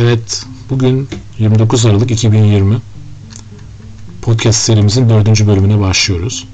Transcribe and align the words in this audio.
Evet, 0.00 0.46
bugün 0.70 1.08
29 1.38 1.86
Aralık 1.86 2.10
2020 2.10 2.76
podcast 4.22 4.58
serimizin 4.58 5.08
dördüncü 5.08 5.46
bölümüne 5.46 5.80
başlıyoruz. 5.80 6.48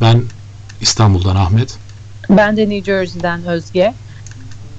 Ben 0.00 0.22
İstanbul'dan 0.80 1.36
Ahmet. 1.36 1.78
Ben 2.30 2.56
de 2.56 2.68
New 2.68 2.84
Jersey'den 2.84 3.46
Özge. 3.46 3.94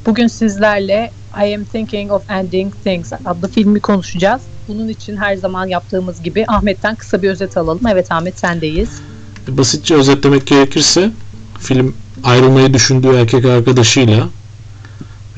Bugün 0.06 0.28
sizlerle 0.28 1.12
I 1.38 1.56
Am 1.56 1.66
Thinking 1.66 2.12
of 2.12 2.30
Ending 2.30 2.74
Things 2.84 3.14
adlı 3.26 3.52
filmi 3.52 3.80
konuşacağız. 3.80 4.42
Bunun 4.68 4.88
için 4.88 5.18
her 5.18 5.36
zaman 5.36 5.68
yaptığımız 5.68 6.24
gibi 6.24 6.46
Ahmet'ten 6.48 6.96
kısa 6.96 7.22
bir 7.22 7.30
özet 7.30 7.58
alalım. 7.58 7.88
Evet 7.92 8.12
Ahmet 8.12 8.40
sendeyiz. 8.40 9.02
Basitçe 9.48 9.96
özetlemek 9.96 10.48
gerekirse 10.48 11.12
film 11.60 11.96
ayrılmayı 12.24 12.74
düşündüğü 12.74 13.16
erkek 13.16 13.46
arkadaşıyla 13.46 14.28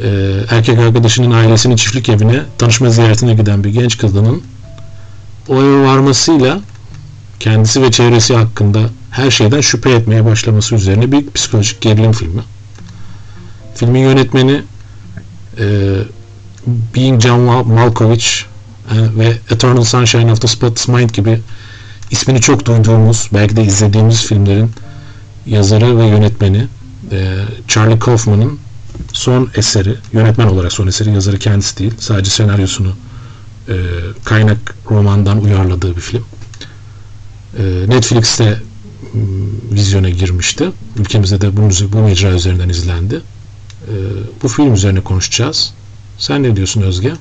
e, 0.03 0.09
erkek 0.49 0.79
arkadaşının 0.79 1.31
ailesinin 1.31 1.75
çiftlik 1.75 2.09
evine 2.09 2.41
tanışma 2.57 2.89
ziyaretine 2.89 3.33
giden 3.33 3.63
bir 3.63 3.69
genç 3.69 3.97
kadının 3.97 4.43
o 5.47 5.55
eve 5.55 5.83
varmasıyla 5.83 6.59
kendisi 7.39 7.81
ve 7.81 7.91
çevresi 7.91 8.35
hakkında 8.35 8.79
her 9.11 9.31
şeyden 9.31 9.61
şüphe 9.61 9.91
etmeye 9.91 10.25
başlaması 10.25 10.75
üzerine 10.75 11.11
bir 11.11 11.29
psikolojik 11.31 11.81
gerilim 11.81 12.11
filmi. 12.11 12.41
Filmin 13.75 13.99
yönetmeni 13.99 14.61
e, 15.59 15.65
Being 16.95 17.21
John 17.21 17.67
Malkovich 17.67 18.27
e, 18.91 19.17
ve 19.17 19.37
Eternal 19.49 19.83
Sunshine 19.83 20.31
of 20.31 20.41
the 20.41 20.47
Spotless 20.47 20.87
Mind 20.87 21.09
gibi 21.09 21.41
ismini 22.11 22.41
çok 22.41 22.65
duyduğumuz, 22.65 23.29
belki 23.33 23.55
de 23.55 23.63
izlediğimiz 23.63 24.25
filmlerin 24.25 24.71
yazarı 25.45 25.97
ve 25.97 26.05
yönetmeni 26.05 26.67
e, 27.11 27.35
Charlie 27.67 27.99
Kaufman'ın 27.99 28.59
son 29.13 29.49
eseri, 29.55 29.95
yönetmen 30.13 30.47
olarak 30.47 30.73
son 30.73 30.87
eseri, 30.87 31.13
yazarı 31.13 31.39
kendisi 31.39 31.77
değil. 31.77 31.93
Sadece 31.97 32.31
senaryosunu 32.31 32.93
e, 33.69 33.75
kaynak 34.23 34.75
romandan 34.91 35.43
uyarladığı 35.43 35.95
bir 35.95 36.01
film. 36.01 36.25
E, 37.57 37.63
Netflix'te 37.87 38.57
vizyona 39.71 40.09
girmişti. 40.09 40.69
Ülkemizde 40.97 41.41
de 41.41 41.57
bu, 41.57 41.61
bu 41.93 41.97
mecra 41.97 42.31
üzerinden 42.31 42.69
izlendi. 42.69 43.15
E, 43.87 43.93
bu 44.43 44.47
film 44.47 44.73
üzerine 44.73 45.01
konuşacağız. 45.01 45.73
Sen 46.17 46.43
ne 46.43 46.55
diyorsun 46.55 46.81
Özge? 46.81 47.13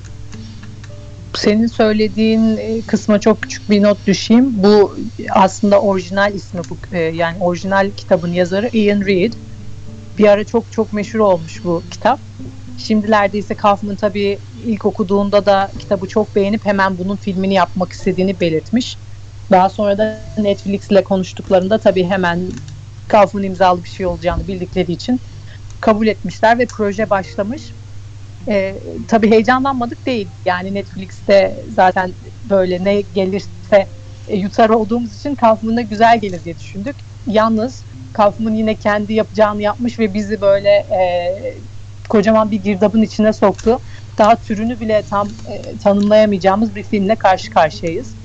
Senin 1.35 1.67
söylediğin 1.67 2.59
kısma 2.87 3.19
çok 3.19 3.41
küçük 3.41 3.69
bir 3.69 3.83
not 3.83 4.07
düşeyim. 4.07 4.63
Bu 4.63 4.97
aslında 5.29 5.81
orijinal 5.81 6.33
ismi 6.35 6.61
bu 6.69 6.97
yani 6.97 7.37
orijinal 7.39 7.91
kitabın 7.97 8.33
yazarı 8.33 8.69
Ian 8.73 9.01
Reid. 9.01 9.33
Bir 10.17 10.27
ara 10.27 10.43
çok 10.45 10.71
çok 10.71 10.93
meşhur 10.93 11.19
olmuş 11.19 11.63
bu 11.63 11.83
kitap. 11.91 12.19
Şimdilerde 12.77 13.37
ise 13.37 13.55
Kaufman 13.55 13.95
tabii 13.95 14.39
ilk 14.53 14.85
okuduğunda 14.85 15.45
da 15.45 15.71
kitabı 15.79 16.07
çok 16.07 16.35
beğenip 16.35 16.65
hemen 16.65 16.97
bunun 16.97 17.17
filmini 17.17 17.53
yapmak 17.53 17.91
istediğini 17.91 18.39
belirtmiş. 18.39 18.97
Daha 19.51 19.69
sonra 19.69 19.97
da 19.97 20.25
Netflix 20.37 20.91
ile 20.91 21.03
konuştuklarında 21.03 21.79
tabii 21.79 22.03
hemen 22.03 22.49
Kaufman 23.07 23.43
imzalı 23.43 23.83
bir 23.83 23.89
şey 23.89 24.05
olacağını 24.05 24.47
bildikleri 24.47 24.91
için 24.91 25.21
kabul 25.81 26.07
etmişler 26.07 26.59
ve 26.59 26.67
proje 26.67 27.09
başlamış. 27.09 27.73
Ee, 28.49 28.83
tabii 29.07 29.31
heyecanlanmadık 29.31 30.05
değil. 30.05 30.29
Yani 30.45 30.73
Netflix'te 30.73 31.65
zaten 31.69 32.15
böyle 32.43 32.83
ne 32.83 33.01
gelirse 33.01 33.89
e, 34.27 34.37
yutar 34.37 34.69
olduğumuz 34.69 35.15
için 35.15 35.35
Kaufman'a 35.35 35.81
güzel 35.81 36.19
gelir 36.21 36.43
diye 36.43 36.57
düşündük. 36.57 36.95
Yalnız 37.27 37.85
Kaufman 38.13 38.53
yine 38.53 38.75
kendi 38.75 39.13
yapacağını 39.13 39.61
yapmış 39.61 39.99
ve 39.99 40.13
bizi 40.13 40.41
böyle 40.41 40.69
e, 40.69 41.01
kocaman 42.09 42.51
bir 42.51 42.57
girdabın 42.57 43.01
içine 43.01 43.33
soktu. 43.33 43.79
Daha 44.17 44.35
türünü 44.35 44.79
bile 44.79 45.03
tam 45.09 45.27
e, 45.27 45.77
tanımlayamayacağımız 45.77 46.75
bir 46.75 46.83
filmle 46.83 47.15
karşı 47.15 47.51
karşıyayız. 47.51 48.15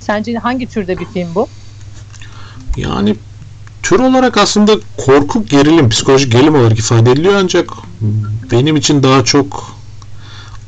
Sence 0.00 0.34
hangi 0.34 0.66
türde 0.66 0.98
bir 0.98 1.04
film 1.04 1.34
bu? 1.34 1.48
Yani 2.76 3.16
tür 3.82 4.00
olarak 4.00 4.36
aslında 4.36 4.72
korku 4.96 5.44
gerilim, 5.44 5.88
psikolojik 5.88 6.32
gerilim 6.32 6.54
olarak 6.54 6.78
ifade 6.78 7.12
ediliyor 7.12 7.34
ancak 7.34 7.70
benim 8.52 8.76
için 8.76 9.02
daha 9.02 9.24
çok 9.24 9.78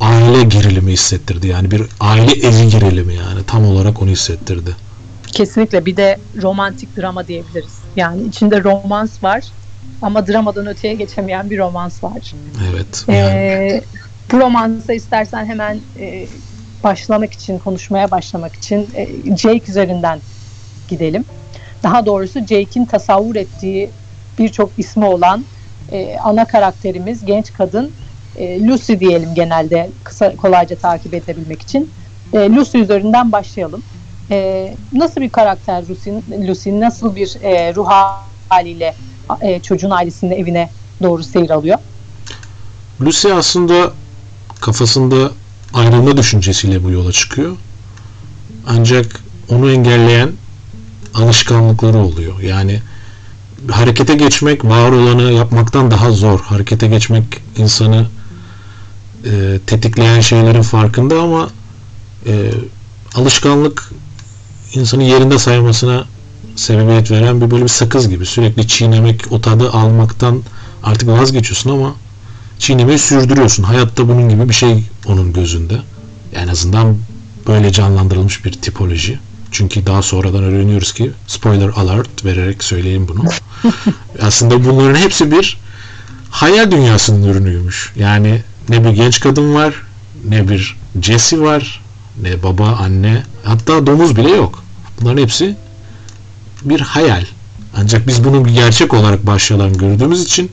aile 0.00 0.42
gerilimi 0.42 0.92
hissettirdi. 0.92 1.48
Yani 1.48 1.70
bir 1.70 1.82
aile 2.00 2.32
evi 2.32 2.68
gerilimi 2.68 3.14
yani 3.14 3.44
tam 3.46 3.64
olarak 3.64 4.02
onu 4.02 4.10
hissettirdi. 4.10 4.76
Kesinlikle 5.32 5.86
bir 5.86 5.96
de 5.96 6.20
romantik 6.42 6.96
drama 6.96 7.26
diyebiliriz. 7.26 7.79
Yani 7.96 8.22
içinde 8.22 8.64
romans 8.64 9.22
var 9.22 9.44
ama 10.02 10.26
dramadan 10.26 10.66
öteye 10.66 10.94
geçemeyen 10.94 11.50
bir 11.50 11.58
romans 11.58 12.04
var. 12.04 12.32
Evet. 12.70 13.04
Yani. 13.08 13.18
Ee, 13.18 13.84
bu 14.32 14.40
romansa 14.40 14.92
istersen 14.92 15.46
hemen 15.46 15.80
e, 15.96 16.28
başlamak 16.84 17.32
için, 17.32 17.58
konuşmaya 17.58 18.10
başlamak 18.10 18.56
için 18.56 18.88
e, 18.94 19.36
Jake 19.36 19.64
üzerinden 19.68 20.22
gidelim. 20.88 21.24
Daha 21.82 22.06
doğrusu 22.06 22.38
Jake'in 22.40 22.84
tasavvur 22.84 23.36
ettiği 23.36 23.92
birçok 24.38 24.78
ismi 24.78 25.04
olan 25.04 25.46
e, 25.92 26.18
ana 26.18 26.44
karakterimiz 26.44 27.24
genç 27.24 27.52
kadın 27.52 27.94
e, 28.34 28.66
Lucy 28.66 28.92
diyelim 29.00 29.34
genelde 29.34 29.92
kısa 30.04 30.36
kolayca 30.36 30.76
takip 30.76 31.14
edebilmek 31.14 31.62
için. 31.62 31.92
E, 32.32 32.38
Lucy 32.50 32.78
üzerinden 32.78 33.32
başlayalım. 33.32 33.82
E, 34.30 34.76
nasıl 34.92 35.20
bir 35.20 35.28
karakter 35.28 35.88
Lucy, 35.88 36.10
Lucy 36.48 36.70
nasıl 36.70 37.16
bir 37.16 37.36
e, 37.42 37.74
ruh 37.74 37.88
haliyle 38.48 38.94
e, 39.40 39.60
çocuğun 39.60 39.90
ailesinin 39.90 40.30
evine 40.30 40.70
doğru 41.02 41.22
seyir 41.22 41.50
alıyor? 41.50 41.78
Lucy 43.00 43.32
aslında 43.32 43.92
kafasında 44.60 45.30
ayrılma 45.74 46.16
düşüncesiyle 46.16 46.84
bu 46.84 46.90
yola 46.90 47.12
çıkıyor. 47.12 47.56
Ancak 48.66 49.20
onu 49.48 49.70
engelleyen 49.70 50.30
alışkanlıkları 51.14 51.98
oluyor. 51.98 52.40
Yani 52.40 52.80
harekete 53.70 54.14
geçmek 54.14 54.64
var 54.64 54.92
olanı 54.92 55.32
yapmaktan 55.32 55.90
daha 55.90 56.10
zor. 56.10 56.40
Harekete 56.40 56.86
geçmek 56.86 57.24
insanı 57.56 58.06
e, 59.24 59.58
tetikleyen 59.66 60.20
şeylerin 60.20 60.62
farkında 60.62 61.20
ama 61.20 61.48
e, 62.26 62.50
alışkanlık 63.14 63.90
insanın 64.74 65.02
yerinde 65.02 65.38
saymasına 65.38 66.04
sebebiyet 66.56 67.10
veren 67.10 67.40
bir 67.40 67.50
böyle 67.50 67.64
bir 67.64 67.68
sakız 67.68 68.08
gibi. 68.08 68.26
Sürekli 68.26 68.68
çiğnemek, 68.68 69.32
o 69.32 69.40
tadı 69.40 69.70
almaktan 69.70 70.42
artık 70.82 71.08
vazgeçiyorsun 71.08 71.70
ama 71.70 71.94
çiğnemeyi 72.58 72.98
sürdürüyorsun. 72.98 73.62
Hayatta 73.62 74.08
bunun 74.08 74.28
gibi 74.28 74.48
bir 74.48 74.54
şey 74.54 74.84
onun 75.06 75.32
gözünde. 75.32 75.78
En 76.34 76.48
azından 76.48 76.96
böyle 77.46 77.72
canlandırılmış 77.72 78.44
bir 78.44 78.52
tipoloji. 78.52 79.18
Çünkü 79.50 79.86
daha 79.86 80.02
sonradan 80.02 80.42
öğreniyoruz 80.42 80.92
ki 80.92 81.10
spoiler 81.26 81.68
alert 81.68 82.24
vererek 82.24 82.64
söyleyeyim 82.64 83.06
bunu. 83.08 83.24
Aslında 84.22 84.64
bunların 84.64 84.94
hepsi 84.94 85.30
bir 85.30 85.58
hayal 86.30 86.70
dünyasının 86.70 87.28
ürünüymüş. 87.28 87.92
Yani 87.96 88.42
ne 88.68 88.84
bir 88.84 88.90
genç 88.90 89.20
kadın 89.20 89.54
var, 89.54 89.74
ne 90.28 90.48
bir 90.48 90.76
Jesse 91.02 91.40
var, 91.40 91.82
ne 92.22 92.42
baba, 92.42 92.66
anne, 92.66 93.22
hatta 93.44 93.86
domuz 93.86 94.16
bile 94.16 94.30
yok. 94.30 94.64
Bunların 95.00 95.22
hepsi 95.22 95.56
bir 96.64 96.80
hayal. 96.80 97.24
Ancak 97.76 98.06
biz 98.06 98.24
bunu 98.24 98.46
gerçek 98.46 98.94
olarak 98.94 99.26
başlayan 99.26 99.72
gördüğümüz 99.72 100.22
için 100.22 100.50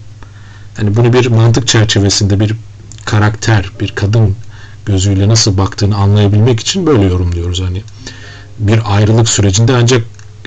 hani 0.78 0.96
bunu 0.96 1.14
bir 1.14 1.28
mantık 1.28 1.68
çerçevesinde 1.68 2.40
bir 2.40 2.56
karakter, 3.06 3.72
bir 3.80 3.92
kadın 3.96 4.36
gözüyle 4.86 5.28
nasıl 5.28 5.58
baktığını 5.58 5.96
anlayabilmek 5.96 6.60
için 6.60 6.86
böyle 6.86 7.04
yorumluyoruz. 7.04 7.62
Hani 7.62 7.84
bir 8.60 8.96
ayrılık 8.96 9.30
sürecinde 9.30 9.74
ancak 9.76 10.04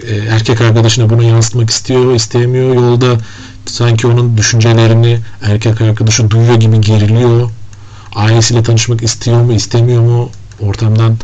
e, 0.08 0.16
erkek 0.16 0.60
arkadaşına 0.60 1.10
bunu 1.10 1.22
yansıtmak 1.22 1.70
istiyor, 1.70 2.14
istemiyor. 2.14 2.74
Yolda 2.74 3.18
sanki 3.66 4.06
onun 4.06 4.36
düşüncelerini 4.36 5.20
erkek 5.42 5.80
arkadaşı 5.80 6.30
duyuyor 6.30 6.54
gibi 6.54 6.80
geriliyor. 6.80 7.50
Ailesiyle 8.14 8.62
tanışmak 8.62 9.02
istiyor 9.02 9.42
mu, 9.42 9.52
istemiyor 9.52 10.02
mu? 10.02 10.30
Ortamdan 10.60 11.16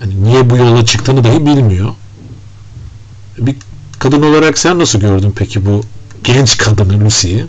hani 0.00 0.24
niye 0.24 0.50
bu 0.50 0.56
yola 0.56 0.84
çıktığını 0.84 1.24
dahi 1.24 1.46
bilmiyor. 1.46 1.90
Bir 3.38 3.56
kadın 3.98 4.22
olarak 4.22 4.58
sen 4.58 4.78
nasıl 4.78 5.00
gördün 5.00 5.34
peki 5.36 5.66
bu 5.66 5.80
genç 6.24 6.56
kadını 6.56 7.04
Lucy'yi? 7.04 7.46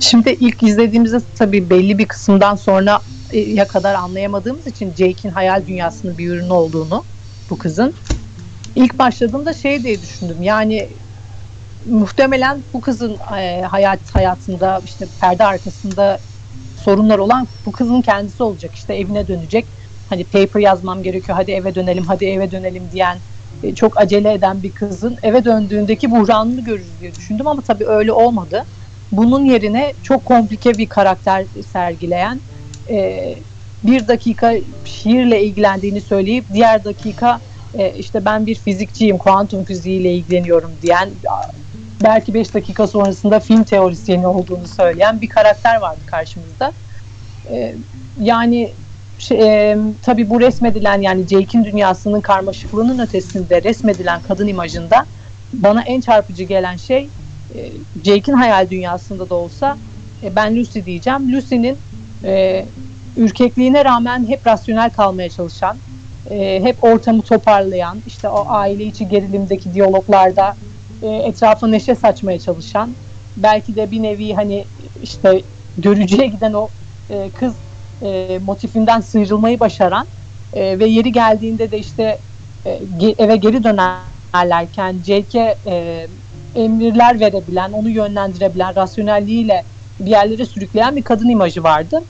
Şimdi 0.00 0.30
ilk 0.40 0.62
izlediğimizde 0.62 1.20
tabii 1.38 1.70
belli 1.70 1.98
bir 1.98 2.06
kısımdan 2.06 2.54
sonra 2.54 3.00
e, 3.30 3.38
ya 3.38 3.68
kadar 3.68 3.94
anlayamadığımız 3.94 4.66
için 4.66 4.90
Jake'in 4.90 5.32
hayal 5.32 5.66
dünyasının 5.66 6.18
bir 6.18 6.28
ürünü 6.28 6.52
olduğunu 6.52 7.04
bu 7.50 7.58
kızın. 7.58 7.94
İlk 8.76 8.98
başladığımda 8.98 9.54
şey 9.54 9.82
diye 9.82 10.02
düşündüm. 10.02 10.42
Yani 10.42 10.88
muhtemelen 11.90 12.62
bu 12.72 12.80
kızın 12.80 13.16
e, 13.38 13.62
hayat 13.62 14.14
hayatında 14.14 14.80
işte 14.84 15.06
perde 15.20 15.44
arkasında 15.44 16.18
sorunlar 16.84 17.18
olan 17.18 17.48
bu 17.66 17.72
kızın 17.72 18.02
kendisi 18.02 18.42
olacak. 18.42 18.74
İşte 18.74 18.94
evine 18.94 19.28
dönecek. 19.28 19.66
Hani 20.06 20.24
paper 20.24 20.60
yazmam 20.60 21.02
gerekiyor. 21.02 21.38
Hadi 21.38 21.50
eve 21.52 21.74
dönelim, 21.74 22.04
hadi 22.06 22.24
eve 22.24 22.50
dönelim 22.50 22.90
diyen 22.90 23.22
e, 23.62 23.74
çok 23.74 24.00
acele 24.00 24.32
eden 24.32 24.62
bir 24.62 24.72
kızın 24.72 25.16
eve 25.22 25.44
döndüğündeki 25.44 26.10
buhranını 26.10 26.64
görürüz 26.64 27.00
diye 27.00 27.14
düşündüm 27.14 27.46
ama 27.46 27.62
tabii 27.62 27.86
öyle 27.86 28.12
olmadı. 28.12 28.66
Bunun 29.12 29.44
yerine 29.44 29.94
çok 30.02 30.24
komplike 30.24 30.78
bir 30.78 30.88
karakter 30.88 31.46
sergileyen 31.72 32.42
e, 32.90 33.34
bir 33.82 34.08
dakika 34.08 34.54
şiirle 34.84 35.44
ilgilendiğini 35.44 36.00
söyleyip 36.00 36.46
diğer 36.52 36.84
dakika 36.84 37.40
e, 37.74 37.92
işte 37.94 38.24
ben 38.24 38.46
bir 38.46 38.54
fizikçiyim, 38.54 39.18
kuantum 39.18 39.64
fiziğiyle 39.64 40.14
ilgileniyorum 40.14 40.80
diyen 40.82 41.10
belki 42.04 42.34
5 42.34 42.54
dakika 42.54 42.86
sonrasında 42.86 43.40
film 43.40 43.64
teorisyeni 43.64 44.26
olduğunu 44.26 44.66
söyleyen 44.66 45.20
bir 45.20 45.28
karakter 45.28 45.76
vardı 45.76 46.00
karşımızda. 46.06 46.72
E, 47.50 47.74
yani 48.20 48.76
şey, 49.18 49.70
e, 49.70 49.76
tabii 50.02 50.30
bu 50.30 50.40
resmedilen 50.40 51.00
yani 51.02 51.26
Jake'in 51.26 51.64
dünyasının 51.64 52.20
karmaşıklığının 52.20 52.98
ötesinde 52.98 53.62
resmedilen 53.62 54.20
kadın 54.22 54.46
imajında 54.46 55.06
bana 55.52 55.82
en 55.82 56.00
çarpıcı 56.00 56.44
gelen 56.44 56.76
şey 56.76 57.10
e, 57.54 57.72
Jake'in 58.04 58.36
hayal 58.36 58.70
dünyasında 58.70 59.30
da 59.30 59.34
olsa 59.34 59.78
e, 60.22 60.36
ben 60.36 60.56
Lucy 60.56 60.80
diyeceğim. 60.80 61.32
Lucy'nin 61.32 61.78
e, 62.24 62.64
ürkekliğine 63.16 63.84
rağmen 63.84 64.28
hep 64.28 64.46
rasyonel 64.46 64.90
kalmaya 64.90 65.30
çalışan, 65.30 65.80
e, 66.30 66.62
hep 66.62 66.84
ortamı 66.84 67.22
toparlayan, 67.22 68.02
işte 68.06 68.28
o 68.28 68.44
aile 68.48 68.84
içi 68.84 69.08
gerilimdeki 69.08 69.72
diyaloglarda 69.74 70.56
e, 71.04 71.08
etrafa 71.08 71.66
neşe 71.66 71.94
saçmaya 71.94 72.38
çalışan, 72.38 72.96
belki 73.36 73.76
de 73.76 73.90
bir 73.90 74.02
nevi 74.02 74.34
hani 74.34 74.64
işte 75.02 75.42
görücüye 75.78 76.26
giden 76.26 76.52
o 76.52 76.68
e, 77.10 77.30
kız 77.30 77.54
e, 78.02 78.38
motifinden 78.38 79.00
sıyrılmayı 79.00 79.60
başaran 79.60 80.06
e, 80.52 80.78
ve 80.78 80.86
yeri 80.86 81.12
geldiğinde 81.12 81.70
de 81.70 81.78
işte 81.78 82.18
e, 82.66 82.80
eve 83.18 83.36
geri 83.36 83.64
dönerlerken 83.64 85.02
Jake'e 85.02 85.58
e, 85.66 86.06
emirler 86.54 87.20
verebilen, 87.20 87.72
onu 87.72 87.90
yönlendirebilen, 87.90 88.76
rasyonelliğiyle 88.76 89.64
bir 90.00 90.10
yerlere 90.10 90.44
sürükleyen 90.44 90.96
bir 90.96 91.02
kadın 91.02 91.28
imajı 91.28 91.62
vardı. 91.62 92.00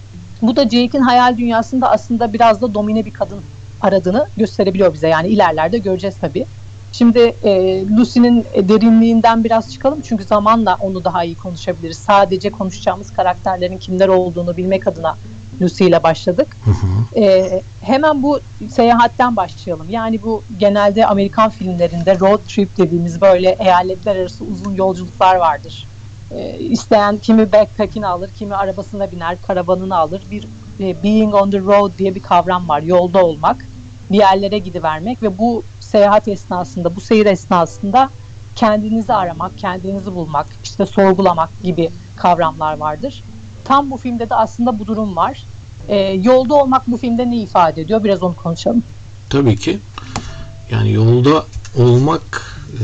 Bu 0.43 0.57
da 0.57 0.63
Jake'in 0.63 1.03
hayal 1.03 1.37
dünyasında 1.39 1.91
aslında 1.91 2.33
biraz 2.33 2.63
da 2.63 2.75
domine 2.75 3.05
bir 3.05 3.13
kadın 3.13 3.45
aradığını 3.81 4.31
gösterebiliyor 4.37 4.95
bize. 4.95 5.09
Yani 5.09 5.29
ilerlerde 5.29 5.79
göreceğiz 5.79 6.19
tabii. 6.19 6.47
Şimdi 6.95 7.19
e, 7.19 7.83
Lucy'nin 7.87 8.45
derinliğinden 8.45 9.45
biraz 9.45 9.73
çıkalım 9.73 10.01
çünkü 10.01 10.25
zamanla 10.25 10.77
onu 10.81 11.05
daha 11.05 11.25
iyi 11.25 11.37
konuşabiliriz. 11.37 11.99
Sadece 11.99 12.51
konuşacağımız 12.51 13.11
karakterlerin 13.11 13.79
kimler 13.79 14.09
olduğunu 14.09 14.57
bilmek 14.57 14.87
adına 14.87 15.17
Lucy 15.63 15.85
ile 15.87 16.03
başladık. 16.03 16.57
Hı 16.65 16.71
hı. 16.71 17.21
E, 17.21 17.63
hemen 17.81 18.23
bu 18.23 18.41
seyahatten 18.71 19.37
başlayalım. 19.37 19.89
Yani 19.89 20.23
bu 20.23 20.45
genelde 20.57 21.07
Amerikan 21.07 21.51
filmlerinde 21.51 22.21
road 22.21 22.45
trip 22.47 22.77
dediğimiz 22.77 23.21
böyle 23.21 23.51
eyaletler 23.51 24.17
arası 24.17 24.45
uzun 24.45 24.75
yolculuklar 24.75 25.37
vardır. 25.37 25.89
E, 26.31 26.59
isteyen 26.59 27.19
kimi 27.19 27.53
backpack'ini 27.53 28.07
alır, 28.07 28.31
kimi 28.31 28.55
arabasına 28.57 29.11
biner, 29.11 29.41
karavanını 29.41 29.97
alır. 29.97 30.23
Bir 30.31 30.49
e, 30.81 31.03
being 31.03 31.35
on 31.35 31.51
the 31.51 31.59
road 31.61 31.99
diye 31.99 32.15
bir 32.15 32.21
kavram 32.21 32.69
var. 32.69 32.83
Yolda 32.83 33.25
olmak, 33.25 33.69
bir 34.11 34.19
yerlere 34.19 34.59
gidivermek 34.59 35.23
ve 35.23 35.39
bu 35.39 35.65
seyahat 35.95 36.29
esnasında, 36.29 36.97
bu 36.97 37.01
seyir 37.01 37.27
esnasında 37.27 38.11
kendinizi 38.55 39.13
aramak, 39.13 39.59
kendinizi 39.59 40.13
bulmak, 40.13 40.47
işte 40.63 40.87
sorgulamak 40.87 41.51
gibi 41.63 41.91
kavramlar 42.17 42.77
vardır. 42.77 43.25
Tam 43.65 43.91
bu 43.91 43.97
filmde 43.97 44.31
de 44.31 44.35
aslında 44.35 44.79
bu 44.79 44.87
durum 44.87 45.17
var. 45.17 45.45
E, 45.89 45.97
yolda 45.97 46.55
olmak 46.55 46.87
bu 46.89 46.97
filmde 46.97 47.31
ne 47.31 47.37
ifade 47.37 47.81
ediyor? 47.81 48.05
Biraz 48.05 48.23
onu 48.23 48.37
konuşalım. 48.37 48.83
Tabii 49.31 49.57
ki. 49.57 49.79
Yani 50.71 50.93
yolda 50.93 51.45
olmak 51.79 52.57
e, 52.73 52.83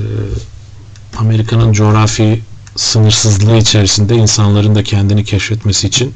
Amerika'nın 1.18 1.72
coğrafi 1.72 2.42
sınırsızlığı 2.76 3.56
içerisinde 3.56 4.14
insanların 4.14 4.74
da 4.74 4.82
kendini 4.82 5.24
keşfetmesi 5.24 5.86
için 5.86 6.14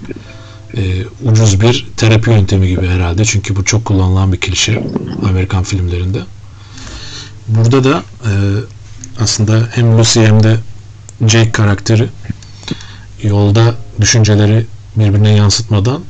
e, 0.76 0.80
ucuz 1.24 1.60
bir 1.60 1.86
terapi 1.96 2.30
yöntemi 2.30 2.68
gibi 2.68 2.86
herhalde. 2.86 3.24
Çünkü 3.24 3.56
bu 3.56 3.64
çok 3.64 3.84
kullanılan 3.84 4.32
bir 4.32 4.40
klişe 4.40 4.82
Amerikan 5.28 5.62
filmlerinde. 5.62 6.18
Burada 7.48 7.84
da 7.84 8.02
e, 8.24 8.30
aslında 9.20 9.68
hem 9.72 9.98
Lucy 9.98 10.20
hem 10.20 10.42
de 10.42 10.56
Jake 11.26 11.52
karakteri 11.52 12.08
yolda 13.22 13.74
düşünceleri 14.00 14.66
birbirine 14.96 15.30
yansıtmadan 15.36 16.02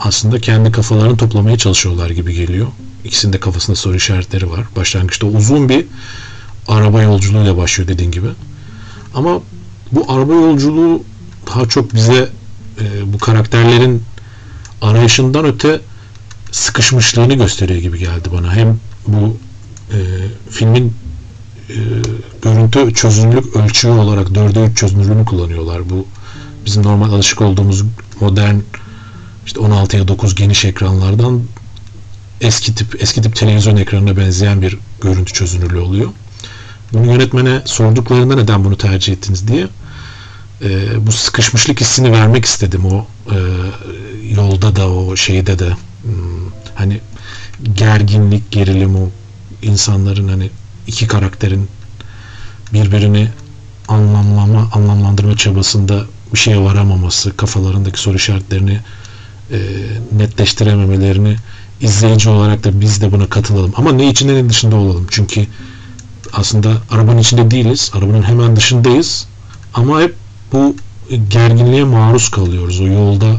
aslında 0.00 0.38
kendi 0.40 0.72
kafalarını 0.72 1.16
toplamaya 1.16 1.58
çalışıyorlar 1.58 2.10
gibi 2.10 2.34
geliyor. 2.34 2.66
İkisinin 3.04 3.32
de 3.32 3.40
kafasında 3.40 3.76
soru 3.76 3.96
işaretleri 3.96 4.50
var. 4.50 4.66
Başlangıçta 4.76 5.26
uzun 5.26 5.68
bir 5.68 5.86
araba 6.68 7.02
yolculuğuyla 7.02 7.56
başlıyor 7.56 7.88
dediğin 7.88 8.10
gibi. 8.10 8.28
Ama 9.14 9.40
bu 9.92 10.12
araba 10.12 10.32
yolculuğu 10.32 11.02
daha 11.46 11.68
çok 11.68 11.94
bize 11.94 12.28
e, 12.80 13.12
bu 13.12 13.18
karakterlerin 13.18 14.02
arayışından 14.82 15.44
öte 15.44 15.80
sıkışmışlığını 16.52 17.34
gösteriyor 17.34 17.80
gibi 17.80 17.98
geldi 17.98 18.28
bana. 18.32 18.54
Hem 18.54 18.78
bu 19.06 19.36
e, 19.92 19.98
filmin 20.50 20.94
e, 21.68 21.74
görüntü 22.42 22.94
çözünürlük 22.94 23.56
ölçüğü 23.56 23.88
olarak 23.88 24.28
4'e 24.28 24.70
3 24.70 24.76
çözünürlüğünü 24.76 25.24
kullanıyorlar. 25.24 25.90
Bu 25.90 26.06
bizim 26.66 26.82
normal 26.82 27.12
alışık 27.12 27.40
olduğumuz 27.40 27.84
modern 28.20 28.56
işte 29.46 29.60
16'ya 29.60 30.08
9 30.08 30.34
geniş 30.34 30.64
ekranlardan 30.64 31.42
eski 32.40 32.74
tip 32.74 33.02
eski 33.02 33.22
tip 33.22 33.36
televizyon 33.36 33.76
ekranına 33.76 34.16
benzeyen 34.16 34.62
bir 34.62 34.78
görüntü 35.00 35.32
çözünürlüğü 35.32 35.78
oluyor. 35.78 36.10
Bunu 36.92 37.06
yönetmene 37.06 37.62
sorduklarında 37.64 38.34
neden 38.34 38.64
bunu 38.64 38.76
tercih 38.78 39.12
ettiniz 39.12 39.48
diye 39.48 39.68
e, 40.62 41.06
bu 41.06 41.12
sıkışmışlık 41.12 41.80
hissini 41.80 42.12
vermek 42.12 42.44
istedim 42.44 42.86
o 42.86 43.06
e, 43.30 43.36
yolda 44.34 44.76
da 44.76 44.90
o 44.90 45.16
şeyde 45.16 45.58
de 45.58 45.68
hmm, 46.02 46.50
hani 46.74 47.00
gerginlik 47.74 48.50
gerilim 48.50 48.96
o 48.96 49.10
insanların 49.62 50.28
hani 50.28 50.50
iki 50.86 51.06
karakterin 51.06 51.68
birbirini 52.72 53.28
anlamlama 53.88 54.68
anlamlandırma 54.72 55.36
çabasında 55.36 56.04
bir 56.32 56.38
şeye 56.38 56.60
varamaması 56.60 57.36
kafalarındaki 57.36 58.00
soru 58.00 58.16
işaretlerini 58.16 58.80
e, 59.52 59.58
netleştirememelerini 60.12 61.36
izleyici 61.80 62.28
olarak 62.28 62.64
da 62.64 62.80
biz 62.80 63.00
de 63.00 63.12
buna 63.12 63.26
katılalım 63.26 63.72
ama 63.76 63.92
ne 63.92 64.08
içinde 64.08 64.34
ne 64.34 64.48
dışında 64.48 64.76
olalım 64.76 65.06
çünkü 65.10 65.46
aslında 66.32 66.72
arabanın 66.90 67.18
içinde 67.18 67.50
değiliz 67.50 67.90
arabanın 67.94 68.22
hemen 68.22 68.56
dışındayız 68.56 69.26
ama 69.74 70.00
hep 70.00 70.14
bu 70.52 70.76
gerginliğe 71.28 71.84
maruz 71.84 72.28
kalıyoruz. 72.28 72.80
O 72.80 72.86
yolda 72.86 73.36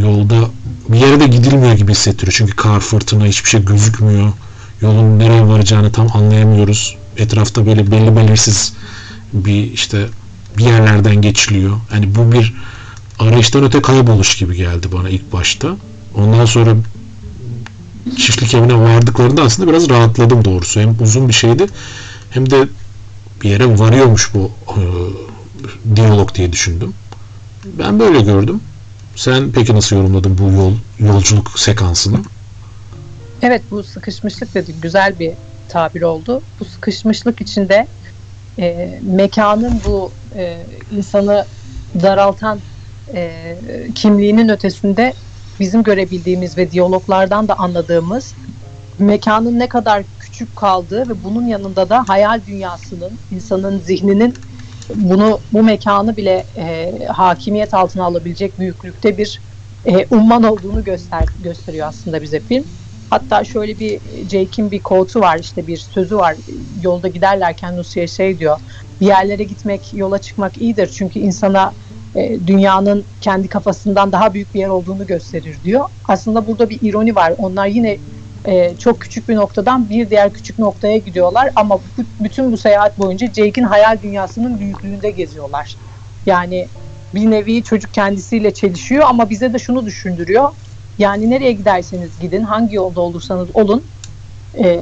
yolda 0.00 0.36
bir 0.88 0.98
yere 0.98 1.20
de 1.20 1.26
gidilmiyor 1.26 1.72
gibi 1.72 1.92
hissettiriyor. 1.92 2.32
Çünkü 2.32 2.56
kar, 2.56 2.80
fırtına 2.80 3.26
hiçbir 3.26 3.48
şey 3.50 3.64
gözükmüyor. 3.64 4.32
Yolun 4.84 5.18
nereye 5.18 5.48
varacağını 5.48 5.92
tam 5.92 6.08
anlayamıyoruz. 6.14 6.96
Etrafta 7.16 7.66
böyle 7.66 7.90
belli 7.90 8.16
belirsiz 8.16 8.72
bir 9.32 9.72
işte 9.72 10.06
bir 10.58 10.64
yerlerden 10.64 11.16
geçiliyor. 11.16 11.76
Yani 11.92 12.14
bu 12.14 12.32
bir 12.32 12.54
arayıştan 13.18 13.64
öte 13.64 13.82
kayboluş 13.82 14.36
gibi 14.36 14.56
geldi 14.56 14.86
bana 14.92 15.08
ilk 15.08 15.32
başta. 15.32 15.76
Ondan 16.14 16.44
sonra 16.44 16.76
çiftlik 18.16 18.54
evine 18.54 18.74
vardıklarında 18.74 19.42
aslında 19.42 19.70
biraz 19.70 19.88
rahatladım 19.90 20.44
doğrusu. 20.44 20.80
Hem 20.80 20.96
uzun 21.00 21.28
bir 21.28 21.34
şeydi 21.34 21.66
hem 22.30 22.50
de 22.50 22.68
bir 23.42 23.50
yere 23.50 23.78
varıyormuş 23.78 24.34
bu 24.34 24.50
e, 24.68 24.80
diyalog 25.96 26.34
diye 26.34 26.52
düşündüm. 26.52 26.92
Ben 27.78 28.00
böyle 28.00 28.20
gördüm. 28.20 28.60
Sen 29.16 29.52
peki 29.52 29.74
nasıl 29.74 29.96
yorumladın 29.96 30.38
bu 30.38 30.50
yol 30.50 30.72
yolculuk 30.98 31.58
sekansını? 31.58 32.18
Evet 33.42 33.70
bu 33.70 33.82
sıkışmışlık 33.82 34.54
dedik 34.54 34.82
güzel 34.82 35.18
bir 35.18 35.32
tabir 35.68 36.02
oldu. 36.02 36.42
Bu 36.60 36.64
sıkışmışlık 36.64 37.40
içinde 37.40 37.88
e, 38.58 38.98
mekanın 39.02 39.80
bu 39.86 40.10
e, 40.36 40.66
insanı 40.90 41.44
daraltan 42.02 42.58
e, 43.14 43.58
kimliğinin 43.94 44.48
ötesinde 44.48 45.12
bizim 45.60 45.82
görebildiğimiz 45.82 46.58
ve 46.58 46.70
diyaloglardan 46.70 47.48
da 47.48 47.58
anladığımız 47.58 48.34
mekanın 48.98 49.58
ne 49.58 49.68
kadar 49.68 50.04
küçük 50.18 50.56
kaldığı 50.56 51.08
ve 51.08 51.24
bunun 51.24 51.46
yanında 51.46 51.90
da 51.90 52.04
hayal 52.08 52.44
dünyasının, 52.46 53.20
insanın 53.30 53.78
zihninin 53.78 54.34
bunu 54.94 55.44
bu 55.52 55.62
mekanı 55.62 56.16
bile 56.16 56.46
e, 56.56 56.92
hakimiyet 57.06 57.74
altına 57.74 58.04
alabilecek 58.04 58.58
büyüklükte 58.58 59.18
bir 59.18 59.42
e, 59.84 60.06
umman 60.10 60.42
olduğunu 60.42 60.84
göster 60.84 61.24
gösteriyor 61.38 61.88
aslında 61.88 62.22
bize 62.22 62.40
film. 62.40 62.64
Hatta 63.10 63.44
şöyle 63.44 63.78
bir 63.78 64.00
Jake'in 64.28 64.70
bir 64.70 64.82
quote'u 64.82 65.22
var 65.22 65.38
işte 65.38 65.66
bir 65.66 65.76
sözü 65.76 66.16
var 66.16 66.36
yolda 66.82 67.08
giderlerken 67.08 67.76
Lucy'ye 67.76 68.06
şey 68.06 68.38
diyor 68.38 68.58
bir 69.00 69.06
yerlere 69.06 69.44
gitmek 69.44 69.94
yola 69.94 70.18
çıkmak 70.18 70.58
iyidir 70.58 70.86
çünkü 70.86 71.18
insana 71.18 71.74
e, 72.14 72.46
dünyanın 72.46 73.06
kendi 73.20 73.48
kafasından 73.48 74.12
daha 74.12 74.34
büyük 74.34 74.54
bir 74.54 74.60
yer 74.60 74.68
olduğunu 74.68 75.06
gösterir 75.06 75.62
diyor. 75.62 75.84
Aslında 76.08 76.46
burada 76.46 76.70
bir 76.70 76.78
ironi 76.82 77.14
var 77.14 77.34
onlar 77.38 77.66
yine 77.66 77.98
e, 78.44 78.76
çok 78.76 79.00
küçük 79.00 79.28
bir 79.28 79.36
noktadan 79.36 79.88
bir 79.88 80.10
diğer 80.10 80.32
küçük 80.32 80.58
noktaya 80.58 80.98
gidiyorlar 80.98 81.50
ama 81.56 81.78
bu, 81.78 82.02
bütün 82.20 82.52
bu 82.52 82.56
seyahat 82.56 82.98
boyunca 82.98 83.26
Jake'in 83.26 83.64
hayal 83.64 84.02
dünyasının 84.02 84.60
büyüklüğünde 84.60 85.10
geziyorlar. 85.10 85.76
Yani 86.26 86.68
bir 87.14 87.30
nevi 87.30 87.62
çocuk 87.62 87.94
kendisiyle 87.94 88.54
çelişiyor 88.54 89.02
ama 89.06 89.30
bize 89.30 89.52
de 89.52 89.58
şunu 89.58 89.86
düşündürüyor. 89.86 90.48
Yani 90.98 91.30
nereye 91.30 91.52
giderseniz 91.52 92.18
gidin, 92.20 92.42
hangi 92.42 92.74
yolda 92.74 93.00
olursanız 93.00 93.48
olun, 93.56 93.84
e, 94.58 94.80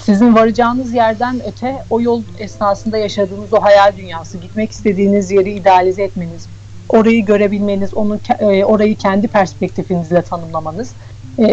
sizin 0.00 0.34
varacağınız 0.34 0.94
yerden 0.94 1.40
öte 1.46 1.84
o 1.90 2.00
yol 2.00 2.22
esnasında 2.38 2.98
yaşadığınız 2.98 3.52
o 3.52 3.62
hayal 3.62 3.96
dünyası, 3.96 4.38
gitmek 4.38 4.72
istediğiniz 4.72 5.30
yeri 5.30 5.52
idealize 5.52 6.02
etmeniz, 6.02 6.48
orayı 6.88 7.24
görebilmeniz, 7.24 7.94
onun 7.94 8.20
e, 8.38 8.64
orayı 8.64 8.96
kendi 8.96 9.28
perspektifinizle 9.28 10.22
tanımlamanız 10.22 10.96
e, 11.38 11.46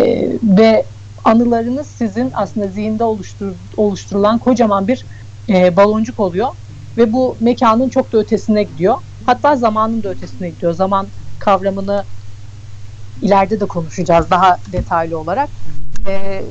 ve 0.43 0.85
anılarınız 1.23 1.87
sizin 1.87 2.31
aslında 2.33 2.67
zihinde 2.67 3.03
oluştur, 3.03 3.55
oluşturulan 3.77 4.39
kocaman 4.39 4.87
bir 4.87 5.05
e, 5.49 5.75
baloncuk 5.77 6.19
oluyor 6.19 6.47
ve 6.97 7.13
bu 7.13 7.37
mekanın 7.39 7.89
çok 7.89 8.13
da 8.13 8.17
ötesine 8.17 8.63
gidiyor. 8.63 8.95
Hatta 9.25 9.55
zamanın 9.55 10.03
da 10.03 10.09
ötesine 10.09 10.49
gidiyor. 10.49 10.73
Zaman 10.73 11.13
kavramını 11.39 12.05
ileride 13.21 13.59
de 13.59 13.65
konuşacağız 13.65 14.29
daha 14.29 14.57
detaylı 14.71 15.19
olarak. 15.19 15.49
E, 16.07 16.41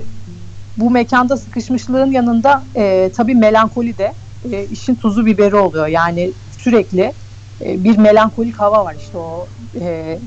bu 0.77 0.91
mekanda 0.91 1.37
sıkışmışlığın 1.37 2.11
yanında 2.11 2.63
e, 2.77 3.11
tabii 3.17 3.35
melankoli 3.35 3.99
de 3.99 4.13
e, 4.53 4.65
işin 4.65 4.95
tuzu 4.95 5.27
biberi 5.27 5.57
oluyor. 5.57 5.87
Yani 5.87 6.33
sürekli 6.59 7.13
e, 7.61 7.85
bir 7.85 7.99
melankolik 7.99 8.61
hava 8.61 8.85
var. 8.85 8.95
İşte 8.99 9.19
o 9.19 9.47
e, 9.81 10.19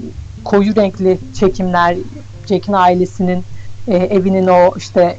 koyu 0.46 0.76
renkli 0.76 1.18
çekimler, 1.40 1.98
Jack'in 2.50 2.74
ailesinin 2.74 3.44
e, 3.88 3.98
evinin 3.98 4.48
o 4.48 4.74
işte 4.78 5.18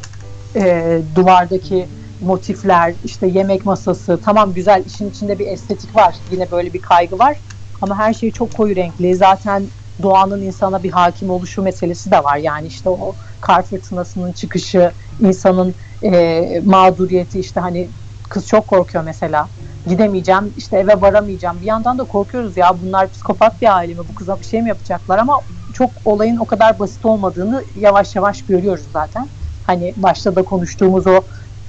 e, 0.56 0.98
duvardaki 1.14 1.86
motifler, 2.20 2.94
işte 3.04 3.26
yemek 3.26 3.66
masası 3.66 4.20
tamam 4.24 4.54
güzel 4.54 4.82
işin 4.86 5.10
içinde 5.10 5.38
bir 5.38 5.46
estetik 5.46 5.96
var. 5.96 6.14
Yine 6.32 6.50
böyle 6.50 6.72
bir 6.72 6.80
kaygı 6.80 7.18
var. 7.18 7.36
Ama 7.80 7.98
her 7.98 8.14
şey 8.14 8.30
çok 8.30 8.54
koyu 8.56 8.76
renkli. 8.76 9.14
Zaten 9.14 9.62
doğanın 10.02 10.42
insana 10.42 10.82
bir 10.82 10.90
hakim 10.90 11.30
oluşu 11.30 11.62
meselesi 11.62 12.10
de 12.10 12.24
var. 12.24 12.36
Yani 12.36 12.66
işte 12.66 12.90
o 12.90 13.16
kar 13.40 13.62
fırtınasının 13.62 14.32
çıkışı, 14.32 14.92
insanın 15.20 15.74
e, 16.02 16.42
mağduriyeti 16.60 17.40
işte 17.40 17.60
hani 17.60 17.90
kız 18.28 18.46
çok 18.46 18.66
korkuyor 18.68 19.04
mesela. 19.04 19.48
Gidemeyeceğim, 19.86 20.52
işte 20.56 20.78
eve 20.78 21.00
varamayacağım. 21.00 21.60
Bir 21.60 21.66
yandan 21.66 21.98
da 21.98 22.04
korkuyoruz 22.04 22.56
ya 22.56 22.80
bunlar 22.80 23.10
psikopat 23.10 23.60
bir 23.60 23.76
aile 23.76 23.94
mi? 23.94 24.08
Bu 24.08 24.14
kıza 24.14 24.40
bir 24.40 24.44
şey 24.44 24.62
mi 24.62 24.68
yapacaklar? 24.68 25.18
Ama 25.18 25.40
çok 25.72 25.90
olayın 26.04 26.36
o 26.36 26.46
kadar 26.46 26.78
basit 26.78 27.04
olmadığını 27.06 27.64
yavaş 27.74 28.16
yavaş 28.16 28.42
görüyoruz 28.42 28.86
zaten. 28.92 29.30
Hani 29.62 29.94
başta 29.96 30.36
da 30.36 30.44
konuştuğumuz 30.44 31.06
o 31.06 31.20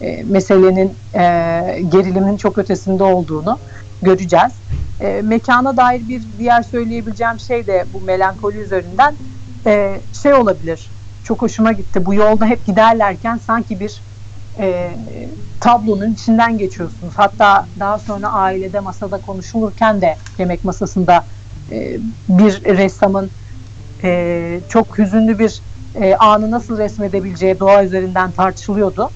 e, 0.02 0.24
meselenin 0.24 0.98
e, 1.14 1.22
gerilimin 1.82 2.38
çok 2.38 2.58
ötesinde 2.58 3.04
olduğunu 3.04 3.60
göreceğiz. 4.02 4.54
E, 5.00 5.22
mekana 5.22 5.78
dair 5.78 6.08
bir 6.08 6.24
diğer 6.40 6.62
söyleyebileceğim 6.62 7.40
şey 7.40 7.68
de 7.68 7.86
bu 7.94 8.02
melankoli 8.02 8.58
üzerinden 8.58 9.18
e, 9.68 10.02
şey 10.24 10.34
olabilir. 10.34 10.94
Çok 11.24 11.42
hoşuma 11.42 11.72
gitti. 11.72 12.06
Bu 12.06 12.14
yolda 12.14 12.46
hep 12.46 12.66
giderlerken 12.66 13.38
sanki 13.38 13.80
bir 13.80 14.04
e, 14.60 14.92
tablonun 15.60 16.14
içinden 16.14 16.58
geçiyorsunuz. 16.58 17.14
Hatta 17.18 17.70
daha 17.80 18.00
sonra 18.00 18.32
ailede 18.32 18.80
masada 18.80 19.22
konuşulurken 19.22 20.02
de 20.02 20.22
yemek 20.38 20.64
masasında 20.64 21.28
e, 21.72 21.98
bir 22.30 22.64
ressamın 22.78 23.32
e, 24.04 24.62
çok 24.70 24.98
hüzünlü 24.98 25.40
bir 25.40 25.64
e, 25.96 26.16
anı 26.16 26.52
nasıl 26.52 26.78
resmedebileceği 26.78 27.60
doğa 27.60 27.84
üzerinden 27.84 28.32
tartışılıyordu. 28.32 29.12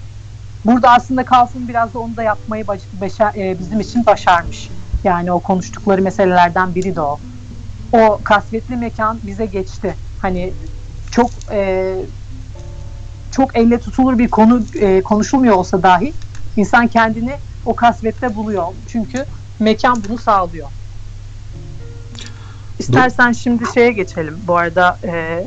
Burada 0.65 0.89
aslında 0.89 1.25
Kalfun 1.25 1.67
biraz 1.67 1.93
da 1.93 1.99
onu 1.99 2.17
da 2.17 2.23
yapmayı 2.23 2.67
baş, 2.67 2.81
başa, 2.93 3.31
e, 3.37 3.59
bizim 3.59 3.79
için 3.79 4.05
başarmış. 4.05 4.69
Yani 5.03 5.31
o 5.31 5.39
konuştukları 5.39 6.01
meselelerden 6.01 6.75
biri 6.75 6.95
de 6.95 7.01
o. 7.01 7.19
O 7.91 8.19
kasvetli 8.23 8.77
mekan 8.77 9.19
bize 9.23 9.45
geçti. 9.45 9.95
Hani 10.21 10.53
çok 11.11 11.31
e, 11.51 11.95
çok 13.31 13.57
elle 13.57 13.79
tutulur 13.79 14.17
bir 14.17 14.29
konu 14.29 14.63
e, 14.79 15.01
konuşulmuyor 15.01 15.55
olsa 15.55 15.83
dahi 15.83 16.13
insan 16.55 16.87
kendini 16.87 17.33
o 17.65 17.75
kasvette 17.75 18.35
buluyor. 18.35 18.67
Çünkü 18.87 19.25
mekan 19.59 20.03
bunu 20.03 20.17
sağlıyor. 20.17 20.67
İstersen 22.79 23.31
şimdi 23.31 23.63
şeye 23.73 23.91
geçelim. 23.91 24.39
Bu 24.47 24.57
arada 24.57 24.99
e, 25.03 25.45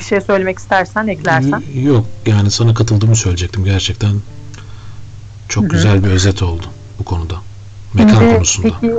bir 0.00 0.04
şey 0.04 0.20
söylemek 0.20 0.58
istersen 0.58 1.06
eklersen. 1.06 1.62
Yok 1.74 2.06
yani 2.26 2.50
sana 2.50 2.74
katıldığımı 2.74 3.16
söyleyecektim. 3.16 3.64
Gerçekten 3.64 4.12
çok 5.48 5.64
Hı-hı. 5.64 5.70
güzel 5.70 6.04
bir 6.04 6.08
özet 6.08 6.42
oldu 6.42 6.66
bu 6.98 7.04
konuda. 7.04 7.34
Mekan 7.94 8.18
Şimdi, 8.18 8.34
konusunda. 8.34 8.68
Peki 8.80 8.94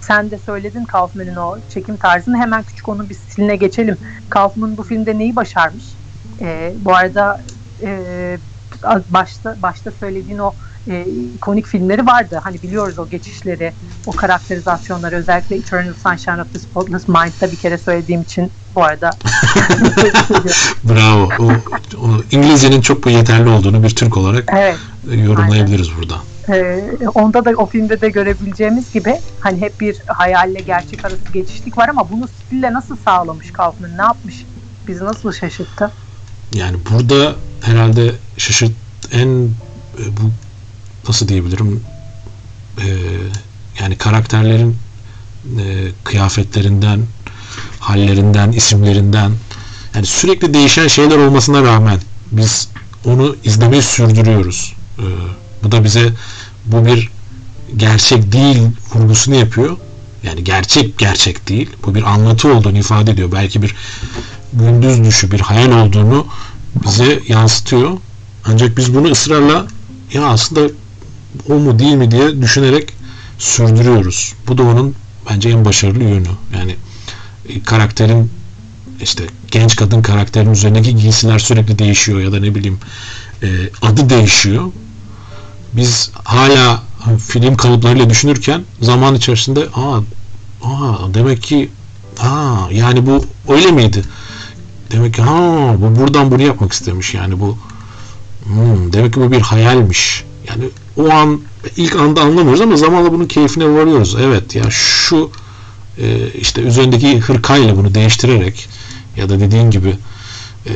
sen 0.00 0.30
de 0.30 0.38
söyledin 0.38 0.84
Kaufman'ın 0.84 1.36
o 1.36 1.58
çekim 1.74 1.96
tarzını. 1.96 2.36
Hemen 2.36 2.62
küçük 2.62 2.88
onun 2.88 3.08
bir 3.08 3.14
stiline 3.14 3.56
geçelim. 3.56 3.98
Kaufman 4.30 4.76
bu 4.76 4.82
filmde 4.82 5.18
neyi 5.18 5.36
başarmış? 5.36 5.84
E, 6.40 6.74
bu 6.84 6.94
arada 6.94 7.40
e, 7.82 8.38
başta 9.08 9.56
başta 9.62 9.90
söylediğin 9.90 10.38
o 10.38 10.52
e, 10.88 11.04
ikonik 11.34 11.66
filmleri 11.66 12.06
vardı. 12.06 12.40
Hani 12.44 12.62
biliyoruz 12.62 12.98
o 12.98 13.08
geçişleri, 13.08 13.72
o 14.06 14.12
karakterizasyonları 14.12 15.16
özellikle 15.16 15.56
Eternal 15.56 15.94
Sunshine 15.94 16.42
of 16.42 16.52
the 16.52 16.58
Spotless 16.58 17.08
Mind'da 17.08 17.52
bir 17.52 17.56
kere 17.56 17.78
söylediğim 17.78 18.22
için 18.22 18.52
bu 18.74 18.84
arada. 18.84 19.10
Bravo. 20.84 21.28
O, 21.38 21.50
o 21.98 22.08
İngilizcenin 22.30 22.80
çok 22.80 23.06
yeterli 23.06 23.48
olduğunu 23.48 23.82
bir 23.82 23.90
Türk 23.90 24.16
olarak 24.16 24.50
evet, 24.56 24.76
yorumlayabiliriz 25.04 25.88
aynen. 25.88 26.00
burada. 26.00 26.14
Ee, 26.48 27.08
onda 27.14 27.44
da 27.44 27.50
o 27.50 27.66
filmde 27.66 28.00
de 28.00 28.10
görebileceğimiz 28.10 28.92
gibi 28.92 29.14
hani 29.40 29.60
hep 29.60 29.80
bir 29.80 29.96
hayalle 30.06 30.60
gerçek 30.60 31.04
arası 31.04 31.32
geçişlik 31.32 31.78
var 31.78 31.88
ama 31.88 32.10
bunu 32.10 32.28
stille 32.28 32.72
nasıl 32.72 32.96
sağlamış 33.04 33.52
Kaufman? 33.52 33.98
Ne 33.98 34.02
yapmış? 34.02 34.46
Bizi 34.88 35.04
nasıl 35.04 35.32
şaşırttı? 35.32 35.90
Yani 36.54 36.76
burada 36.90 37.34
herhalde 37.60 38.12
şaşırt 38.36 38.72
en 39.12 39.28
e, 39.98 40.02
bu 40.16 40.30
nasıl 41.08 41.28
diyebilirim 41.28 41.80
e, 42.78 42.86
yani 43.80 43.98
karakterlerin 43.98 44.76
e, 45.58 45.64
kıyafetlerinden 46.04 47.00
hallerinden, 47.80 48.52
isimlerinden 48.52 49.32
yani 49.94 50.06
sürekli 50.06 50.54
değişen 50.54 50.88
şeyler 50.88 51.18
olmasına 51.18 51.62
rağmen 51.62 52.00
biz 52.32 52.68
onu 53.04 53.36
izlemeyi 53.44 53.82
sürdürüyoruz. 53.82 54.74
E, 54.98 55.04
bu 55.64 55.72
da 55.72 55.84
bize 55.84 56.12
bu 56.64 56.86
bir 56.86 57.10
gerçek 57.76 58.32
değil 58.32 58.62
vurgusunu 58.94 59.34
yapıyor. 59.34 59.76
Yani 60.22 60.44
gerçek 60.44 60.98
gerçek 60.98 61.48
değil. 61.48 61.70
Bu 61.86 61.94
bir 61.94 62.02
anlatı 62.02 62.54
olduğunu 62.54 62.78
ifade 62.78 63.10
ediyor. 63.10 63.32
Belki 63.32 63.62
bir 63.62 63.74
gündüz 64.52 65.04
düşü, 65.04 65.30
bir 65.30 65.40
hayal 65.40 65.86
olduğunu 65.86 66.26
bize 66.86 67.20
yansıtıyor. 67.28 67.98
Ancak 68.44 68.76
biz 68.76 68.94
bunu 68.94 69.10
ısrarla 69.10 69.66
ya 70.12 70.26
aslında 70.26 70.72
o 71.48 71.54
mu 71.54 71.78
değil 71.78 71.94
mi 71.94 72.10
diye 72.10 72.42
düşünerek 72.42 72.92
sürdürüyoruz. 73.38 74.34
Bu 74.48 74.58
da 74.58 74.62
onun 74.62 74.94
bence 75.30 75.48
en 75.48 75.64
başarılı 75.64 76.04
yönü. 76.04 76.28
Yani 76.56 76.76
e, 77.48 77.62
karakterin 77.62 78.30
işte 79.02 79.24
genç 79.50 79.76
kadın 79.76 80.02
karakterin 80.02 80.52
üzerindeki 80.52 80.96
giysiler 80.96 81.38
sürekli 81.38 81.78
değişiyor 81.78 82.20
ya 82.20 82.32
da 82.32 82.40
ne 82.40 82.54
bileyim 82.54 82.78
e, 83.42 83.48
adı 83.82 84.10
değişiyor. 84.10 84.64
Biz 85.72 86.10
hala 86.24 86.82
film 87.28 87.56
kalıplarıyla 87.56 88.10
düşünürken 88.10 88.64
zaman 88.80 89.14
içerisinde 89.14 89.66
aa, 89.74 90.00
aa 90.62 91.14
demek 91.14 91.42
ki 91.42 91.70
aa 92.20 92.56
yani 92.72 93.06
bu 93.06 93.24
öyle 93.48 93.70
miydi? 93.70 94.02
Demek 94.92 95.14
ki 95.14 95.22
ha 95.22 95.74
bu 95.78 96.00
buradan 96.00 96.30
bunu 96.30 96.42
yapmak 96.42 96.72
istemiş 96.72 97.14
yani 97.14 97.40
bu 97.40 97.58
hmm, 98.44 98.92
demek 98.92 99.14
ki 99.14 99.20
bu 99.20 99.32
bir 99.32 99.40
hayalmiş. 99.40 100.24
Yani 100.48 100.64
o 100.98 101.10
an 101.10 101.40
ilk 101.76 101.96
anda 101.96 102.20
anlamıyoruz 102.20 102.60
ama 102.60 102.76
zamanla 102.76 103.12
bunun 103.12 103.26
keyfine 103.26 103.64
varıyoruz. 103.64 104.16
Evet 104.20 104.54
ya 104.54 104.64
şu 104.70 105.30
e, 105.98 106.32
işte 106.40 106.60
üzerindeki 106.60 107.18
hırkayla 107.20 107.76
bunu 107.76 107.94
değiştirerek 107.94 108.68
ya 109.16 109.28
da 109.28 109.40
dediğin 109.40 109.70
gibi 109.70 109.96
e, 110.66 110.72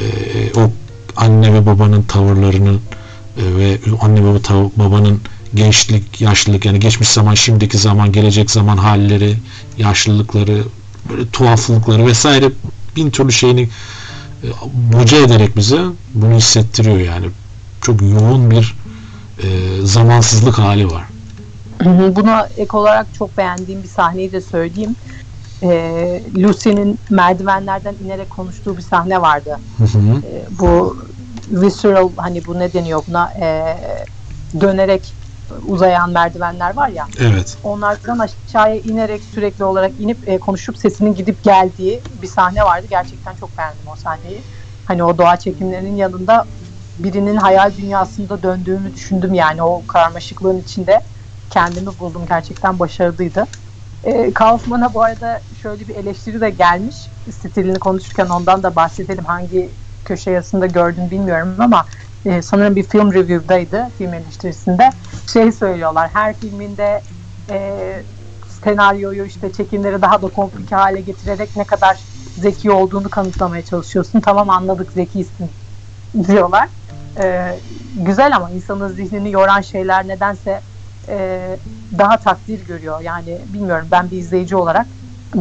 o 0.57 0.71
anne 1.17 1.55
ve 1.55 1.67
babanın 1.67 2.03
tavırlarını 2.03 2.75
e, 3.37 3.57
ve 3.57 3.79
anne 4.01 4.23
baba 4.25 4.71
babanın 4.77 5.21
gençlik, 5.55 6.21
yaşlılık 6.21 6.65
yani 6.65 6.81
geçmiş 6.81 7.09
zaman, 7.09 7.35
şimdiki 7.35 7.79
zaman, 7.79 8.13
gelecek 8.13 8.51
zaman 8.51 8.77
halleri, 8.77 9.37
yaşlılıkları, 9.79 10.65
böyle 11.11 11.29
tuhaflıkları 11.31 12.07
vesaire 12.07 12.51
bin 12.97 13.11
türlü 13.11 13.33
şeyini 13.33 13.69
e, 14.45 14.49
boca 14.75 15.17
ederek 15.17 15.57
bize 15.57 15.81
bunu 16.15 16.35
hissettiriyor 16.35 16.99
yani. 16.99 17.27
Çok 17.81 18.03
yoğun 18.03 18.51
bir 18.51 18.75
e, 19.45 19.81
zamansızlık 19.83 20.59
hali 20.59 20.91
var. 20.91 21.05
Buna 22.17 22.49
ek 22.57 22.77
olarak 22.77 23.15
çok 23.15 23.37
beğendiğim 23.39 23.83
bir 23.83 23.89
sahneyi 23.89 24.33
de 24.33 24.41
söyleyeyim. 24.41 24.97
E, 25.63 25.71
Lucy'nin 26.43 26.99
merdivenlerden 27.11 27.97
inerek 28.05 28.31
konuştuğu 28.31 28.77
bir 28.77 28.83
sahne 28.83 29.21
vardı. 29.21 29.59
Hı 29.79 29.85
hı. 29.85 30.27
E, 30.27 30.47
bu 30.61 30.97
visceral 31.49 32.11
hani 32.17 32.47
bu 32.47 32.59
ne 32.59 32.73
deniyor 32.73 33.03
buna 33.09 33.33
e, 33.41 33.77
dönerek 34.61 35.15
uzayan 35.63 36.11
merdivenler 36.11 36.77
var 36.77 36.89
ya. 36.89 37.07
Evet. 37.19 37.57
Onlardan 37.63 38.19
aşağıya 38.19 38.81
inerek 38.81 39.25
sürekli 39.25 39.65
olarak 39.65 40.01
inip 40.01 40.29
e, 40.29 40.39
konuşup 40.39 40.79
sesinin 40.79 41.15
gidip 41.15 41.43
geldiği 41.43 42.03
bir 42.23 42.27
sahne 42.27 42.63
vardı. 42.63 42.87
Gerçekten 42.91 43.35
çok 43.35 43.59
beğendim 43.59 43.89
o 43.89 43.97
sahneyi. 43.97 44.43
Hani 44.85 45.05
o 45.05 45.19
doğa 45.19 45.37
çekimlerinin 45.37 45.97
yanında 45.97 46.47
birinin 46.99 47.37
hayal 47.37 47.77
dünyasında 47.77 48.43
döndüğümü 48.43 48.95
düşündüm 48.95 49.35
yani 49.35 49.63
o 49.63 49.87
karmaşıklığın 49.87 50.59
içinde 50.59 51.01
kendimi 51.51 51.99
buldum. 51.99 52.27
Gerçekten 52.27 52.79
başarılıydı. 52.79 53.47
E, 54.05 54.33
Kaufman'a 54.33 54.95
bu 54.95 55.03
arada 55.03 55.43
şöyle 55.55 55.89
bir 55.89 55.97
eleştiri 55.97 56.41
de 56.41 56.51
gelmiş. 56.51 57.13
Stilini 57.31 57.79
konuşurken 57.79 58.27
ondan 58.29 58.63
da 58.63 58.77
bahsedelim. 58.77 59.25
Hangi 59.25 59.77
köşe 60.05 60.31
yazısında 60.31 60.67
gördüm 60.67 61.11
bilmiyorum 61.11 61.57
ama 61.61 61.87
e, 62.25 62.43
sanırım 62.43 62.77
bir 62.77 62.83
film 62.83 63.13
review'daydı, 63.13 63.93
film 63.99 64.15
eleştirisinde. 64.15 64.95
Şey 65.27 65.53
söylüyorlar, 65.53 66.11
her 66.13 66.39
filminde 66.39 67.03
e, 67.51 68.07
senaryoyu 68.47 69.25
işte 69.25 69.53
çekimleri 69.53 70.03
daha 70.03 70.23
da 70.23 70.29
komplike 70.29 70.77
hale 70.77 71.01
getirerek 71.01 71.57
ne 71.57 71.65
kadar 71.67 72.05
zeki 72.37 72.71
olduğunu 72.71 73.11
kanıtlamaya 73.11 73.63
çalışıyorsun. 73.65 74.21
Tamam 74.21 74.51
anladık 74.51 74.93
zekisin 74.93 75.57
diyorlar. 76.29 76.71
E, 77.21 77.61
güzel 77.95 78.37
ama 78.37 78.51
insanın 78.51 78.89
zihnini 78.89 79.31
yoran 79.33 79.61
şeyler 79.61 80.09
nedense 80.09 80.63
e, 81.09 81.61
daha 81.99 82.19
takdir 82.19 82.61
görüyor. 82.65 83.01
Yani 83.01 83.45
bilmiyorum 83.49 83.89
ben 83.91 84.11
bir 84.11 84.17
izleyici 84.19 84.57
olarak 84.57 84.87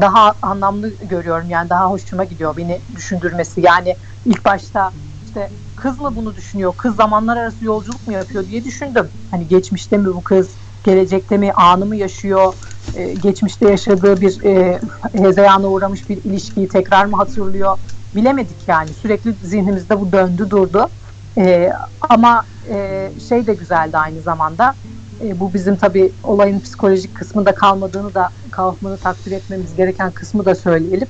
daha 0.01 0.35
anlamlı 0.41 0.89
görüyorum. 0.97 1.49
Yani 1.49 1.69
daha 1.69 1.89
hoşuma 1.89 2.23
gidiyor 2.23 2.57
beni 2.57 2.81
düşündürmesi. 2.95 3.61
Yani 3.61 3.97
ilk 4.25 4.45
başta 4.45 4.93
işte 5.23 5.53
kız 5.75 5.99
mı 5.99 6.15
bunu 6.15 6.35
düşünüyor? 6.35 6.73
Kız 6.77 6.95
zamanlar 6.95 7.37
arası 7.37 7.65
yolculuk 7.65 8.07
mu 8.07 8.13
yapıyor 8.13 8.47
diye 8.47 8.63
düşündüm. 8.63 9.11
Hani 9.31 9.47
geçmişte 9.47 9.97
mi 9.97 10.05
bu 10.07 10.23
kız? 10.23 10.57
Gelecekte 10.83 11.37
mi 11.37 11.51
anı 11.53 11.85
mı 11.85 11.95
yaşıyor? 11.95 12.53
Ee, 12.93 13.13
geçmişte 13.13 13.69
yaşadığı 13.69 14.21
bir 14.21 14.43
e, 14.45 14.81
hezeyana 15.13 15.67
uğramış 15.67 16.09
bir 16.09 16.17
ilişkiyi 16.23 16.67
tekrar 16.67 17.05
mı 17.05 17.17
hatırlıyor? 17.17 17.77
Bilemedik 18.15 18.67
yani. 18.67 18.93
Sürekli 18.93 19.37
zihnimizde 19.41 19.99
bu 19.99 20.13
döndü 20.13 20.49
durdu. 20.49 20.89
Ee, 21.37 21.69
ama 22.09 22.45
e, 22.69 23.09
şey 23.19 23.47
de 23.47 23.53
güzeldi 23.53 23.97
aynı 23.97 24.21
zamanda. 24.21 24.75
E, 25.23 25.39
bu 25.39 25.53
bizim 25.53 25.77
tabii 25.77 26.13
olayın 26.23 26.59
psikolojik 26.59 27.15
kısmında 27.15 27.55
kalmadığını 27.55 28.15
da 28.15 28.29
Kaufman'ı 28.51 28.97
takdir 28.97 29.31
etmemiz 29.31 29.75
gereken 29.75 30.11
kısmı 30.11 30.45
da 30.45 30.55
söyleyelim. 30.55 31.07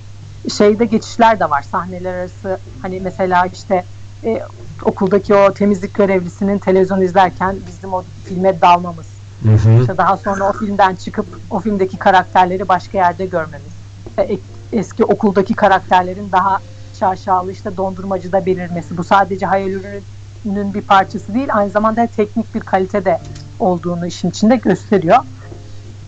Şeyde 0.50 0.86
geçişler 0.86 1.40
de 1.40 1.50
var. 1.50 1.62
Sahneler 1.62 2.14
arası 2.14 2.60
hani 2.82 3.02
mesela 3.02 3.46
işte 3.46 3.86
e, 4.26 4.42
okuldaki 4.84 5.36
o 5.36 5.54
temizlik 5.54 5.94
görevlisinin 5.94 6.60
televizyon 6.60 7.02
izlerken 7.02 7.56
bizim 7.68 7.94
o 7.94 8.04
filme 8.24 8.62
dalmamız. 8.62 9.22
Hı 9.44 9.50
hı. 9.50 9.82
İşte 9.82 9.98
daha 9.98 10.18
sonra 10.18 10.50
o 10.50 10.54
filmden 10.54 10.96
çıkıp 10.96 11.28
o 11.50 11.60
filmdeki 11.60 11.98
karakterleri 11.98 12.68
başka 12.68 12.98
yerde 12.98 13.26
görmemiz. 13.26 13.74
E, 14.20 14.38
eski 14.74 15.06
okuldaki 15.06 15.54
karakterlerin 15.54 16.32
daha 16.32 16.60
şaşalı 17.02 17.52
işte 17.52 17.78
dondurmacıda 17.78 18.46
belirmesi. 18.46 18.98
Bu 18.98 19.04
sadece 19.04 19.46
hayal 19.46 19.70
ürününün 19.70 20.74
bir 20.74 20.82
parçası 20.82 21.34
değil 21.34 21.48
aynı 21.54 21.70
zamanda 21.70 22.08
teknik 22.08 22.56
bir 22.56 22.60
kalitede 22.60 23.20
olduğunu 23.60 24.08
işin 24.08 24.30
içinde 24.30 24.56
gösteriyor. 24.56 25.18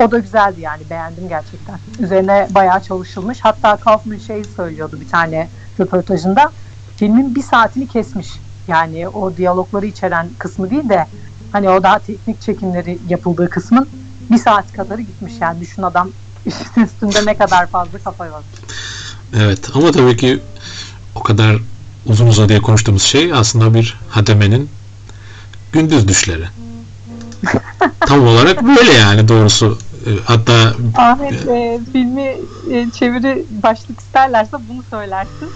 O 0.04 0.12
da 0.12 0.20
güzeldi 0.20 0.62
yani 0.62 0.90
beğendim 0.90 1.30
gerçekten. 1.30 1.80
Üzerine 2.00 2.48
bayağı 2.56 2.82
çalışılmış. 2.82 3.40
Hatta 3.42 3.78
Kaufman 3.78 4.18
şey 4.18 4.44
söylüyordu 4.44 4.98
bir 5.02 5.08
tane 5.08 5.50
röportajında. 5.80 6.52
Filmin 6.96 7.36
bir 7.36 7.42
saatini 7.42 7.88
kesmiş. 7.88 8.28
Yani 8.68 9.08
o 9.08 9.38
diyalogları 9.38 9.86
içeren 9.86 10.30
kısmı 10.40 10.70
değil 10.70 10.90
de 10.90 11.08
hani 11.52 11.70
o 11.70 11.84
daha 11.84 12.00
teknik 12.00 12.42
çekimleri 12.42 13.00
yapıldığı 13.08 13.50
kısmın 13.50 13.90
bir 14.32 14.38
saat 14.38 14.72
kadarı 14.72 15.02
gitmiş. 15.02 15.34
Yani 15.42 15.62
düşün 15.62 15.82
adam 15.82 16.12
işin 16.46 16.82
üstünde 16.84 17.26
ne 17.26 17.38
kadar 17.38 17.68
fazla 17.68 17.98
kafa 17.98 18.26
yormuş. 18.26 18.46
Evet 19.36 19.70
ama 19.76 19.92
tabii 19.92 20.18
ki 20.18 20.40
o 21.16 21.24
kadar 21.24 21.58
uzun 22.06 22.28
uzadıya 22.28 22.62
konuştuğumuz 22.62 23.04
şey 23.04 23.34
aslında 23.34 23.74
bir 23.74 23.98
hademenin 24.10 24.70
gündüz 25.72 26.08
düşleri. 26.08 26.46
Tam 28.00 28.28
olarak 28.28 28.64
böyle 28.64 28.94
yani 28.94 29.28
doğrusu. 29.28 29.78
E, 30.06 30.10
Hatta 30.26 30.74
Ahmet 30.98 31.48
e, 31.48 31.80
filmi 31.92 32.36
e, 32.72 32.92
çeviri 32.92 33.46
başlık 33.64 34.00
isterlerse 34.00 34.58
bunu 34.70 34.84
söylersin. 34.90 35.50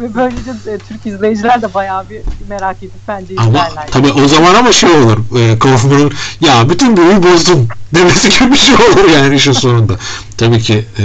Ve 0.00 0.14
böylece 0.14 0.50
e, 0.50 0.78
Türk 0.78 1.06
izleyiciler 1.06 1.62
de 1.62 1.74
bayağı 1.74 2.08
bir 2.10 2.22
merak 2.48 2.76
edip 2.82 3.08
bence 3.08 3.34
ama 3.38 3.48
izlerler. 3.48 3.88
tabii 3.90 4.12
o 4.12 4.28
zaman 4.28 4.54
ama 4.54 4.72
şey 4.72 4.90
olur. 4.90 5.18
E, 5.38 5.58
Kaufman'ın 5.58 6.12
ya 6.40 6.68
bütün 6.68 6.96
büyüyü 6.96 7.22
bozdun 7.22 7.68
demesi 7.94 8.28
gibi 8.30 8.52
bir 8.52 8.56
şey 8.56 8.74
olur 8.74 9.10
yani 9.14 9.36
işin 9.36 9.52
sonunda. 9.52 9.92
Tabii 10.36 10.58
ki 10.58 10.84
e, 10.98 11.02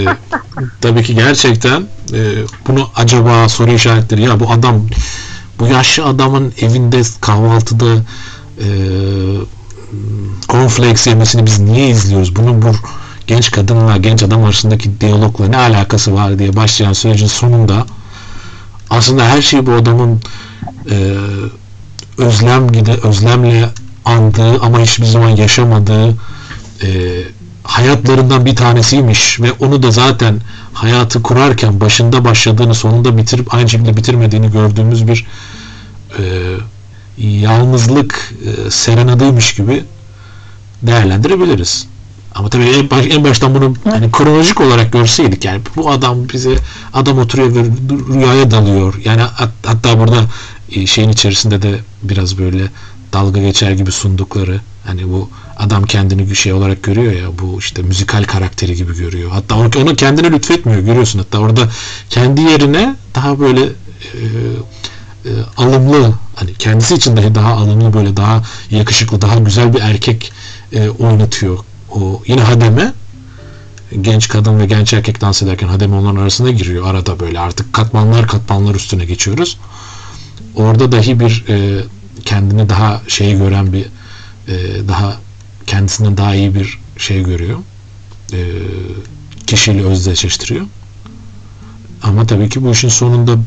tabii 0.82 1.04
ki 1.04 1.16
gerçekten 1.16 1.82
e, 2.14 2.20
bunu 2.68 2.90
acaba 2.96 3.50
soru 3.50 3.72
işaretleri 3.72 4.22
ya 4.22 4.40
bu 4.40 4.52
adam 4.52 4.88
bu 5.60 5.68
yaşlı 5.68 6.06
adamın 6.06 6.54
evinde 6.62 7.02
kahvaltıda 7.22 7.96
e, 8.60 8.68
cornflakes 10.50 11.08
yemesini 11.08 11.46
biz 11.46 11.60
niye 11.60 11.90
izliyoruz? 11.90 12.36
Bunun 12.36 12.62
bu 12.62 12.72
genç 13.28 13.52
kadınla 13.52 13.98
genç 13.98 14.24
adam 14.24 14.44
arasındaki 14.44 15.02
diyalogla 15.02 15.48
ne 15.48 15.58
alakası 15.58 16.14
var 16.14 16.40
diye 16.40 16.56
başlayan 16.56 16.94
sürecin 16.94 17.28
sonunda 17.28 17.86
aslında 18.90 19.26
her 19.26 19.42
şey 19.42 19.66
bu 19.66 19.72
adamın 19.72 20.22
e, 20.92 21.16
özlem 22.18 22.72
gide 22.72 22.94
özlemle 22.94 23.70
andığı 24.06 24.60
ama 24.62 24.80
hiçbir 24.80 25.06
zaman 25.06 25.30
yaşamadığı 25.30 26.10
e, 26.84 26.88
hayatlarından 27.64 28.46
bir 28.46 28.56
tanesiymiş 28.56 29.42
ve 29.42 29.52
onu 29.52 29.84
da 29.84 29.92
zaten 29.92 30.42
hayatı 30.74 31.22
kurarken 31.22 31.82
başında 31.82 32.26
başladığını 32.26 32.76
sonunda 32.76 33.18
bitirip 33.18 33.54
aynı 33.54 33.70
şekilde 33.70 33.98
bitirmediğini 33.98 34.52
gördüğümüz 34.52 35.08
bir 35.08 35.28
e, 36.20 36.24
yalnızlık 37.18 38.34
e, 38.46 38.72
serenadıymış 38.72 39.54
gibi 39.54 39.84
değerlendirebiliriz. 40.82 41.88
Ama 42.36 42.50
tabii 42.50 42.64
en, 42.64 42.90
baş, 42.90 43.06
en 43.10 43.24
baştan 43.24 43.56
bunu 43.56 43.74
hani 43.84 44.12
kronolojik 44.12 44.62
olarak 44.62 44.92
görseydik 44.94 45.46
yani 45.46 45.62
bu 45.76 45.92
adam 45.92 46.30
bize 46.30 46.56
adam 46.94 47.20
oturuyor 47.20 47.56
ve 47.56 47.64
rüyaya 48.14 48.52
dalıyor. 48.52 48.96
Yani 49.06 49.22
hat, 49.22 49.52
hatta 49.66 50.00
burada 50.00 50.26
e, 50.72 50.88
şeyin 50.88 51.10
içerisinde 51.10 51.62
de 51.62 51.80
biraz 52.04 52.38
böyle 52.38 52.64
dalga 53.14 53.42
geçer 53.42 53.72
gibi 53.72 53.92
sundukları 53.92 54.62
hani 54.86 55.12
bu 55.12 55.30
adam 55.58 55.84
kendini 55.84 56.30
bir 56.30 56.36
şey 56.36 56.54
olarak 56.54 56.84
görüyor 56.84 57.14
ya 57.14 57.40
bu 57.40 57.60
işte 57.60 57.82
müzikal 57.82 58.24
karakteri 58.24 58.76
gibi 58.76 58.98
görüyor. 58.98 59.32
Hatta 59.32 59.56
onu, 59.56 59.70
onu 59.82 59.96
kendine 59.96 60.32
lütfetmiyor 60.32 60.80
görüyorsun 60.80 61.20
hatta 61.20 61.38
orada 61.40 61.70
kendi 62.10 62.42
yerine 62.42 62.96
daha 63.16 63.40
böyle 63.40 63.62
e, 63.64 64.22
e, 65.26 65.32
alımlı 65.58 66.14
hani 66.36 66.54
kendisi 66.54 66.96
için 66.96 67.18
dahi 67.18 67.36
daha 67.36 67.54
alımlı 67.54 67.94
böyle 67.94 68.18
daha 68.18 68.44
yakışıklı 68.70 69.22
daha 69.22 69.40
güzel 69.40 69.74
bir 69.74 69.80
erkek 69.80 70.32
e, 70.74 70.90
oynatıyor. 70.90 71.60
O 71.96 72.22
yine 72.28 72.42
hademe 72.42 72.94
genç 74.02 74.28
kadın 74.28 74.60
ve 74.60 74.66
genç 74.66 74.94
erkek 74.94 75.22
dans 75.22 75.44
ederken 75.44 75.68
hademe 75.68 75.96
onların 75.96 76.22
arasında 76.22 76.52
giriyor 76.52 76.88
arada 76.88 77.20
böyle 77.20 77.40
artık 77.40 77.74
katmanlar 77.74 78.28
katmanlar 78.28 78.76
üstüne 78.76 79.06
geçiyoruz. 79.06 79.58
Orada 80.56 80.92
dahi 80.92 81.20
bir 81.20 81.46
e, 81.50 81.84
kendini 82.26 82.70
daha 82.70 83.02
şey 83.08 83.38
gören 83.38 83.74
bir 83.74 83.86
e, 84.48 84.88
daha 84.88 85.18
kendisinden 85.68 86.18
daha 86.18 86.36
iyi 86.36 86.56
bir 86.56 86.80
şey 86.98 87.24
görüyor. 87.24 87.60
E, 88.34 88.40
kişiyle 89.48 89.84
özdeşleştiriyor. 89.84 90.66
Ama 92.04 92.28
tabii 92.28 92.50
ki 92.50 92.64
bu 92.64 92.72
işin 92.72 92.90
sonunda 92.90 93.38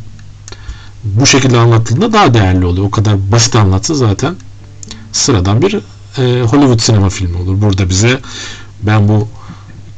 bu 1.04 1.26
şekilde 1.26 1.58
anlatıldığında 1.58 2.12
daha 2.12 2.34
değerli 2.34 2.66
oluyor. 2.66 2.86
O 2.86 2.90
kadar 2.90 3.32
basit 3.32 3.56
anlatsa 3.56 3.94
zaten 3.94 4.36
sıradan 5.12 5.62
bir 5.62 5.78
e, 6.18 6.42
Hollywood 6.42 6.78
sinema 6.78 7.08
filmi 7.08 7.36
olur. 7.36 7.60
Burada 7.60 7.88
bize 7.88 8.20
ben 8.82 9.08
bu 9.08 9.28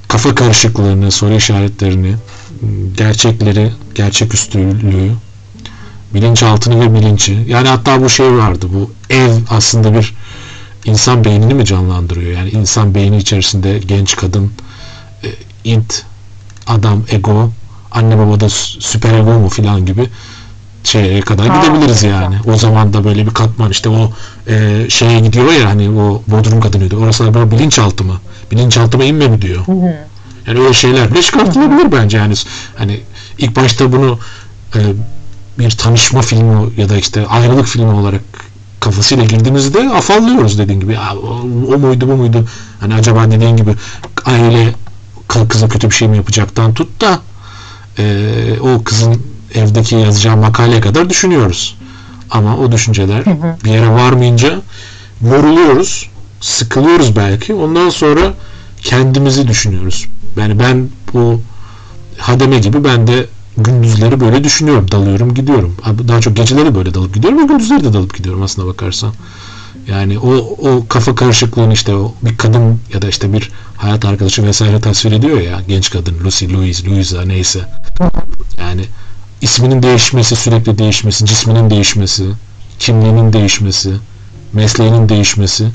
kafa 0.08 0.34
karışıklığını, 0.34 1.10
soru 1.10 1.34
işaretlerini, 1.34 2.14
gerçekleri, 2.96 3.72
gerçeküstülüğü, 3.94 5.12
bilinçaltını 6.14 6.80
ve 6.80 6.94
bilinci. 6.94 7.44
Yani 7.46 7.68
hatta 7.68 8.02
bu 8.02 8.08
şey 8.08 8.32
vardı. 8.32 8.66
Bu 8.74 8.90
ev 9.10 9.32
aslında 9.50 9.94
bir 9.94 10.14
insan 10.84 11.24
beynini 11.24 11.54
mi 11.54 11.64
canlandırıyor? 11.64 12.32
Yani 12.32 12.50
insan 12.50 12.94
beyni 12.94 13.16
içerisinde 13.16 13.78
genç 13.78 14.16
kadın, 14.16 14.52
e, 15.24 15.28
int, 15.64 16.04
adam, 16.66 17.02
ego, 17.10 17.50
anne 17.90 18.18
baba 18.18 18.40
da 18.40 18.48
süper 18.78 19.14
ego 19.14 19.38
mu 19.38 19.48
filan 19.48 19.86
gibi 19.86 20.08
şeye 20.84 21.20
kadar 21.20 21.48
Ha, 21.48 21.60
gidebiliriz 21.60 22.04
evet. 22.04 22.14
yani. 22.14 22.36
O 22.46 22.56
zaman 22.56 22.92
da 22.92 23.04
böyle 23.04 23.26
bir 23.26 23.30
katman 23.30 23.70
işte 23.70 23.88
o 23.88 24.12
e, 24.48 24.86
şeye 24.88 25.20
gidiyor 25.20 25.52
ya 25.52 25.68
hani 25.68 25.90
o 25.90 26.22
Bodrum 26.26 26.60
kadınıydı. 26.60 26.96
Orası 26.96 27.26
da 27.26 27.34
böyle 27.34 27.50
bilinçaltı 27.50 28.04
mı? 28.04 28.14
Bilinçaltıma 28.52 29.04
inme 29.04 29.28
mi 29.28 29.42
diyor. 29.42 29.66
Hı 29.66 29.72
hı. 29.72 29.94
Yani 30.46 30.60
öyle 30.60 30.72
şeyler 30.72 31.10
bile 31.10 31.22
çıkartılabilir 31.22 31.92
bence 31.92 32.18
yani. 32.18 32.34
Hani 32.76 33.00
ilk 33.38 33.56
başta 33.56 33.92
bunu 33.92 34.18
e, 34.74 34.78
bir 35.58 35.70
tanışma 35.70 36.22
filmi 36.22 36.70
ya 36.76 36.88
da 36.88 36.96
işte 36.96 37.26
ayrılık 37.26 37.66
filmi 37.66 37.90
olarak 37.90 38.20
kafasıyla 38.80 39.24
girdiğimizde 39.24 39.88
afallıyoruz 39.88 40.58
dediğin 40.58 40.80
gibi. 40.80 40.92
Ya, 40.92 41.14
o, 41.16 41.40
o 41.74 41.78
muydu 41.78 42.08
bu 42.08 42.16
muydu? 42.16 42.44
Hani 42.80 42.94
acaba 42.94 43.30
dediğin 43.30 43.56
gibi 43.56 43.74
aile 44.24 44.74
kıza 45.48 45.68
kötü 45.68 45.90
bir 45.90 45.94
şey 45.94 46.08
mi 46.08 46.16
yapacaktan 46.16 46.74
tut 46.74 47.00
da 47.00 47.20
e, 47.98 48.04
o 48.60 48.84
kızın 48.84 49.22
evdeki 49.54 49.94
yazacağı 49.96 50.36
makaleye 50.36 50.80
kadar 50.80 51.10
düşünüyoruz. 51.10 51.76
Ama 52.30 52.56
o 52.56 52.72
düşünceler 52.72 53.26
Hı 53.26 53.30
hı. 53.30 53.56
bir 53.64 53.70
yere 53.70 53.88
varmayınca 53.88 54.60
yoruluyoruz, 55.24 56.10
sıkılıyoruz 56.40 57.16
belki. 57.16 57.54
Ondan 57.54 57.88
sonra 57.88 58.34
kendimizi 58.82 59.48
düşünüyoruz. 59.48 60.08
Yani 60.36 60.58
ben 60.58 60.88
bu 61.12 61.40
hademe 62.18 62.58
gibi 62.58 62.84
ben 62.84 63.06
de 63.06 63.26
gündüzleri 63.56 64.20
böyle 64.20 64.44
düşünüyorum. 64.44 64.90
Dalıyorum 64.90 65.34
gidiyorum. 65.34 65.76
Daha 66.08 66.20
çok 66.20 66.36
geceleri 66.36 66.74
böyle 66.74 66.94
dalıp 66.94 67.14
gidiyorum 67.14 67.38
ama 67.38 67.48
gündüzleri 67.48 67.84
de 67.84 67.92
dalıp 67.92 68.16
gidiyorum 68.16 68.42
aslında 68.42 68.68
bakarsan. 68.68 69.12
Yani 69.88 70.18
o, 70.18 70.34
o 70.36 70.86
kafa 70.88 71.14
karışıklığını 71.14 71.72
işte 71.72 71.94
o 71.94 72.14
bir 72.22 72.36
kadın 72.36 72.80
ya 72.94 73.02
da 73.02 73.08
işte 73.08 73.32
bir 73.32 73.50
hayat 73.76 74.04
arkadaşı 74.04 74.46
vesaire 74.46 74.80
tasvir 74.80 75.12
ediyor 75.12 75.40
ya 75.40 75.60
genç 75.68 75.90
kadın 75.90 76.24
Lucy, 76.24 76.46
Louise, 76.52 76.86
Louisa 76.86 77.22
neyse. 77.22 77.60
Yani 78.60 78.84
isminin 79.40 79.82
değişmesi, 79.82 80.36
sürekli 80.36 80.78
değişmesi, 80.78 81.26
cisminin 81.26 81.70
değişmesi, 81.70 82.24
kimliğinin 82.78 83.32
değişmesi, 83.32 83.92
mesleğinin 84.52 85.08
değişmesi 85.08 85.68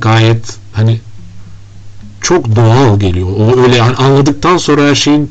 gayet 0.00 0.56
hani 0.72 1.00
çok 2.20 2.56
doğal 2.56 3.00
geliyor. 3.00 3.28
O 3.28 3.62
öyle 3.62 3.82
anladıktan 3.82 4.56
sonra 4.56 4.82
her 4.82 4.94
şeyin 4.94 5.30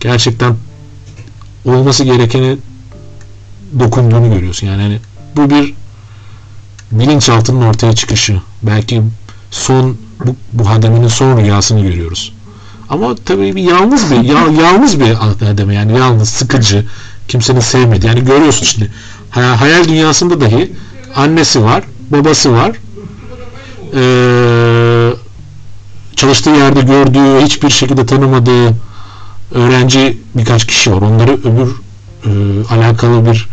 gerçekten 0.00 0.56
olması 1.64 2.04
gerekeni 2.04 2.56
dokunduğunu 3.78 4.34
görüyorsun. 4.34 4.66
Yani 4.66 4.82
hani 4.82 4.98
bu 5.36 5.50
bir 5.50 5.74
bilinçaltının 6.92 7.62
ortaya 7.62 7.92
çıkışı. 7.92 8.40
Belki 8.62 9.02
son 9.50 9.96
bu, 10.26 10.36
bu 10.52 10.68
hademenin 10.68 11.08
son 11.08 11.38
rüyasını 11.38 11.80
görüyoruz. 11.80 12.32
Ama 12.90 13.14
tabii 13.24 13.56
bir 13.56 13.62
yalnız 13.62 14.10
bir 14.10 14.16
ya, 14.16 14.38
yalnız 14.62 15.00
bir 15.00 15.12
hademe 15.14 15.74
yani 15.74 15.98
yalnız 15.98 16.28
sıkıcı 16.28 16.86
kimsenin 17.28 17.60
sevmedi. 17.60 18.06
Yani 18.06 18.24
görüyorsun 18.24 18.64
şimdi 18.64 18.92
hayal 19.30 19.88
dünyasında 19.88 20.40
dahi 20.40 20.72
annesi 21.16 21.64
var, 21.64 21.84
babası 22.10 22.52
var. 22.52 22.72
Ee, 23.94 25.10
çalıştığı 26.16 26.50
yerde 26.50 26.80
gördüğü, 26.80 27.44
hiçbir 27.44 27.70
şekilde 27.70 28.06
tanımadığı 28.06 28.74
öğrenci 29.54 30.18
birkaç 30.34 30.66
kişi 30.66 30.92
var. 30.92 31.02
Onları 31.02 31.32
öbür 31.32 31.68
e, 32.24 32.30
alakalı 32.74 33.26
bir 33.32 33.48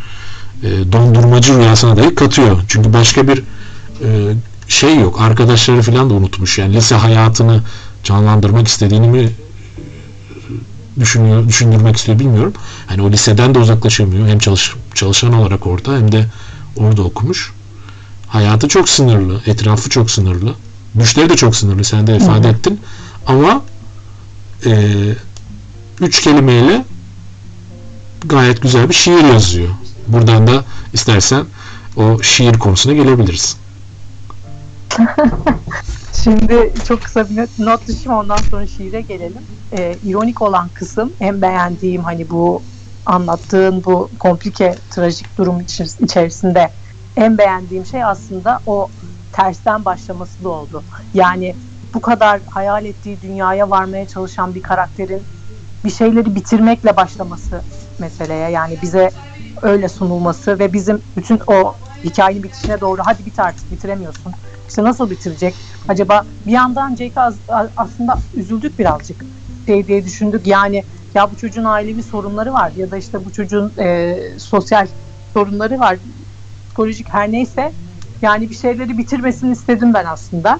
e, 0.63 0.91
dondurmacı 0.91 1.57
rüyasına 1.57 1.97
dahi 1.97 2.15
katıyor. 2.15 2.57
Çünkü 2.67 2.93
başka 2.93 3.27
bir 3.27 3.37
e, 3.37 4.33
şey 4.67 4.95
yok. 4.95 5.21
Arkadaşları 5.21 5.81
falan 5.81 6.09
da 6.09 6.13
unutmuş. 6.13 6.57
Yani 6.57 6.73
lise 6.73 6.95
hayatını 6.95 7.61
canlandırmak 8.05 8.67
istediğini 8.67 9.07
mi 9.07 9.31
düşünüyor, 10.99 11.47
düşündürmek 11.47 11.97
istiyor 11.97 12.19
bilmiyorum. 12.19 12.53
Hani 12.87 13.01
o 13.01 13.11
liseden 13.11 13.55
de 13.55 13.59
uzaklaşamıyor. 13.59 14.27
Hem 14.27 14.39
çalış, 14.39 14.73
çalışan 14.93 15.33
olarak 15.33 15.67
orada 15.67 15.97
hem 15.97 16.11
de 16.11 16.25
orada 16.77 17.01
okumuş. 17.01 17.53
Hayatı 18.27 18.67
çok 18.67 18.89
sınırlı. 18.89 19.41
Etrafı 19.45 19.89
çok 19.89 20.11
sınırlı. 20.11 20.55
Güçleri 20.95 21.29
de 21.29 21.35
çok 21.35 21.55
sınırlı. 21.55 21.83
Sen 21.83 22.07
de 22.07 22.17
ifade 22.17 22.49
ettin. 22.49 22.79
Ama 23.27 23.61
e, 24.65 24.91
üç 26.01 26.21
kelimeyle 26.21 26.85
gayet 28.25 28.61
güzel 28.61 28.89
bir 28.89 28.93
şiir 28.93 29.23
yazıyor. 29.23 29.69
Buradan 30.07 30.47
da 30.47 30.63
istersen 30.93 31.45
o 31.97 32.21
şiir 32.23 32.59
konusuna 32.59 32.93
gelebiliriz. 32.93 33.57
Şimdi 36.25 36.73
çok 36.87 37.03
kısa 37.03 37.29
bir 37.29 37.35
not, 37.37 37.49
not 37.57 37.87
düşeyim 37.87 38.17
ondan 38.17 38.37
sonra 38.49 38.67
şiire 38.67 39.01
gelelim. 39.01 39.45
Ee, 39.77 39.93
ironik 40.03 40.41
olan 40.41 40.69
kısım 40.69 41.13
en 41.19 41.41
beğendiğim 41.41 42.03
hani 42.03 42.29
bu 42.29 42.63
anlattığın 43.05 43.83
bu 43.83 44.09
komplike 44.19 44.75
trajik 44.89 45.37
durum 45.37 45.59
içerisinde 45.99 46.71
en 47.17 47.37
beğendiğim 47.37 47.85
şey 47.85 48.03
aslında 48.03 48.59
o 48.65 48.89
tersten 49.31 49.85
başlaması 49.85 50.43
da 50.43 50.49
oldu. 50.49 50.83
Yani 51.13 51.55
bu 51.95 52.01
kadar 52.01 52.41
hayal 52.51 52.85
ettiği 52.85 53.21
dünyaya 53.21 53.69
varmaya 53.69 54.07
çalışan 54.07 54.55
bir 54.55 54.61
karakterin 54.61 55.27
bir 55.85 55.91
şeyleri 55.91 56.35
bitirmekle 56.35 56.97
başlaması 56.97 57.63
meseleye 57.99 58.49
yani 58.49 58.81
bize 58.81 59.11
öyle 59.61 59.89
sunulması 59.89 60.59
ve 60.59 60.73
bizim 60.73 61.01
bütün 61.17 61.39
o 61.47 61.75
hikayenin 62.03 62.43
bitişine 62.43 62.81
doğru 62.81 63.01
hadi 63.05 63.25
bit 63.25 63.39
artık 63.39 63.71
bitiremiyorsun. 63.71 64.31
İşte 64.69 64.83
nasıl 64.83 65.09
bitirecek? 65.09 65.55
Acaba 65.87 66.25
bir 66.45 66.51
yandan 66.51 66.95
Jake'e 66.95 67.21
aslında 67.77 68.17
üzüldük 68.35 68.79
birazcık. 68.79 69.25
Şey 69.67 69.87
diye 69.87 70.05
düşündük 70.05 70.47
yani 70.47 70.83
ya 71.15 71.31
bu 71.31 71.37
çocuğun 71.37 71.63
ailevi 71.63 72.03
sorunları 72.03 72.53
var 72.53 72.71
ya 72.77 72.91
da 72.91 72.97
işte 72.97 73.25
bu 73.25 73.31
çocuğun 73.31 73.71
e, 73.79 74.17
sosyal 74.37 74.87
sorunları 75.33 75.79
var. 75.79 75.97
Psikolojik 76.67 77.09
her 77.09 77.31
neyse 77.31 77.71
yani 78.21 78.49
bir 78.49 78.55
şeyleri 78.55 78.97
bitirmesini 78.97 79.51
istedim 79.51 79.93
ben 79.93 80.05
aslında. 80.05 80.59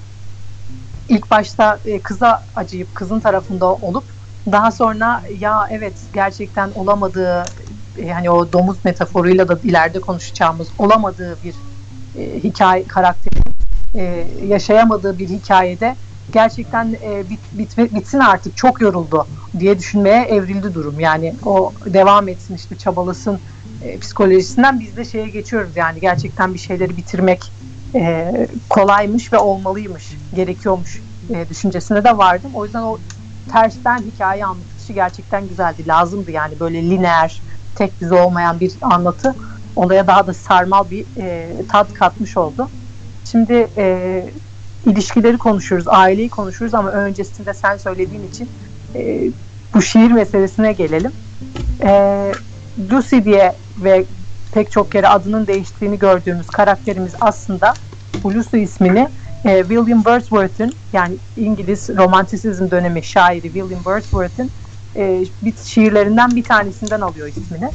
İlk 1.09 1.31
başta 1.31 1.79
e, 1.85 1.99
kıza 1.99 2.43
acıyıp 2.55 2.95
kızın 2.95 3.19
tarafında 3.19 3.73
olup 3.73 4.03
daha 4.51 4.71
sonra 4.71 5.21
ya 5.39 5.67
evet 5.71 5.93
gerçekten 6.13 6.69
olamadığı 6.75 7.43
yani 8.05 8.29
o 8.29 8.53
domuz 8.53 8.77
metaforuyla 8.85 9.47
da 9.47 9.59
ileride 9.63 9.99
konuşacağımız 9.99 10.67
olamadığı 10.79 11.37
bir 11.43 11.55
e, 12.21 12.43
hikaye 12.43 12.83
karakterin 12.83 13.54
e, 13.97 14.03
yaşayamadığı 14.45 15.17
bir 15.17 15.29
hikayede 15.29 15.95
gerçekten 16.29 16.93
e, 16.93 17.29
bit, 17.29 17.39
bit, 17.51 17.77
bitsin 17.77 18.19
artık 18.19 18.57
çok 18.57 18.81
yoruldu 18.81 19.27
diye 19.59 19.79
düşünmeye 19.79 20.23
evrildi 20.23 20.73
durum. 20.73 20.99
Yani 20.99 21.35
o 21.45 21.73
devam 21.85 22.27
etsin 22.27 22.55
işte 22.55 22.77
çabalasın 22.77 23.39
e, 23.81 23.99
psikolojisinden 23.99 24.79
biz 24.79 24.97
de 24.97 25.05
şeye 25.05 25.29
geçiyoruz 25.29 25.77
yani 25.77 26.01
gerçekten 26.01 26.53
bir 26.53 26.59
şeyleri 26.59 26.97
bitirmek 26.97 27.41
e, 27.95 28.31
kolaymış 28.69 29.33
ve 29.33 29.37
olmalıymış, 29.37 30.17
gerekiyormuş 30.33 31.01
e, 31.29 31.49
düşüncesine 31.49 32.03
de 32.03 32.17
vardım. 32.17 32.51
O 32.55 32.65
yüzden 32.65 32.81
o 32.81 32.97
tersten 33.51 33.97
hikaye 33.97 34.45
anlatışı 34.45 34.93
gerçekten 34.93 35.47
güzeldi. 35.47 35.87
Lazımdı 35.87 36.31
yani 36.31 36.59
böyle 36.59 36.89
lineer, 36.89 37.43
tek 37.75 38.01
düze 38.01 38.15
olmayan 38.15 38.59
bir 38.59 38.71
anlatı 38.81 39.35
olaya 39.75 40.07
daha 40.07 40.27
da 40.27 40.33
sarmal 40.33 40.89
bir 40.89 41.21
e, 41.21 41.57
tat 41.67 41.93
katmış 41.93 42.37
oldu. 42.37 42.71
Şimdi 43.31 43.67
e, 43.77 44.23
ilişkileri 44.85 45.37
konuşuruz, 45.37 45.85
aileyi 45.87 46.29
konuşuruz 46.29 46.73
ama 46.73 46.91
öncesinde 46.91 47.53
sen 47.53 47.77
söylediğin 47.77 48.27
için 48.27 48.49
e, 48.95 49.31
bu 49.73 49.81
şiir 49.81 50.11
meselesine 50.11 50.73
gelelim. 50.73 51.11
E, 51.81 52.31
Lucy 52.91 53.17
diye 53.25 53.55
ve 53.83 54.05
pek 54.53 54.71
çok 54.71 54.91
kere 54.91 55.07
adının 55.07 55.47
değiştiğini 55.47 55.99
gördüğümüz 55.99 56.47
karakterimiz 56.47 57.13
aslında 57.21 57.73
bu 58.23 58.33
Lucy 58.33 58.63
ismini 58.63 59.07
e, 59.45 59.59
William 59.59 60.03
Wordsworth'ın 60.03 60.73
yani 60.93 61.15
İngiliz 61.37 61.89
romantisizm 61.89 62.71
dönemi 62.71 63.03
şairi 63.03 63.41
William 63.41 63.83
Wordsworth'ın 63.83 64.49
e, 64.95 65.25
bir 65.41 65.53
şiirlerinden 65.65 66.35
bir 66.35 66.43
tanesinden 66.43 67.01
alıyor 67.01 67.27
ismini. 67.27 67.69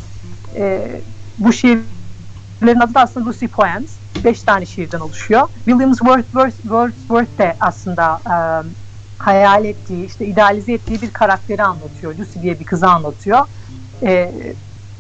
E, 0.57 0.91
bu 1.39 1.53
şiirlerin 1.53 2.81
adı 2.81 2.95
da 2.95 3.01
aslında 3.01 3.29
Lucy 3.29 3.47
Poems. 3.47 4.00
Beş 4.17 4.43
tane 4.43 4.67
şiirden 4.67 5.01
oluşuyor. 5.01 5.49
William 5.55 5.93
Wordsworth, 5.93 6.57
Wordsworth 6.57 7.39
de 7.39 7.57
aslında 7.61 8.23
e, 8.27 8.37
hayal 9.19 9.65
ettiği, 9.65 10.05
işte 10.05 10.27
idealize 10.27 10.73
ettiği 10.73 11.03
bir 11.03 11.11
karakteri 11.11 11.63
anlatıyor. 11.63 12.19
Lucy 12.19 12.41
diye 12.41 12.61
bir 12.61 12.65
kızı 12.65 12.87
anlatıyor. 12.87 13.47
E, 14.03 14.33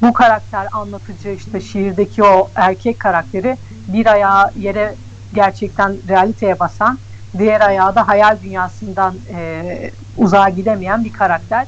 bu 0.03 0.13
karakter 0.13 0.69
anlatıcı 0.73 1.29
işte 1.29 1.61
şiirdeki 1.61 2.25
o 2.25 2.53
erkek 2.55 2.99
karakteri 3.01 3.59
bir 3.89 4.07
ayağı 4.07 4.51
yere 4.55 4.99
gerçekten 5.33 6.09
realiteye 6.09 6.59
basan, 6.59 6.99
diğer 7.39 7.61
ayağı 7.61 7.95
da 7.95 8.09
hayal 8.09 8.41
dünyasından 8.43 9.25
e, 9.35 9.91
uzağa 10.17 10.49
gidemeyen 10.49 11.05
bir 11.05 11.13
karakter 11.13 11.67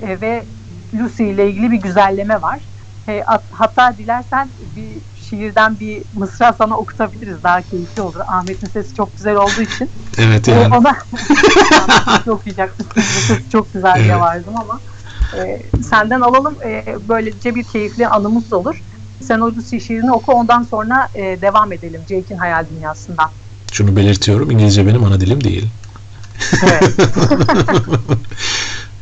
e, 0.00 0.20
ve 0.20 0.48
Lucy 0.94 1.30
ile 1.30 1.48
ilgili 1.50 1.70
bir 1.70 1.76
güzelleme 1.76 2.42
var. 2.42 2.68
E, 3.08 3.22
at, 3.26 3.44
hatta 3.50 3.98
dilersen 3.98 4.52
bir 4.58 5.02
şiirden 5.30 5.80
bir 5.80 6.02
mısra 6.14 6.54
sana 6.58 6.76
okutabiliriz. 6.76 7.42
Daha 7.42 7.62
keyifli 7.62 8.02
olur. 8.02 8.20
Ahmet'in 8.28 8.66
sesi 8.66 8.94
çok 8.94 9.16
güzel 9.16 9.36
olduğu 9.36 9.62
için. 9.62 9.90
Evet 10.18 10.48
yani. 10.48 10.74
E, 10.74 10.78
ona 10.78 10.96
okuyacaktım. 12.32 12.86
Sesi 13.02 13.42
çok 13.52 13.72
güzel 13.72 14.04
diye 14.04 14.20
vardım 14.20 14.54
ama 14.56 14.80
e, 15.36 15.62
senden 15.82 16.20
alalım. 16.20 16.54
E, 16.64 16.84
böylece 17.08 17.54
bir 17.54 17.64
keyifli 17.64 18.08
anımız 18.08 18.52
olur. 18.52 18.82
Sen 19.22 19.40
o 19.40 19.46
Lucy 19.46 19.78
şiirini 19.78 20.12
oku 20.12 20.32
ondan 20.32 20.62
sonra 20.62 21.08
e, 21.14 21.22
devam 21.22 21.72
edelim 21.72 22.00
Jake'in 22.08 22.38
hayal 22.38 22.64
dünyasından. 22.76 23.30
Şunu 23.72 23.96
belirtiyorum. 23.96 24.50
İngilizce 24.50 24.86
benim 24.86 25.04
ana 25.04 25.20
dilim 25.20 25.44
değil. 25.44 25.68
Evet. 26.62 26.90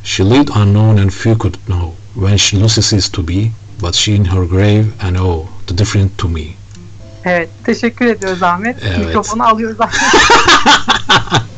She 0.04 0.24
lived 0.24 0.48
unknown 0.48 0.98
and 0.98 1.10
few 1.10 1.38
could 1.38 1.54
know 1.66 1.92
when 2.14 2.36
she 2.36 2.56
Lucy 2.56 2.80
ceased 2.80 3.12
to 3.14 3.22
be, 3.22 3.52
but 3.80 3.94
she 3.94 4.14
in 4.14 4.24
her 4.24 4.44
grave 4.44 4.86
and 5.00 5.16
oh, 5.16 5.46
the 5.66 5.78
different 5.78 6.18
to 6.18 6.28
me. 6.28 6.40
Evet. 7.24 7.50
Teşekkür 7.64 8.06
ediyoruz 8.06 8.42
Ahmet. 8.42 8.78
Evet. 8.82 8.98
Mikrofonu 8.98 9.46
alıyoruz 9.48 9.80
Ahmet. 9.80 10.00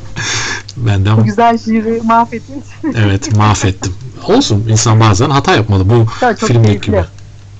Bu 0.77 0.87
Benden 0.87 1.25
güzel 1.25 1.59
şiiri 1.59 2.01
mahvettiğin 2.03 2.61
için. 2.61 2.99
evet 3.05 3.37
mahvettim. 3.37 3.95
Olsun 4.29 4.67
insan 4.69 5.01
bazen 5.01 5.31
hata 5.31 5.55
yapmalı. 5.55 5.91
Bu 5.91 6.07
Ya, 6.23 6.35
filmdeki 6.35 6.81
gibi. 6.81 7.05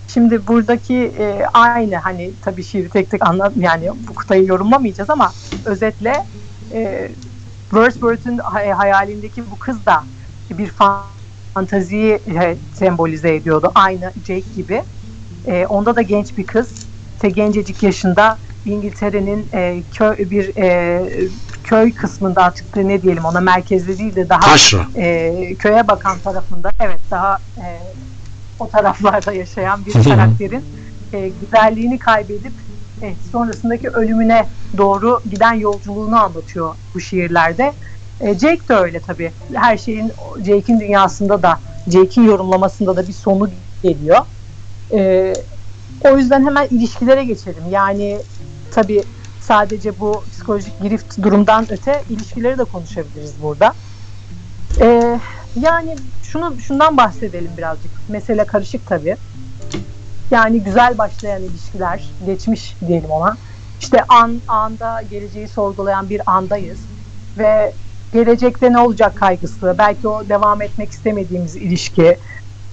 Şimdi 0.07 0.47
buradaki 0.47 0.95
e, 0.95 1.47
aynı 1.55 1.97
hani 1.97 2.35
tabii 2.43 2.65
şiiri 2.65 2.89
tek 2.89 3.11
tek 3.11 3.29
anlat 3.29 3.53
yani 3.57 3.91
bu 4.09 4.15
kıtayı 4.15 4.47
yorumlamayacağız 4.47 5.11
ama 5.11 5.33
özetle 5.65 6.27
e, 6.73 7.11
Wordsworth'un 7.71 8.39
hay- 8.39 8.71
hayalindeki 8.71 9.51
bu 9.51 9.59
kız 9.59 9.87
da 9.87 10.05
bir 10.51 10.71
fantaziyi 11.55 12.13
e, 12.13 12.59
sembolize 12.75 13.35
ediyordu. 13.35 13.73
Aynı 13.75 14.13
Jake 14.17 14.45
gibi. 14.55 14.83
E, 15.45 15.67
onda 15.67 15.97
da 15.97 16.03
genç 16.03 16.37
bir 16.37 16.47
kız. 16.47 16.75
Te 17.19 17.29
gencecik 17.29 17.83
yaşında 17.83 18.39
İngiltere'nin 18.65 19.49
e, 19.55 19.83
köy 19.91 20.31
bir 20.31 20.57
e, 20.57 21.29
köy 21.65 21.95
kısmında 21.95 22.43
artık 22.43 22.77
ne 22.77 23.03
diyelim 23.03 23.25
ona 23.25 23.41
merkezde 23.41 23.99
değil 23.99 24.17
de 24.17 24.29
daha 24.29 24.41
Taşra. 24.41 24.87
e, 24.95 25.55
köye 25.55 25.89
bakan 25.89 26.19
tarafında 26.19 26.71
evet 26.81 27.01
daha 27.11 27.39
e, 27.59 27.67
o 28.59 28.69
taraflarda 28.69 29.33
yaşayan 29.33 29.87
bir 29.87 29.93
karakterin 29.93 30.65
e, 31.13 31.29
güzelliğini 31.29 31.99
kaybedip 31.99 32.53
e, 33.03 33.15
sonrasındaki 33.33 33.89
ölümüne 33.89 34.47
doğru 34.79 35.23
giden 35.31 35.55
yolculuğunu 35.55 36.17
anlatıyor 36.23 36.75
bu 36.95 37.01
şiirlerde. 37.01 37.75
E, 38.21 38.39
Jake 38.39 38.69
de 38.69 38.75
öyle 38.75 39.01
tabii. 39.01 39.33
Her 39.55 39.77
şeyin 39.77 40.13
Jake'in 40.39 40.81
dünyasında 40.81 41.43
da 41.43 41.61
Jake'in 41.87 42.25
yorumlamasında 42.27 42.97
da 42.97 43.09
bir 43.09 43.13
sonu 43.13 43.51
geliyor. 43.83 44.19
E, 44.93 45.33
o 46.05 46.19
yüzden 46.19 46.47
hemen 46.47 46.67
ilişkilere 46.71 47.25
geçelim. 47.25 47.65
Yani 47.71 48.19
tabii 48.71 49.03
sadece 49.41 50.01
bu 50.01 50.25
psikolojik 50.31 50.81
girift 50.83 51.23
durumdan 51.23 51.67
öte 51.73 52.03
ilişkileri 52.11 52.59
de 52.59 52.65
konuşabiliriz 52.65 53.43
burada. 53.43 53.75
Ee, 54.81 55.21
yani 55.61 55.97
şunu 56.23 56.61
şundan 56.61 56.97
bahsedelim 56.97 57.51
birazcık. 57.57 57.91
Mesele 58.09 58.45
karışık 58.45 58.87
tabii. 58.87 59.17
Yani 60.31 60.63
güzel 60.63 60.99
başlayan 60.99 61.43
ilişkiler, 61.43 62.05
geçmiş 62.27 62.77
diyelim 62.87 63.11
ona. 63.11 63.37
İşte 63.81 64.05
an 64.09 64.41
anda 64.49 65.03
geleceği 65.11 65.49
sorgulayan 65.49 66.09
bir 66.09 66.23
andayız 66.27 66.79
ve 67.39 67.73
gelecekte 68.13 68.73
ne 68.73 68.79
olacak 68.79 69.17
kaygısı, 69.17 69.75
belki 69.79 70.09
o 70.09 70.29
devam 70.29 70.63
etmek 70.63 70.91
istemediğimiz 70.93 71.57
ilişki, 71.57 72.19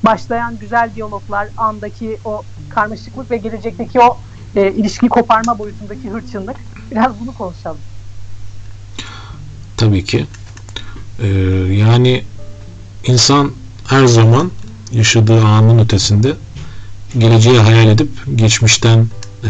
başlayan 0.06 0.60
güzel 0.60 0.92
diyaloglar, 0.96 1.48
andaki 1.58 2.20
o 2.26 2.44
karmaşıklık 2.70 3.32
ve 3.32 3.38
gelecekteki 3.38 4.00
o 4.00 4.18
e, 4.56 4.72
ilişkiyi 4.72 5.10
koparma 5.10 5.60
boyutundaki 5.60 6.10
hırçınlık. 6.10 6.56
Biraz 6.92 7.20
bunu 7.20 7.34
konuşalım. 7.34 7.80
Tabii 9.78 10.04
ki. 10.04 10.26
Ee, 11.20 11.28
yani 11.74 12.24
insan 13.04 13.52
her 13.88 14.06
zaman 14.06 14.52
yaşadığı 14.92 15.46
anın 15.46 15.80
ötesinde 15.80 16.34
geleceği 17.18 17.60
hayal 17.60 17.88
edip 17.88 18.10
geçmişten 18.36 19.08
e, 19.44 19.50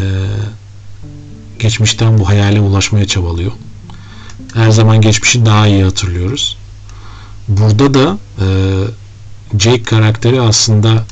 geçmişten 1.58 2.18
bu 2.18 2.28
hayale 2.28 2.60
ulaşmaya 2.60 3.06
çabalıyor. 3.06 3.52
Her 4.54 4.70
zaman 4.70 5.00
geçmişi 5.00 5.46
daha 5.46 5.66
iyi 5.66 5.84
hatırlıyoruz. 5.84 6.58
Burada 7.48 7.94
da 7.94 8.18
e, 8.40 8.46
Jake 9.58 9.82
karakteri 9.82 10.40
aslında 10.40 11.04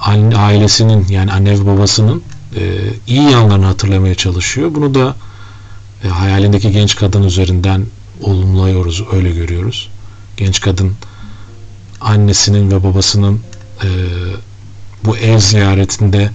aile- 0.00 0.36
ailesinin 0.36 1.06
yani 1.08 1.32
anne 1.32 1.60
ve 1.60 1.66
babasının 1.66 2.22
e, 2.56 2.78
iyi 3.06 3.30
yanlarını 3.30 3.66
hatırlamaya 3.66 4.14
çalışıyor. 4.14 4.74
Bunu 4.74 4.94
da 4.94 5.16
e, 6.04 6.08
hayalindeki 6.08 6.72
genç 6.72 6.96
kadın 6.96 7.22
üzerinden 7.22 7.86
olumluyoruz, 8.22 9.02
öyle 9.12 9.30
görüyoruz. 9.30 9.88
Genç 10.36 10.60
kadın 10.60 10.92
annesinin 12.00 12.70
ve 12.70 12.84
babasının 12.84 13.40
e, 13.82 13.88
bu 15.04 15.16
ev 15.16 15.38
ziyaretinde 15.38 16.30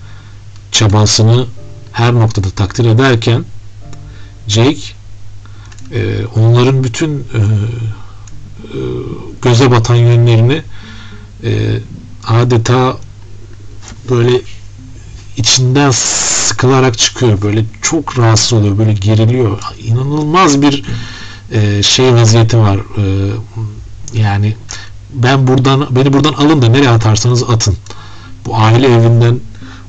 çabasını 0.72 1.46
her 1.92 2.14
noktada 2.14 2.50
takdir 2.50 2.86
ederken 2.86 3.46
Jake 4.48 4.80
onların 6.36 6.84
bütün 6.84 7.26
göze 9.42 9.72
batan 9.72 9.96
yönlerini 9.96 10.64
e, 11.44 11.80
adeta 12.28 12.98
böyle 14.10 14.42
içinden 15.38 15.92
sıkılarak 15.92 16.98
çıkıyor. 16.98 17.42
Böyle 17.42 17.66
çok 17.82 18.20
rahatsız 18.20 18.54
oluyor. 18.54 18.78
Böyle 18.78 18.94
geriliyor. 18.94 19.60
İnanılmaz 19.84 20.62
bir 20.62 20.84
e, 21.52 21.84
şey 21.84 22.14
vaziyeti 22.14 22.58
var. 22.58 22.78
E, 22.78 23.04
yani 24.14 24.56
ben 25.14 25.48
buradan 25.48 25.88
beni 25.96 26.14
buradan 26.14 26.34
alın 26.34 26.62
da 26.62 26.68
nereye 26.68 26.90
atarsanız 26.90 27.44
atın. 27.44 27.78
Bu 28.46 28.58
aile 28.58 28.88
evinden 28.88 29.40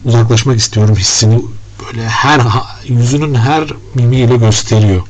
uzaklaşmak 0.05 0.59
istiyorum 0.59 0.97
hissini 0.97 1.43
böyle 1.85 2.09
her 2.09 2.41
yüzünün 2.89 3.35
her 3.35 3.69
mimiyle 3.95 4.37
gösteriyor. 4.37 5.03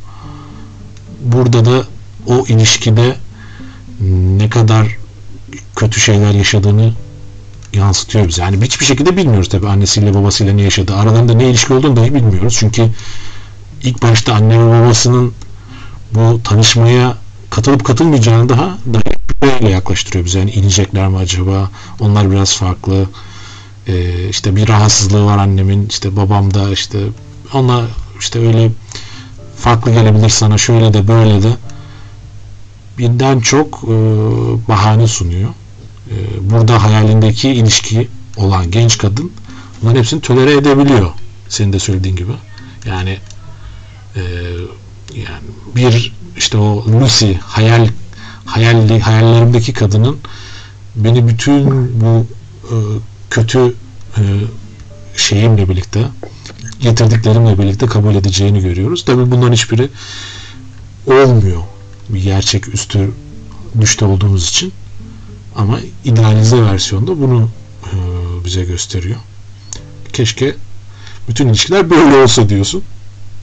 Burada 1.21 1.65
da 1.65 1.85
o 2.27 2.47
ilişkide 2.49 3.17
ne 4.39 4.49
kadar 4.49 4.97
kötü 5.77 6.01
şeyler 6.01 6.33
yaşadığını 6.33 6.93
yansıtıyor 7.73 8.29
bize. 8.29 8.43
Yani 8.43 8.65
hiçbir 8.65 8.85
şekilde 8.85 9.17
bilmiyoruz 9.17 9.49
tabii 9.49 9.69
annesiyle 9.69 10.15
babasıyla 10.15 10.53
ne 10.53 10.63
yaşadı. 10.63 10.95
Aralarında 10.95 11.35
ne 11.35 11.51
ilişki 11.51 11.73
olduğunu 11.73 11.97
dahi 11.97 12.15
bilmiyoruz. 12.15 12.57
Çünkü 12.59 12.91
ilk 13.83 14.03
başta 14.03 14.35
anne 14.35 14.59
ve 14.59 14.71
babasının 14.71 15.33
bu 16.15 16.41
tanışmaya 16.45 17.17
katılıp 17.51 17.85
katılmayacağını 17.85 18.49
daha 18.49 18.79
dahi 18.95 19.17
böyle 19.43 19.71
yaklaştırıyor 19.71 20.25
bize. 20.25 20.39
Yani 20.39 20.51
inecekler 20.51 21.09
mi 21.09 21.17
acaba? 21.17 21.71
Onlar 22.01 22.31
biraz 22.31 22.57
farklı. 22.57 23.07
Ee, 23.87 24.29
işte 24.29 24.57
bir 24.57 24.69
rahatsızlığı 24.69 25.25
var 25.25 25.39
annemin. 25.39 25.87
işte 25.89 26.17
babam 26.17 26.55
da 26.55 26.71
işte 26.71 26.99
ona 27.55 27.83
işte 28.21 28.39
öyle 28.39 28.71
farklı 29.57 29.93
gelebilir 29.93 30.29
sana 30.29 30.59
şöyle 30.59 30.95
de 30.95 31.09
böyle 31.09 31.43
de 31.43 31.53
birden 32.99 33.41
çok 33.41 33.85
e, 33.85 33.89
bahane 34.69 35.07
sunuyor. 35.07 35.51
E, 36.11 36.15
burada 36.51 36.83
hayalindeki 36.83 37.49
ilişki 37.51 38.09
olan 38.37 38.71
genç 38.71 38.99
kadın 38.99 39.33
bunların 39.83 39.99
hepsini 39.99 40.21
tolere 40.21 40.53
edebiliyor. 40.53 41.11
Senin 41.49 41.73
de 41.73 41.79
söylediğin 41.79 42.17
gibi. 42.17 42.33
Yani 42.87 43.19
e, 44.17 44.21
yani 45.15 45.45
bir 45.77 46.13
işte 46.37 46.59
o 46.59 46.85
Lucy 46.87 47.33
hayal 47.33 47.89
hayalli 48.45 49.01
hayallerimdeki 49.01 49.73
kadının 49.73 50.19
beni 50.97 51.29
bütün 51.29 51.91
bu 52.01 52.27
e, 52.65 52.77
kötü 53.31 53.75
e, 54.17 54.23
şeyimle 55.17 55.69
birlikte 55.69 56.05
getirdiklerimle 56.81 57.59
birlikte 57.59 57.87
kabul 57.87 58.15
edeceğini 58.15 58.61
görüyoruz. 58.61 59.05
Tabii 59.05 59.31
bunların 59.31 59.53
hiçbiri 59.53 59.89
olmuyor. 61.07 61.63
Bir 62.09 62.23
gerçek 62.23 62.75
üstü 62.75 63.11
düşte 63.81 64.05
olduğumuz 64.05 64.49
için. 64.49 64.73
Ama 65.57 65.79
idealize 66.05 66.63
versiyonda 66.63 67.21
bunu 67.21 67.49
e, 67.87 67.95
bize 68.45 68.65
gösteriyor. 68.65 69.19
Keşke 70.13 70.57
bütün 71.29 71.49
ilişkiler 71.49 71.91
böyle 71.91 72.17
olsa 72.17 72.49
diyorsun. 72.49 72.83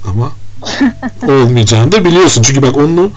Ama 0.05 0.31
olmayacağını 1.23 1.91
da 1.91 2.05
biliyorsun. 2.05 2.41
Çünkü 2.41 2.61
bak 2.61 2.77
onu 2.77 3.11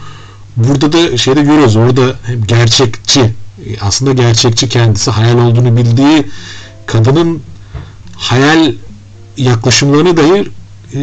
burada 0.56 0.92
da 0.92 1.16
şeyde 1.16 1.42
görüyoruz. 1.42 1.76
Orada 1.76 2.14
hem 2.26 2.44
gerçekçi 2.44 3.32
aslında 3.80 4.12
gerçekçi 4.12 4.68
kendisi 4.68 5.10
hayal 5.10 5.38
olduğunu 5.38 5.76
bildiği 5.76 6.26
kadının 6.86 7.42
hayal 8.16 8.74
yaklaşımlarını 9.36 10.16
dahi 10.16 10.50
e, 10.94 11.00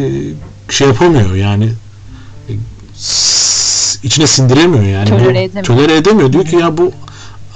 şey 0.70 0.86
yapamıyor 0.88 1.34
yani 1.34 1.72
e, 2.48 2.52
içine 4.02 4.26
sindiremiyor 4.26 4.84
yani. 4.84 5.08
Tolere 5.08 5.42
edemiyor. 5.42 5.64
Tolere 5.64 5.96
edemiyor. 5.96 6.32
Diyor 6.32 6.44
ki 6.44 6.56
ya 6.56 6.78
bu 6.78 6.92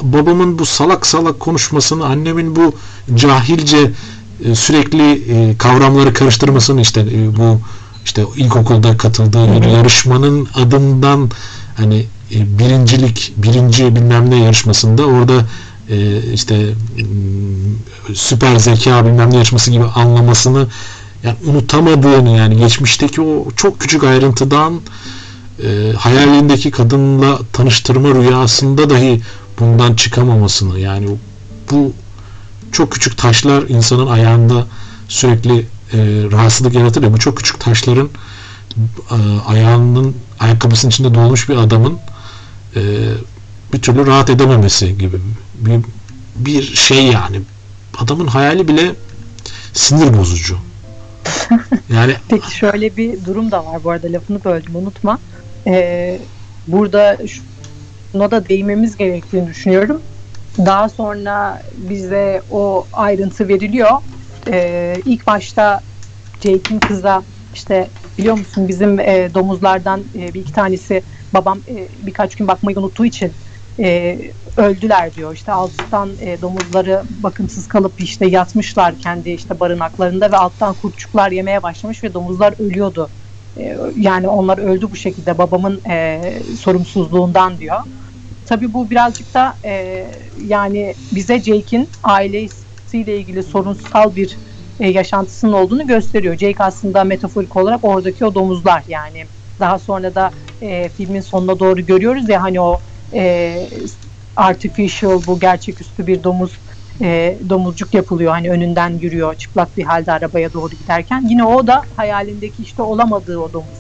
babamın 0.03 0.59
bu 0.59 0.67
salak 0.67 1.07
salak 1.07 1.41
konuşmasını, 1.41 2.05
annemin 2.07 2.57
bu 2.57 2.75
cahilce 3.15 3.91
e, 4.45 4.55
sürekli 4.55 5.13
e, 5.13 5.59
kavramları 5.59 6.15
karıştırmasını 6.15 6.81
işte 6.81 7.01
e, 7.01 7.37
bu 7.37 7.61
işte 8.05 8.25
ilkokulda 8.37 8.97
katıldığı 8.97 9.53
bir 9.53 9.67
yarışmanın 9.67 10.49
adından 10.55 11.31
hani 11.77 12.07
birincilik, 12.31 13.33
birinci 13.37 13.97
bilmem 13.97 14.31
ne 14.31 14.37
yarışmasında 14.45 15.05
orada 15.05 15.47
işte 16.35 16.67
süper 18.15 18.57
zeka 18.57 19.07
bilmem 19.07 19.31
ne 19.31 19.35
yarışması 19.35 19.71
gibi 19.71 19.85
anlamasını 19.85 20.67
yani 21.25 21.37
unutamadığını 21.47 22.31
yani 22.31 22.57
geçmişteki 22.57 23.21
o 23.21 23.47
çok 23.57 23.81
küçük 23.81 24.05
ayrıntıdan 24.05 24.81
e, 25.63 25.93
hayalindeki 25.99 26.71
kadınla 26.71 27.39
tanıştırma 27.53 28.09
rüyasında 28.09 28.91
dahi 28.91 29.23
bundan 29.61 29.95
çıkamamasını 29.95 30.79
yani 30.81 31.09
bu 31.71 31.93
çok 32.73 32.93
küçük 32.93 33.19
taşlar 33.19 33.63
insanın 33.63 34.07
ayağında 34.07 34.67
sürekli 35.09 35.59
e, 35.93 35.99
rahatsızlık 36.33 36.75
yaratır 36.75 37.03
ya 37.03 37.13
bu 37.13 37.19
çok 37.19 37.37
küçük 37.37 37.61
taşların 37.61 38.09
e, 39.11 39.17
ayağının 39.47 40.17
ayakkabısının 40.41 40.91
içinde 40.91 41.15
dolmuş 41.15 41.49
bir 41.49 41.57
adamın 41.57 41.99
e, 42.77 42.81
bir 43.73 43.83
türlü 43.83 44.07
rahat 44.07 44.31
edememesi 44.31 44.99
gibi 44.99 45.21
bir, 45.55 45.81
bir 46.37 46.63
şey 46.63 47.05
yani 47.05 47.41
adamın 47.99 48.27
hayali 48.27 48.69
bile 48.69 48.95
sinir 49.73 50.19
bozucu. 50.19 50.59
Yani 51.93 52.15
Peki 52.29 52.57
şöyle 52.57 52.97
bir 52.97 53.25
durum 53.25 53.51
da 53.51 53.67
var 53.67 53.85
bu 53.85 53.91
arada 53.91 54.13
lafını 54.13 54.45
böldüm 54.45 54.77
unutma. 54.77 55.19
Ee, 55.67 56.29
burada 56.67 57.19
şuna 57.27 58.31
da 58.31 58.49
değinmemiz 58.49 58.97
gerektiğini 58.97 59.47
düşünüyorum. 59.47 60.03
Daha 60.59 60.89
sonra 60.89 61.63
bize 61.75 62.43
o 62.49 62.89
ayrıntı 62.93 63.49
veriliyor. 63.49 63.91
Ee, 64.53 64.95
ilk 65.05 65.27
başta 65.27 65.81
Jake'in 66.45 66.81
kıza 66.81 67.27
işte 67.53 67.91
biliyor 68.19 68.35
musun 68.37 68.69
bizim 68.69 69.01
e, 69.01 69.35
domuzlardan 69.35 70.11
e, 70.15 70.35
bir 70.35 70.41
iki 70.41 70.53
tanesi 70.53 71.05
babam 71.35 71.63
e, 71.69 71.89
birkaç 72.07 72.37
gün 72.37 72.49
bakmayı 72.49 72.79
unuttuğu 72.79 73.05
için 73.05 73.37
e, 73.79 74.19
öldüler 74.57 75.15
diyor. 75.15 75.35
İşte 75.35 75.53
alttan 75.53 76.19
e, 76.19 76.43
domuzları 76.43 77.03
bakımsız 77.11 77.67
kalıp 77.67 78.01
işte 78.01 78.27
yatmışlar 78.27 78.99
kendi 78.99 79.31
işte 79.31 79.61
barınaklarında 79.61 80.33
ve 80.33 80.37
alttan 80.37 80.75
kurtçuklar 80.75 81.31
yemeye 81.33 81.63
başlamış 81.63 82.05
ve 82.05 82.15
domuzlar 82.15 82.55
ölüyordu. 82.59 83.13
E, 83.57 83.77
yani 83.97 84.29
onlar 84.29 84.59
öldü 84.59 84.91
bu 84.91 84.97
şekilde 84.97 85.39
babamın 85.39 85.83
e, 85.91 86.33
sorumsuzluğundan 86.57 87.59
diyor. 87.59 87.77
Tabii 88.45 88.73
bu 88.73 88.91
birazcık 88.91 89.35
da 89.35 89.59
e, 89.65 89.73
yani 90.37 90.97
bize 91.13 91.43
Jake'in 91.43 91.91
ailesiyle 92.03 93.19
ilgili 93.19 93.43
sorunsal 93.43 94.15
bir 94.15 94.39
e, 94.81 94.89
yaşantısının 94.91 95.53
olduğunu 95.53 95.87
gösteriyor. 95.87 96.37
Jake 96.39 96.65
aslında 96.65 97.05
metaforik 97.05 97.57
olarak 97.57 97.85
oradaki 97.85 98.25
o 98.27 98.35
domuzlar 98.35 98.85
yani. 98.87 99.29
Daha 99.61 99.79
sonra 99.79 100.15
da 100.15 100.33
e, 100.61 100.89
filmin 100.89 101.21
sonuna 101.21 101.61
doğru 101.61 101.87
görüyoruz 101.87 102.29
ya 102.29 102.43
hani 102.43 102.61
o 102.61 102.83
e, 103.15 103.71
artificial 104.37 105.27
bu 105.27 105.41
gerçeküstü 105.41 106.07
bir 106.07 106.25
domuz 106.25 106.61
e, 107.03 107.39
domuzcuk 107.49 107.95
yapılıyor. 107.95 108.33
Hani 108.33 108.51
önünden 108.51 108.99
yürüyor 108.99 109.35
çıplak 109.35 109.77
bir 109.77 109.85
halde 109.85 110.13
arabaya 110.13 110.53
doğru 110.53 110.71
giderken. 110.71 111.25
Yine 111.29 111.45
o 111.45 111.67
da 111.67 111.83
hayalindeki 111.97 112.63
işte 112.63 112.83
olamadığı 112.83 113.39
o 113.39 113.53
domuz. 113.53 113.79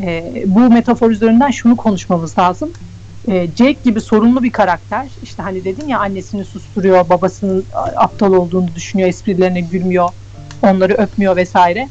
E, 0.00 0.42
bu 0.46 0.60
metafor 0.60 1.10
üzerinden 1.10 1.50
şunu 1.50 1.76
konuşmamız 1.76 2.38
lazım. 2.38 2.72
E, 3.28 3.46
Jake 3.46 3.78
gibi 3.84 4.00
sorunlu 4.00 4.42
bir 4.42 4.52
karakter. 4.52 5.12
İşte 5.22 5.42
hani 5.42 5.64
dedin 5.64 5.88
ya 5.88 5.98
annesini 5.98 6.44
susturuyor, 6.44 7.08
babasının 7.08 7.66
aptal 7.96 8.32
olduğunu 8.32 8.74
düşünüyor, 8.74 9.08
esprilerine 9.08 9.60
gülmüyor, 9.60 10.08
onları 10.62 10.92
öpmüyor 10.94 11.36
vesaire. 11.36 11.88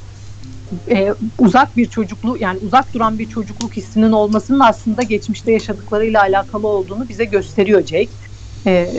E, 0.90 1.10
uzak 1.40 1.78
bir 1.78 1.86
çocukluğu 1.86 2.38
yani 2.38 2.60
uzak 2.60 2.94
duran 2.94 3.20
bir 3.20 3.30
çocukluk 3.30 3.78
hissinin 3.78 4.12
olmasının 4.12 4.60
aslında 4.60 5.04
geçmişte 5.04 5.52
yaşadıklarıyla 5.52 6.22
alakalı 6.22 6.68
olduğunu 6.68 7.10
bize 7.10 7.26
gösteriyor 7.26 7.86
Jake. 7.86 8.12
E, 8.68 8.94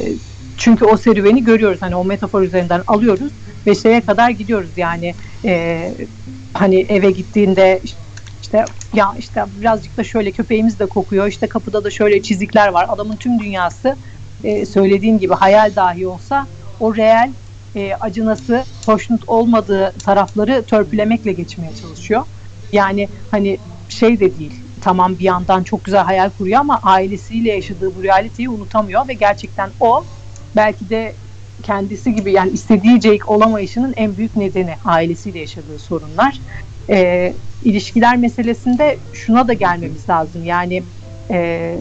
çünkü 0.63 0.85
o 0.85 0.97
serüveni 0.97 1.45
görüyoruz. 1.45 1.83
Hani 1.83 1.97
o 1.97 2.05
metafor 2.05 2.43
üzerinden 2.43 2.83
alıyoruz 2.87 3.33
ve 3.67 3.75
şeye 3.75 4.01
kadar 4.01 4.31
gidiyoruz. 4.31 4.71
Yani 4.77 5.15
e, 5.45 5.89
hani 6.55 6.81
eve 6.89 7.11
gittiğinde 7.11 7.81
işte 8.43 8.65
ya 8.95 9.15
işte 9.19 9.45
birazcık 9.49 9.97
da 9.97 10.05
şöyle 10.05 10.33
köpeğimiz 10.33 10.79
de 10.79 10.87
kokuyor 10.87 11.27
işte 11.27 11.49
kapıda 11.49 11.85
da 11.85 11.91
şöyle 11.91 12.23
çizikler 12.23 12.69
var. 12.69 12.87
Adamın 12.89 13.17
tüm 13.17 13.39
dünyası 13.39 13.97
e, 14.45 14.67
söylediğim 14.67 15.19
gibi 15.19 15.35
hayal 15.35 15.77
dahi 15.77 16.07
olsa 16.07 16.47
o 16.81 16.97
reel 16.97 17.33
e, 17.75 17.93
acınası 17.95 18.65
hoşnut 18.87 19.25
olmadığı 19.27 19.93
tarafları 20.05 20.65
törpülemekle 20.67 21.33
geçmeye 21.33 21.73
çalışıyor. 21.73 22.23
Yani 22.73 23.09
hani 23.31 23.59
şey 23.89 24.21
de 24.21 24.37
değil 24.37 24.55
tamam 24.81 25.19
bir 25.19 25.25
yandan 25.25 25.63
çok 25.65 25.85
güzel 25.85 26.03
hayal 26.03 26.31
kuruyor 26.31 26.61
ama 26.61 26.81
ailesiyle 26.83 27.53
yaşadığı 27.53 27.95
bu 27.95 28.03
realiteyi 28.03 28.49
unutamıyor 28.49 29.09
ve 29.09 29.15
gerçekten 29.15 29.73
o 29.81 30.05
belki 30.57 30.91
de 30.91 31.13
kendisi 31.63 32.15
gibi 32.15 32.33
yani 32.33 32.51
istediği 32.51 33.01
Jake 33.01 33.25
olamayışının 33.27 33.95
en 33.97 34.17
büyük 34.17 34.37
nedeni 34.37 34.75
ailesiyle 34.85 35.39
yaşadığı 35.39 35.79
sorunlar. 35.79 36.41
E, 36.91 37.33
ilişkiler 37.63 38.17
meselesinde 38.17 38.99
şuna 39.13 39.49
da 39.49 39.53
gelmemiz 39.53 40.09
lazım. 40.09 40.45
Yani 40.45 40.83
e, 41.31 41.77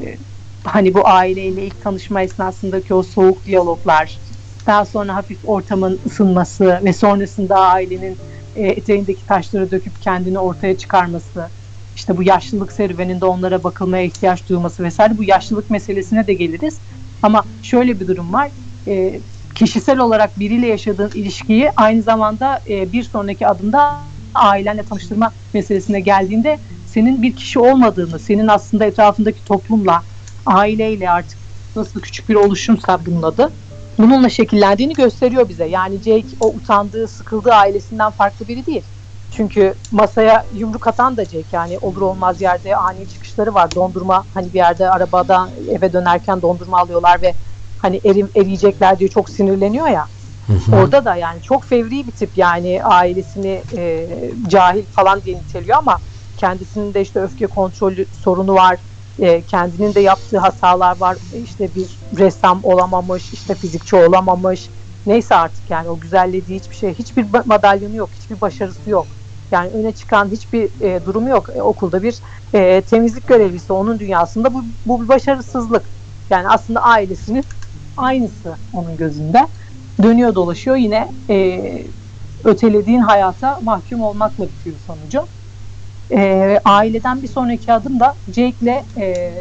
hani 0.64 0.94
bu 0.94 1.08
aileyle 1.08 1.66
ilk 1.66 1.82
tanışma 1.84 2.22
esnasındaki 2.22 2.94
o 2.94 3.04
soğuk 3.04 3.46
diyaloglar, 3.46 4.20
daha 4.68 4.86
sonra 4.86 5.16
hafif 5.16 5.38
ortamın 5.44 6.00
ısınması 6.06 6.80
ve 6.84 6.94
sonrasında 6.94 7.56
ailenin 7.56 8.18
e, 8.56 8.68
eteğindeki 8.68 9.26
taşları 9.26 9.72
döküp 9.72 10.02
kendini 10.02 10.40
ortaya 10.40 10.78
çıkarması, 10.78 11.52
işte 11.96 12.18
bu 12.18 12.24
yaşlılık 12.24 12.72
serüveninde 12.72 13.26
onlara 13.26 13.64
bakılmaya 13.64 14.04
ihtiyaç 14.04 14.50
duyması 14.50 14.84
vesaire 14.84 15.18
bu 15.18 15.24
yaşlılık 15.24 15.70
meselesine 15.70 16.28
de 16.28 16.34
geliriz. 16.34 16.82
Ama 17.22 17.46
şöyle 17.62 18.00
bir 18.00 18.08
durum 18.08 18.34
var. 18.34 18.52
E, 18.88 19.22
kişisel 19.56 20.00
olarak 20.00 20.40
biriyle 20.40 20.68
yaşadığın 20.68 21.12
ilişkiyi 21.14 21.72
aynı 21.76 22.02
zamanda 22.02 22.62
e, 22.70 22.92
bir 22.92 23.04
sonraki 23.04 23.48
adımda 23.48 24.12
ailenle 24.36 24.84
tanıştırma 24.84 25.34
meselesine 25.54 26.00
geldiğinde 26.00 26.60
senin 26.86 27.22
bir 27.22 27.36
kişi 27.36 27.60
olmadığını, 27.60 28.20
senin 28.20 28.48
aslında 28.48 28.86
etrafındaki 28.86 29.44
toplumla, 29.44 30.04
aileyle 30.46 31.10
artık 31.10 31.40
nasıl 31.76 32.02
küçük 32.02 32.30
bir 32.30 32.36
oluşumsa 32.36 33.06
bunun 33.06 33.24
adı, 33.24 33.54
bununla 34.00 34.30
şekillendiğini 34.30 34.94
gösteriyor 34.94 35.50
bize. 35.50 35.66
Yani 35.66 36.02
Jake 36.02 36.38
o 36.40 36.48
utandığı, 36.48 37.08
sıkıldığı 37.08 37.52
ailesinden 37.52 38.12
farklı 38.12 38.48
biri 38.48 38.66
değil. 38.66 38.84
Çünkü 39.32 39.76
masaya 39.92 40.46
yumruk 40.54 40.88
atan 40.88 41.18
da 41.18 41.26
Jake 41.26 41.48
yani 41.52 41.80
olur 41.80 42.02
olmaz 42.02 42.42
yerde 42.42 42.76
ani 42.76 43.08
çıkışları 43.08 43.54
var. 43.54 43.76
Dondurma 43.76 44.26
hani 44.34 44.54
bir 44.54 44.58
yerde 44.58 44.90
arabadan 44.90 45.52
eve 45.70 45.94
dönerken 45.94 46.42
dondurma 46.42 46.80
alıyorlar 46.80 47.22
ve 47.22 47.36
hani 47.78 48.02
erim, 48.06 48.32
eriyecekler 48.36 49.00
diye 49.00 49.10
çok 49.10 49.30
sinirleniyor 49.30 49.88
ya. 49.88 50.08
Orada 50.74 51.06
da 51.06 51.16
yani 51.16 51.42
çok 51.42 51.66
fevri 51.66 52.08
bir 52.08 52.12
tip 52.12 52.38
yani 52.38 52.84
ailesini 52.84 53.64
e, 53.78 54.08
cahil 54.48 54.86
falan 54.92 55.24
diye 55.24 55.38
niteliyor 55.38 55.78
ama 55.78 56.00
kendisinin 56.38 56.94
de 56.94 57.02
işte 57.02 57.20
öfke 57.20 57.48
kontrolü 57.48 58.06
sorunu 58.12 58.54
var. 58.54 58.80
E, 59.20 59.42
kendinin 59.46 59.96
de 59.96 60.00
yaptığı 60.00 60.38
hatalar 60.38 60.98
var. 60.98 61.18
İşte 61.34 61.76
bir 61.76 62.00
ressam 62.18 62.60
olamamış, 62.64 63.34
işte 63.34 63.56
fizikçi 63.56 63.96
olamamış. 63.96 64.70
Neyse 65.06 65.36
artık 65.36 65.70
yani 65.70 65.90
o 65.90 66.00
güzellediği 66.00 66.60
hiçbir 66.60 66.76
şey, 66.76 66.94
hiçbir 66.94 67.26
madalyonu 67.46 67.96
yok, 67.96 68.14
hiçbir 68.14 68.42
başarısı 68.42 68.90
yok. 68.90 69.21
Yani 69.52 69.70
öne 69.70 69.92
çıkan 69.92 70.32
hiçbir 70.32 70.82
e, 70.82 71.06
durumu 71.06 71.30
yok. 71.30 71.50
E, 71.56 71.62
okulda 71.62 72.04
bir 72.04 72.20
e, 72.54 72.82
temizlik 72.82 73.28
görevlisi 73.28 73.74
onun 73.74 74.00
dünyasında 74.00 74.54
bu, 74.54 74.64
bu 74.86 75.04
bir 75.04 75.08
başarısızlık. 75.08 75.86
Yani 76.30 76.48
aslında 76.48 76.84
ailesinin 76.84 77.44
aynısı 77.98 78.56
onun 78.74 78.98
gözünde 78.98 79.48
dönüyor 80.04 80.36
dolaşıyor 80.36 80.78
yine 80.78 81.08
e, 81.30 81.62
ötelediğin 82.44 83.00
hayata 83.00 83.60
mahkum 83.62 84.02
olmakla 84.02 84.44
bitiyor 84.44 84.76
sonucu. 84.88 85.28
E, 86.12 86.60
aileden 86.66 87.22
bir 87.22 87.28
sonraki 87.28 87.74
adım 87.74 88.00
da 88.00 88.16
Jake'le 88.28 88.86
e, 88.98 89.34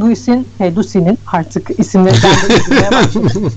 Lucy'nin 0.00 0.48
e, 0.60 0.74
Lucy'nin 0.74 1.18
artık 1.32 1.70
isimleri 1.78 2.16
ben 2.24 2.50
de 2.50 2.84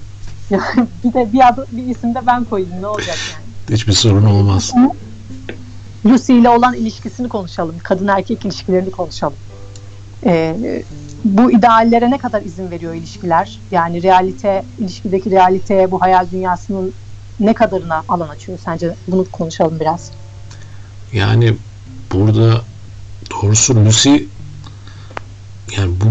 yani 0.49 0.87
bir 1.03 1.13
de 1.13 1.33
bir, 1.33 1.47
adı, 1.47 1.67
bir 1.71 1.83
isim 1.83 2.15
de 2.15 2.19
ben 2.27 2.45
koyayım 2.45 2.81
ne 2.81 2.87
olacak 2.87 3.17
yani. 3.33 3.77
Hiçbir 3.77 3.93
sorun 3.93 4.25
olmaz. 4.25 4.73
Lucy 6.05 6.39
ile 6.39 6.49
olan 6.49 6.73
ilişkisini 6.73 7.29
konuşalım. 7.29 7.75
Kadın 7.83 8.07
erkek 8.07 8.45
ilişkilerini 8.45 8.91
konuşalım. 8.91 9.37
Ee, 10.25 10.83
bu 11.23 11.51
ideallere 11.51 12.11
ne 12.11 12.17
kadar 12.17 12.41
izin 12.41 12.71
veriyor 12.71 12.93
ilişkiler? 12.93 13.59
Yani 13.71 14.03
realite, 14.03 14.65
ilişkideki 14.79 15.31
realiteye 15.31 15.91
bu 15.91 16.01
hayal 16.01 16.31
dünyasının 16.31 16.93
ne 17.39 17.53
kadarına 17.53 18.03
alan 18.07 18.29
açıyor? 18.29 18.59
Sence 18.65 18.95
bunu 19.07 19.25
konuşalım 19.31 19.79
biraz. 19.79 20.11
Yani 21.13 21.53
burada 22.13 22.61
doğrusu 23.31 23.75
Lucy 23.75 24.15
yani 25.77 25.91
bu 26.01 26.05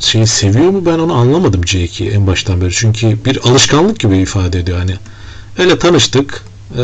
şeyi 0.00 0.26
seviyor 0.26 0.70
mu 0.70 0.86
ben 0.86 0.98
onu 0.98 1.14
anlamadım 1.14 1.66
Jake'i 1.66 2.10
en 2.10 2.26
baştan 2.26 2.60
beri. 2.60 2.70
Çünkü 2.72 3.24
bir 3.24 3.48
alışkanlık 3.48 4.00
gibi 4.00 4.18
ifade 4.18 4.58
ediyor. 4.58 4.78
Hani 4.78 4.94
öyle 5.58 5.78
tanıştık. 5.78 6.44
E, 6.78 6.82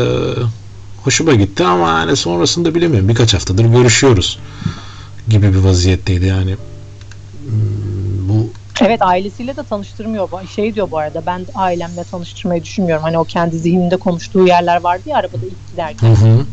hoşuma 1.05 1.34
gitti 1.34 1.64
ama 1.64 1.88
yani 1.88 2.16
sonrasında 2.16 2.74
bilemiyorum. 2.74 3.09
Birkaç 3.09 3.34
haftadır 3.34 3.64
görüşüyoruz 3.64 4.38
gibi 5.28 5.53
bir 5.53 5.59
vaziyetteydi 5.59 6.26
yani. 6.26 6.57
Bu 8.28 8.53
Evet 8.82 9.03
ailesiyle 9.03 9.57
de 9.57 9.64
tanıştırmıyor. 9.64 10.28
Şey 10.46 10.74
diyor 10.74 10.90
bu 10.90 10.98
arada 10.98 11.26
ben 11.26 11.46
ailemle 11.55 12.05
tanıştırmayı 12.05 12.62
düşünmüyorum. 12.62 13.05
Hani 13.05 13.18
o 13.18 13.24
kendi 13.24 13.59
zihninde 13.59 13.96
konuştuğu 13.96 14.46
yerler 14.46 14.80
vardı 14.80 15.03
ya 15.07 15.16
arabada 15.16 15.46
ilk 15.46 15.70
giderken. 15.70 16.09
Hı 16.09 16.12
hı. 16.12 16.46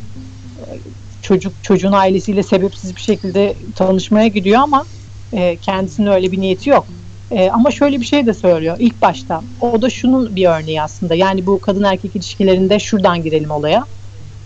Çocuk 1.22 1.54
çocuğun 1.64 1.92
ailesiyle 1.92 2.44
sebepsiz 2.44 2.96
bir 2.96 3.02
şekilde 3.02 3.58
tanışmaya 3.76 4.28
gidiyor 4.28 4.60
ama 4.62 4.86
e, 5.34 5.58
kendisinin 5.58 6.08
öyle 6.08 6.32
bir 6.32 6.42
niyeti 6.42 6.70
yok. 6.70 6.88
E, 7.32 7.50
ama 7.50 7.72
şöyle 7.72 8.00
bir 8.00 8.06
şey 8.06 8.26
de 8.26 8.34
söylüyor 8.34 8.76
ilk 8.80 9.02
başta. 9.02 9.42
O 9.62 9.82
da 9.82 9.90
şunun 9.90 10.36
bir 10.36 10.46
örneği 10.46 10.82
aslında. 10.82 11.16
Yani 11.16 11.48
bu 11.48 11.62
kadın 11.62 11.84
erkek 11.84 12.16
ilişkilerinde 12.16 12.80
şuradan 12.80 13.24
girelim 13.24 13.52
olaya. 13.52 13.86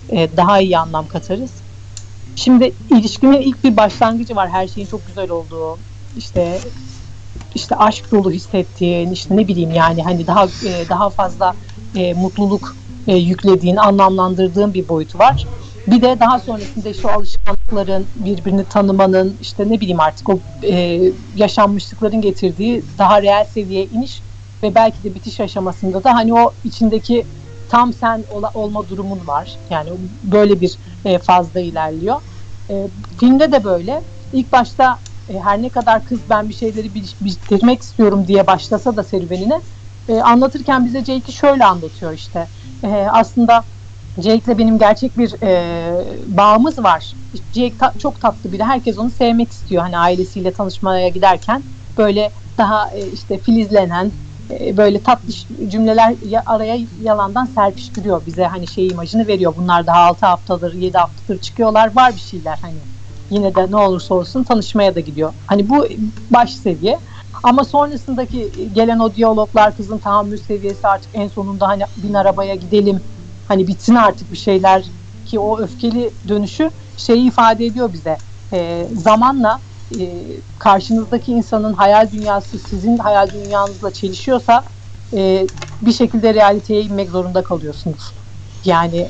E, 0.10 0.38
daha 0.38 0.60
iyi 0.60 0.78
anlam 0.78 1.08
katarız. 1.08 1.64
Şimdi 2.36 2.76
ilişkinin 2.90 3.42
ilk 3.42 3.64
bir 3.64 3.78
başlangıcı 3.78 4.36
var. 4.36 4.50
Her 4.50 4.68
şeyin 4.68 4.88
çok 4.88 5.06
güzel 5.06 5.30
olduğu, 5.30 5.80
işte 6.16 6.60
işte 7.56 7.76
aşk 7.76 8.12
dolu 8.12 8.32
hissettiğin, 8.32 9.12
işte 9.12 9.38
ne 9.38 9.48
bileyim 9.48 9.72
yani 9.72 10.04
hani 10.04 10.28
daha 10.28 10.46
e, 10.46 10.90
daha 10.90 11.10
fazla 11.10 11.56
e, 11.96 12.14
mutluluk 12.14 12.78
e, 13.08 13.16
yüklediğin, 13.16 13.76
anlamlandırdığın 13.76 14.74
bir 14.74 14.90
boyutu 14.90 15.20
var. 15.20 15.46
Bir 15.88 16.02
de 16.02 16.20
daha 16.20 16.40
sonrasında 16.40 16.90
o 17.04 17.08
alışkanlıkların, 17.08 18.12
birbirini 18.16 18.66
tanımanın, 18.66 19.38
işte 19.40 19.70
ne 19.70 19.82
bileyim 19.82 20.00
artık 20.00 20.30
o 20.30 20.40
e, 20.64 21.02
yaşanmışlıkların 21.34 22.22
getirdiği 22.22 22.86
daha 22.98 23.22
reel 23.22 23.46
seviyeye 23.46 23.86
iniş 23.86 24.24
ve 24.64 24.76
belki 24.76 25.04
de 25.04 25.16
bitiş 25.16 25.40
aşamasında 25.40 26.04
da 26.04 26.14
hani 26.14 26.34
o 26.34 26.54
içindeki 26.64 27.28
tam 27.72 27.94
sen 27.94 28.26
ola, 28.28 28.52
olma 28.54 28.88
durumun 28.88 29.28
var. 29.28 29.58
Yani 29.70 29.90
böyle 30.24 30.62
bir 30.62 30.80
e, 31.06 31.20
fazla 31.20 31.60
ilerliyor. 31.60 32.22
E, 32.70 32.74
filmde 33.20 33.52
de 33.52 33.64
böyle. 33.64 34.04
İlk 34.32 34.52
başta 34.52 35.00
e, 35.28 35.40
her 35.40 35.62
ne 35.62 35.70
kadar 35.70 36.06
kız 36.06 36.30
ben 36.30 36.50
bir 36.50 36.54
şeyleri 36.54 36.94
bitirmek 37.22 37.82
istiyorum 37.82 38.28
diye 38.28 38.48
başlasa 38.48 38.98
da 38.98 39.04
serüvenine 39.04 39.62
e, 40.08 40.22
anlatırken 40.22 40.86
bize 40.86 41.00
Jake'i 41.00 41.34
şöyle 41.34 41.66
anlatıyor 41.66 42.14
işte. 42.14 42.50
E, 42.84 42.88
aslında 43.12 43.64
Jake'le 44.18 44.58
benim 44.58 44.78
gerçek 44.78 45.18
bir 45.18 45.44
e, 45.44 45.52
bağımız 46.28 46.80
var. 46.80 47.14
Jake 47.56 47.78
ta- 47.78 47.94
çok 48.00 48.22
tatlı 48.22 48.52
biri. 48.52 48.64
Herkes 48.64 48.98
onu 48.98 49.10
sevmek 49.10 49.52
istiyor. 49.52 49.82
Hani 49.84 49.98
ailesiyle 49.98 50.54
tanışmaya 50.54 51.10
giderken 51.10 51.64
böyle 51.98 52.32
daha 52.58 52.92
e, 52.94 53.08
işte 53.08 53.40
filizlenen 53.40 54.14
böyle 54.78 55.04
tatlı 55.04 55.34
cümleler 55.68 56.16
araya 56.46 56.78
yalandan 57.02 57.46
serpiştiriyor 57.46 58.26
bize 58.26 58.44
hani 58.46 58.68
şey 58.68 58.88
imajını 58.88 59.28
veriyor. 59.28 59.54
Bunlar 59.58 59.88
daha 59.88 60.00
6 60.00 60.26
haftadır 60.26 60.74
7 60.74 60.98
haftadır 60.98 61.40
çıkıyorlar. 61.40 61.96
Var 61.96 62.16
bir 62.16 62.22
şeyler 62.22 62.58
hani 62.62 62.82
yine 63.30 63.56
de 63.56 63.72
ne 63.72 63.78
olursa 63.78 64.16
olsun 64.16 64.44
tanışmaya 64.44 64.96
da 64.96 65.00
gidiyor. 65.00 65.34
Hani 65.48 65.70
bu 65.70 65.88
baş 66.32 66.54
seviye. 66.54 67.00
Ama 67.44 67.64
sonrasındaki 67.64 68.70
gelen 68.74 69.00
o 69.00 69.16
diyaloglar 69.16 69.76
kızın 69.76 70.00
tahammül 70.00 70.38
seviyesi 70.38 70.88
artık 70.88 71.12
en 71.14 71.28
sonunda 71.28 71.68
hani 71.68 71.84
bin 71.98 72.14
arabaya 72.14 72.56
gidelim 72.56 73.02
hani 73.48 73.68
bitsin 73.68 73.96
artık 73.96 74.32
bir 74.32 74.38
şeyler 74.38 74.86
ki 75.26 75.40
o 75.40 75.60
öfkeli 75.60 76.14
dönüşü 76.28 76.72
şeyi 76.96 77.28
ifade 77.28 77.66
ediyor 77.66 77.94
bize. 77.94 78.18
E, 78.54 78.88
zamanla 78.94 79.62
e, 80.00 80.06
karşınızdaki 80.60 81.32
insanın 81.32 81.74
hayal 81.74 82.12
dünyası 82.12 82.60
sizin 82.60 82.98
hayal 82.98 83.30
dünyanızla 83.30 83.92
çelişiyorsa 83.92 84.64
e, 85.14 85.48
bir 85.82 85.92
şekilde 85.92 86.34
realiteye 86.34 86.82
inmek 86.82 87.10
zorunda 87.10 87.44
kalıyorsunuz. 87.44 88.14
Yani 88.66 89.08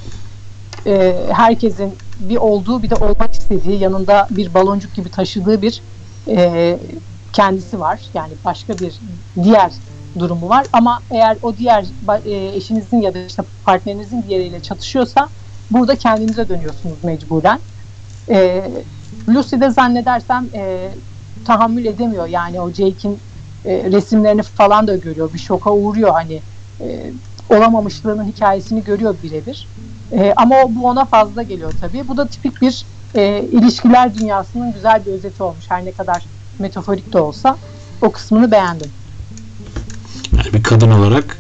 e, 0.86 1.16
herkesin 1.32 1.94
bir 2.20 2.38
olduğu 2.38 2.84
bir 2.84 2.90
de 2.90 2.96
olmak 2.96 3.34
istediği 3.34 3.80
yanında 3.80 4.28
bir 4.32 4.54
baloncuk 4.54 4.94
gibi 4.96 5.10
taşıdığı 5.10 5.62
bir 5.62 5.82
e, 6.28 6.80
kendisi 7.34 7.80
var. 7.80 8.02
Yani 8.14 8.34
başka 8.46 8.80
bir 8.80 9.00
diğer 9.44 9.72
durumu 10.20 10.50
var. 10.50 10.66
Ama 10.74 11.00
eğer 11.12 11.38
o 11.42 11.58
diğer 11.58 11.86
e, 12.26 12.56
eşinizin 12.56 13.02
ya 13.02 13.14
da 13.14 13.20
işte 13.20 13.44
partnerinizin 13.66 14.24
diğeriyle 14.28 14.60
çatışıyorsa 14.60 15.30
burada 15.72 15.96
kendinize 15.96 16.50
dönüyorsunuz 16.50 17.04
mecburen. 17.04 17.60
E, 18.30 18.64
Lucy 19.30 19.56
de 19.60 19.70
zannedersem 19.70 20.50
e, 20.56 20.92
tahammül 21.46 21.86
edemiyor. 21.86 22.28
Yani 22.28 22.62
o 22.62 22.74
Jake'in 22.74 23.20
e, 23.66 23.92
resimlerini 23.92 24.44
falan 24.44 24.88
da 24.88 24.96
görüyor. 24.96 25.34
Bir 25.34 25.40
şoka 25.40 25.72
uğruyor 25.72 26.12
hani 26.12 26.44
e, 26.82 27.14
olamamışlığının 27.50 28.28
hikayesini 28.28 28.84
görüyor 28.84 29.22
birebir. 29.24 29.70
E, 30.12 30.34
ama 30.36 30.56
o, 30.56 30.76
bu 30.76 30.88
ona 30.88 31.06
fazla 31.06 31.44
geliyor 31.44 31.74
tabii. 31.82 32.08
Bu 32.08 32.18
da 32.18 32.28
tipik 32.28 32.62
bir 32.62 32.86
e, 33.16 33.42
ilişkiler 33.42 34.14
dünyasının 34.14 34.74
güzel 34.74 35.06
bir 35.06 35.12
özeti 35.12 35.44
olmuş. 35.44 35.66
Her 35.70 35.86
ne 35.86 35.92
kadar 35.92 36.24
metaforik 36.60 37.14
de 37.14 37.20
olsa 37.20 37.58
o 38.02 38.12
kısmını 38.12 38.52
beğendim. 38.52 38.92
Yani 40.38 40.54
bir 40.54 40.64
kadın 40.64 40.92
olarak 40.92 41.38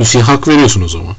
Lucy'ye 0.00 0.24
hak 0.24 0.48
veriyorsun 0.48 0.82
o 0.82 0.88
zaman. 0.88 1.14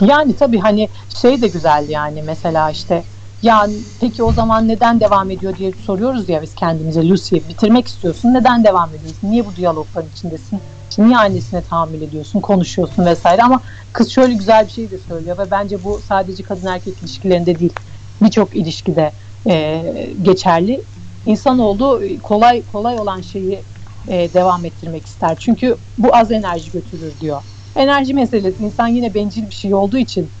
Yani 0.00 0.36
tabii 0.36 0.58
hani 0.58 0.88
şey 1.08 1.42
de 1.42 1.48
güzeldi 1.48 1.92
yani 1.92 2.22
mesela 2.22 2.70
işte 2.70 3.04
ya 3.42 3.66
peki 4.00 4.22
o 4.22 4.32
zaman 4.32 4.68
neden 4.68 5.00
devam 5.00 5.30
ediyor 5.30 5.56
diye 5.56 5.72
soruyoruz 5.72 6.28
ya 6.28 6.42
biz 6.42 6.54
kendimize 6.54 7.08
Lucy 7.08 7.36
bitirmek 7.36 7.88
istiyorsun 7.88 8.34
neden 8.34 8.64
devam 8.64 8.94
ediyorsun? 8.94 9.30
Niye 9.30 9.46
bu 9.46 9.56
diyalogların 9.56 10.08
içindesin? 10.10 10.62
Niye 10.98 11.16
annesine 11.16 11.62
tahammül 11.62 12.02
ediyorsun 12.02 12.40
konuşuyorsun 12.40 13.04
vesaire? 13.06 13.42
Ama 13.42 13.62
kız 13.92 14.10
şöyle 14.12 14.34
güzel 14.34 14.66
bir 14.66 14.70
şey 14.70 14.90
de 14.90 14.98
söylüyor 14.98 15.38
ve 15.38 15.50
bence 15.50 15.84
bu 15.84 16.02
sadece 16.02 16.42
kadın 16.42 16.66
erkek 16.66 17.02
ilişkilerinde 17.02 17.58
değil 17.58 17.74
birçok 18.22 18.56
ilişkide 18.56 19.12
e, 19.50 19.82
geçerli. 20.22 20.84
İnsanoğlu 21.26 22.02
kolay 22.22 22.64
kolay 22.66 22.98
olan 22.98 23.20
şeyi 23.20 23.66
e, 24.06 24.34
devam 24.34 24.64
ettirmek 24.64 25.06
ister. 25.06 25.36
Çünkü 25.40 25.78
bu 25.98 26.16
az 26.16 26.32
enerji 26.32 26.70
götürür 26.70 27.20
diyor. 27.20 27.42
Enerji 27.76 28.14
meselesi 28.14 28.62
insan 28.62 28.88
yine 28.88 29.14
bencil 29.14 29.48
bir 29.48 29.54
şey 29.54 29.74
olduğu 29.74 29.98
için 29.98 30.32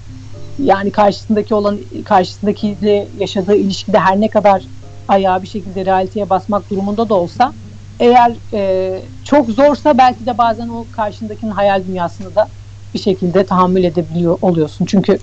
yani 0.58 0.92
karşısındaki 0.92 1.54
olan 1.54 1.80
karşısındakiyle 2.04 3.08
yaşadığı 3.18 3.56
ilişkide 3.56 3.98
her 3.98 4.20
ne 4.20 4.28
kadar 4.28 4.62
ayağı 5.08 5.42
bir 5.42 5.48
şekilde 5.48 5.86
realiteye 5.86 6.30
basmak 6.30 6.70
durumunda 6.70 7.08
da 7.08 7.14
olsa 7.14 7.52
eğer 8.00 8.36
e, 8.52 9.02
çok 9.24 9.50
zorsa 9.50 9.98
belki 9.98 10.26
de 10.26 10.38
bazen 10.38 10.68
o 10.68 10.86
karşındakinin 10.92 11.50
hayal 11.50 11.84
dünyasını 11.88 12.34
da 12.34 12.48
bir 12.94 12.98
şekilde 12.98 13.46
tahammül 13.46 13.84
edebiliyor 13.84 14.38
oluyorsun. 14.42 14.86
Çünkü 14.86 15.18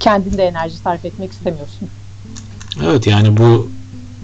kendinde 0.00 0.44
enerji 0.44 0.76
sarf 0.76 1.04
etmek 1.04 1.32
istemiyorsun. 1.32 1.88
Evet 2.84 3.06
yani 3.06 3.36
bu 3.36 3.68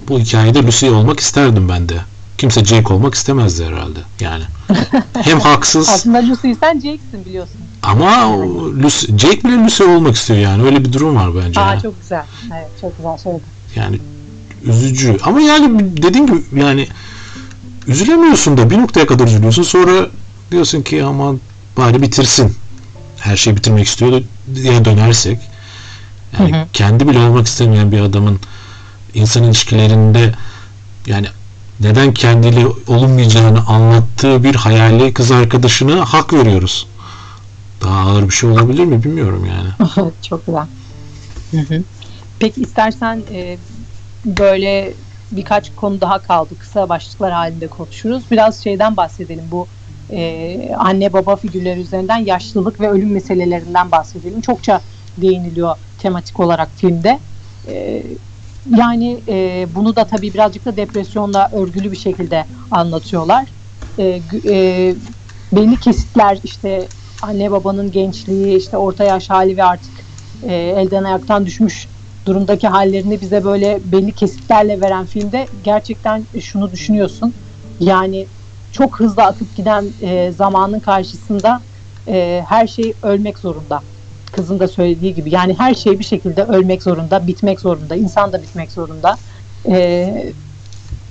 bu 0.09 0.19
hikayede 0.19 0.63
Lucy 0.63 0.91
olmak 0.91 1.21
isterdim 1.21 1.69
ben 1.69 1.89
de. 1.89 1.95
Kimse 2.39 2.65
Jake 2.65 2.95
olmak 2.95 3.15
istemezdi 3.15 3.65
herhalde. 3.65 3.99
Yani 4.21 4.45
hem 5.15 5.41
haksız. 5.41 5.89
Aslında 5.89 6.19
Lucy 6.19 6.53
sen 6.61 6.75
Jake'sin 6.75 7.25
biliyorsun. 7.25 7.61
Ama 7.85 8.39
Lucy, 8.83 9.07
Jake 9.07 9.45
bile 9.45 9.65
Lucy 9.65 9.83
olmak 9.83 10.17
istiyor 10.17 10.39
yani. 10.39 10.63
Öyle 10.63 10.85
bir 10.85 10.93
durum 10.93 11.17
var 11.17 11.31
bence. 11.45 11.61
Aa, 11.61 11.81
çok 11.81 12.01
güzel. 12.01 12.25
Evet 12.53 12.69
çok 12.81 12.97
güzel 12.97 13.19
söyledin. 13.19 13.45
Yani 13.77 14.01
üzücü. 14.65 15.19
Ama 15.23 15.41
yani 15.41 15.97
dediğim 16.03 16.27
gibi 16.27 16.43
yani 16.61 16.89
üzülemiyorsun 17.87 18.57
da 18.57 18.71
bir 18.71 18.79
noktaya 18.79 19.07
kadar 19.07 19.27
üzülüyorsun. 19.27 19.63
Sonra 19.63 20.07
diyorsun 20.51 20.83
ki 20.83 21.05
aman 21.05 21.41
bari 21.77 22.03
bitirsin. 22.03 22.57
Her 23.19 23.37
şeyi 23.37 23.57
bitirmek 23.57 23.87
istiyor 23.87 24.23
diye 24.55 24.85
dönersek. 24.85 25.39
Yani 26.39 26.53
hı 26.53 26.57
hı. 26.57 26.67
kendi 26.73 27.09
bile 27.09 27.19
olmak 27.19 27.47
istemeyen 27.47 27.93
bir 27.93 28.01
adamın 28.01 28.41
insan 29.15 29.43
ilişkilerinde 29.43 30.35
yani 31.07 31.27
neden 31.81 32.15
kendiyle 32.15 32.67
olunmayacağını 32.87 33.67
anlattığı 33.67 34.45
bir 34.45 34.55
hayali 34.55 35.15
kız 35.15 35.31
arkadaşına 35.31 36.05
hak 36.05 36.33
veriyoruz. 36.33 36.87
Daha 37.85 38.11
ağır 38.11 38.23
bir 38.23 38.35
şey 38.35 38.51
olabilir 38.51 38.85
mi 38.85 39.03
bilmiyorum 39.03 39.45
yani. 39.45 39.69
Çok 40.23 40.47
güzel. 40.47 40.67
Hı 41.51 41.57
hı. 41.57 41.85
Peki 42.39 42.61
istersen 42.61 43.25
e, 43.33 43.59
böyle 44.25 44.95
birkaç 45.33 45.75
konu 45.75 46.01
daha 46.01 46.23
kaldı. 46.23 46.59
Kısa 46.59 46.89
başlıklar 46.89 47.33
halinde 47.33 47.69
konuşuruz. 47.69 48.31
Biraz 48.31 48.63
şeyden 48.63 48.97
bahsedelim. 48.97 49.53
Bu 49.53 49.69
e, 50.11 50.75
anne 50.75 51.13
baba 51.13 51.37
figürleri 51.37 51.81
üzerinden 51.81 52.19
yaşlılık 52.19 52.81
ve 52.81 52.91
ölüm 52.91 53.13
meselelerinden 53.13 53.91
bahsedelim. 53.91 54.41
Çokça 54.41 54.81
değiniliyor 55.19 55.75
tematik 55.99 56.41
olarak 56.41 56.71
filmde. 56.77 57.21
E, 57.69 58.03
yani 58.77 59.25
e, 59.29 59.67
bunu 59.75 59.97
da 59.97 60.07
tabii 60.07 60.35
birazcık 60.35 60.65
da 60.65 60.77
depresyonla 60.77 61.51
örgülü 61.53 61.93
bir 61.93 61.97
şekilde 61.97 62.47
anlatıyorlar. 62.71 63.49
E, 63.99 64.23
e, 64.49 64.97
belli 65.53 65.77
kesitler 65.81 66.41
işte 66.43 66.89
anne 67.25 67.51
babanın 67.51 67.91
gençliği, 67.91 68.57
işte 68.57 68.77
orta 68.77 69.05
yaş 69.05 69.31
hali 69.31 69.57
ve 69.57 69.65
artık 69.65 69.93
e, 70.49 70.55
elden 70.55 71.05
ayaktan 71.05 71.47
düşmüş 71.47 71.89
durumdaki 72.27 72.69
hallerini 72.69 73.21
bize 73.21 73.45
böyle 73.45 73.79
belli 73.93 74.13
kesitlerle 74.13 74.81
veren 74.81 75.07
filmde 75.07 75.47
gerçekten 75.65 76.23
şunu 76.41 76.73
düşünüyorsun. 76.73 77.35
Yani 77.81 78.27
çok 78.73 79.01
hızlı 79.01 79.23
akıp 79.23 79.57
giden 79.57 79.85
e, 80.03 80.33
zamanın 80.33 80.81
karşısında 80.81 81.61
e, 82.09 82.45
her 82.49 82.67
şey 82.67 82.93
ölmek 83.03 83.39
zorunda. 83.39 83.81
Kızın 84.33 84.61
da 84.61 84.69
söylediği 84.69 85.15
gibi. 85.15 85.31
Yani 85.35 85.55
her 85.59 85.75
şey 85.75 85.99
bir 85.99 86.05
şekilde 86.05 86.45
ölmek 86.45 86.83
zorunda, 86.83 87.27
bitmek 87.27 87.61
zorunda. 87.61 87.95
insan 87.95 88.33
da 88.33 88.43
bitmek 88.43 88.73
zorunda. 88.73 89.17
E, 89.69 90.33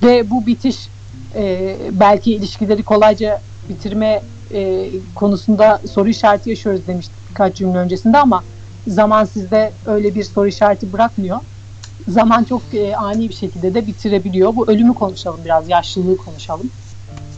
ve 0.03 0.29
bu 0.29 0.45
bitiş 0.45 0.89
e, 1.35 1.75
belki 1.91 2.33
ilişkileri 2.33 2.83
kolayca 2.83 3.41
bitirme 3.69 4.21
e, 4.51 4.89
konusunda 5.15 5.81
soru 5.93 6.09
işareti 6.09 6.49
yaşıyoruz 6.49 6.87
demiştik 6.87 7.29
birkaç 7.29 7.55
cümle 7.55 7.77
öncesinde 7.77 8.17
ama 8.17 8.43
zaman 8.87 9.25
sizde 9.25 9.73
öyle 9.85 10.15
bir 10.15 10.23
soru 10.23 10.47
işareti 10.47 10.93
bırakmıyor. 10.93 11.39
Zaman 12.07 12.43
çok 12.43 12.61
e, 12.73 12.95
ani 12.95 13.29
bir 13.29 13.33
şekilde 13.33 13.73
de 13.73 13.87
bitirebiliyor. 13.87 14.55
Bu 14.55 14.71
ölümü 14.71 14.93
konuşalım 14.93 15.39
biraz, 15.45 15.69
yaşlılığı 15.69 16.17
konuşalım. 16.17 16.69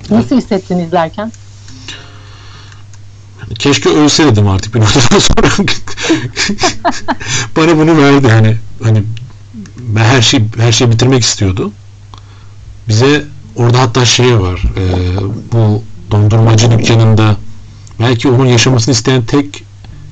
Nasıl 0.10 0.38
hissettin 0.38 0.80
izlerken? 0.80 1.32
Keşke 3.60 3.90
ölseydim 3.90 4.48
artık 4.48 4.76
bir 4.76 4.80
noktadan 4.80 5.20
sonra. 5.20 5.68
bana 7.58 7.78
bunu 7.78 7.98
verdi 7.98 8.28
hani 8.30 8.58
hani 8.84 9.04
ben 9.80 10.04
her 10.04 10.22
şey 10.22 10.44
her 10.58 10.72
şeyi 10.72 10.92
bitirmek 10.92 11.24
istiyordu. 11.24 11.72
Bize 12.88 13.26
orada 13.56 13.82
hatta 13.82 14.06
şey 14.06 14.40
var. 14.40 14.64
E, 14.78 14.84
bu 15.52 15.84
dondurmacı 16.12 16.72
dükkanında 16.72 17.38
belki 18.00 18.30
onun 18.30 18.46
yaşamasını 18.46 18.94
isteyen 18.94 19.22
tek 19.22 19.64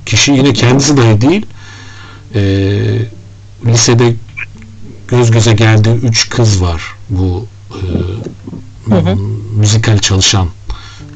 kişi 0.06 0.32
yine 0.32 0.52
kendisi 0.52 0.96
dahi 0.96 1.20
değil. 1.20 1.46
E, 2.34 2.42
lisede 3.66 4.14
göz 5.08 5.30
göze 5.30 5.52
geldiği 5.52 5.94
üç 5.94 6.28
kız 6.30 6.62
var 6.62 6.82
bu 7.10 7.46
e, 7.70 7.80
Hı 8.90 8.98
hı. 8.98 9.16
müzikal 9.56 9.98
çalışan 9.98 10.48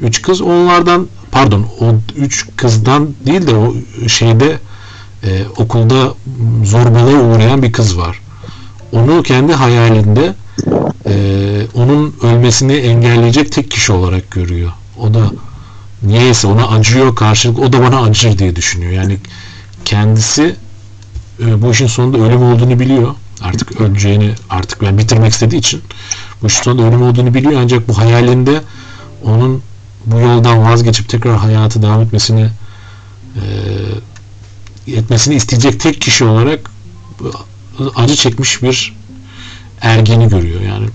üç 0.03 0.23
kız 0.23 0.41
onlardan 0.41 1.09
pardon 1.33 1.67
o 1.81 1.95
üç 2.17 2.47
kızdan 2.57 3.09
değil 3.27 3.47
de 3.47 3.55
o 3.55 3.75
şeyde 4.09 4.59
e, 5.25 5.43
okulda 5.57 6.15
zorbalığa 6.65 7.23
uğrayan 7.23 7.63
bir 7.63 7.73
kız 7.73 7.99
var. 7.99 8.21
Onu 8.93 9.23
kendi 9.23 9.53
hayalinde 9.53 10.35
e, 11.09 11.67
onun 11.75 12.15
ölmesini 12.23 12.73
engelleyecek 12.73 13.53
tek 13.53 13.71
kişi 13.71 13.93
olarak 13.93 14.31
görüyor. 14.31 14.73
O 14.99 15.15
da 15.15 15.31
niyeyse 16.03 16.47
ona 16.47 16.69
acıyor 16.69 17.17
karşılık 17.17 17.59
o 17.59 17.73
da 17.73 17.83
bana 17.83 18.03
acır 18.03 18.39
diye 18.39 18.57
düşünüyor. 18.57 18.93
Yani 18.93 19.19
kendisi 19.85 20.57
e, 21.41 21.63
bu 21.63 21.71
işin 21.71 21.87
sonunda 21.87 22.19
ölüm 22.19 22.43
olduğunu 22.43 22.81
biliyor. 22.81 23.15
Artık 23.41 23.81
öleceğini 23.81 24.35
artık 24.51 24.83
ben 24.83 24.99
bitirmek 24.99 25.33
istediği 25.33 25.59
için 25.59 25.83
bu 26.43 26.47
işin 26.47 26.63
sonunda 26.63 26.83
ölüm 26.83 27.03
olduğunu 27.03 27.35
biliyor 27.35 27.61
ancak 27.63 27.89
bu 27.89 27.99
hayalinde 27.99 28.63
onun 29.25 29.63
bu 30.07 30.21
yoldan 30.21 30.65
vazgeçip 30.65 31.09
tekrar 31.09 31.37
hayatı 31.37 31.83
devam 31.83 32.01
etmesini 32.01 32.51
e, 34.87 34.97
etmesini 34.97 35.35
isteyecek 35.35 35.81
tek 35.81 36.01
kişi 36.01 36.25
olarak 36.25 36.71
acı 37.97 38.17
çekmiş 38.17 38.63
bir 38.63 38.98
ergeni 39.81 40.29
görüyor. 40.29 40.61
Yani 40.61 40.89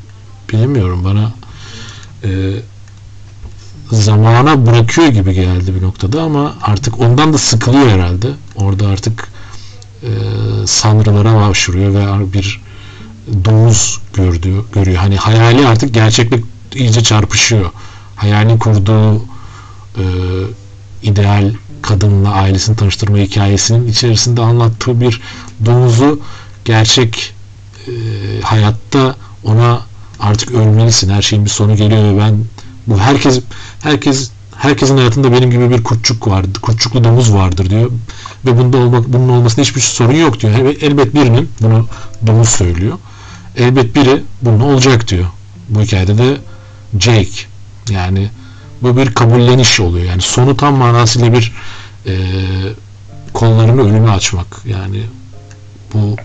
bilemiyorum 0.50 1.04
bana 1.04 1.34
e, 2.24 2.30
zamana 3.92 4.66
bırakıyor 4.66 5.08
gibi 5.08 5.34
geldi 5.34 5.76
bir 5.76 5.82
noktada 5.82 6.22
ama 6.22 6.56
artık 6.62 7.00
ondan 7.00 7.34
da 7.34 7.38
sıkılıyor 7.38 7.88
herhalde. 7.88 8.28
Orada 8.56 8.88
artık 8.88 9.28
e, 10.04 10.10
sanrılara 10.66 11.50
başvuruyor 11.50 11.94
ve 11.94 12.34
bir 12.34 12.62
domuz 13.46 14.00
gördüğü, 14.14 14.72
görüyor. 14.72 14.98
Hani 14.98 15.18
hayali 15.18 15.68
artık 15.68 15.94
gerçekle 15.94 16.40
iyice 16.76 17.04
çarpışıyor. 17.04 17.72
Hayalin 18.16 18.58
kurduğu 18.58 19.16
e, 19.98 20.04
ideal 21.04 21.54
kadınla 21.82 22.32
ailesini 22.32 22.76
tanıştırma 22.76 23.18
hikayesinin 23.18 23.88
içerisinde 23.88 24.42
anlattığı 24.42 25.02
bir 25.02 25.22
domuzu 25.66 26.20
gerçek 26.66 27.33
hayatta 28.44 29.16
ona 29.44 29.82
artık 30.20 30.52
ölmelisin. 30.52 31.10
Her 31.10 31.22
şeyin 31.22 31.46
bir 31.46 31.50
sonu 31.50 31.76
geliyor 31.76 32.04
ve 32.04 32.18
ben 32.18 32.36
bu 32.88 33.00
herkes 33.00 33.40
herkes 33.82 34.32
herkesin 34.58 34.98
hayatında 34.98 35.32
benim 35.32 35.52
gibi 35.52 35.70
bir 35.70 35.84
kurtçuk 35.84 36.28
vardır. 36.28 36.62
Kurtçuklu 36.62 37.04
domuz 37.04 37.34
vardır 37.34 37.70
diyor. 37.70 37.92
Ve 38.46 38.58
bunda 38.58 38.78
olmak 38.78 39.14
bunun 39.14 39.30
olmasında 39.30 39.62
hiçbir 39.62 39.82
sorun 39.82 40.16
yok 40.16 40.40
diyor. 40.40 40.54
Elbet 40.82 41.16
birinin 41.16 41.50
bunu 41.62 41.88
domuz 42.28 42.50
söylüyor. 42.50 42.98
Elbet 43.58 43.96
biri 43.96 44.24
bunun 44.42 44.60
olacak 44.60 45.08
diyor. 45.08 45.26
Bu 45.70 45.82
hikayede 45.82 46.18
de 46.18 46.38
Jake 47.00 47.30
yani 47.90 48.30
bu 48.82 48.98
bir 48.98 49.14
kabulleniş 49.14 49.80
oluyor. 49.80 50.06
Yani 50.06 50.22
sonu 50.22 50.58
tam 50.58 50.76
manasıyla 50.76 51.34
bir 51.34 51.54
e, 52.06 52.14
kollarını 53.34 53.82
ölüme 53.82 54.10
açmak. 54.10 54.62
Yani 54.66 55.02
bu 55.94 56.16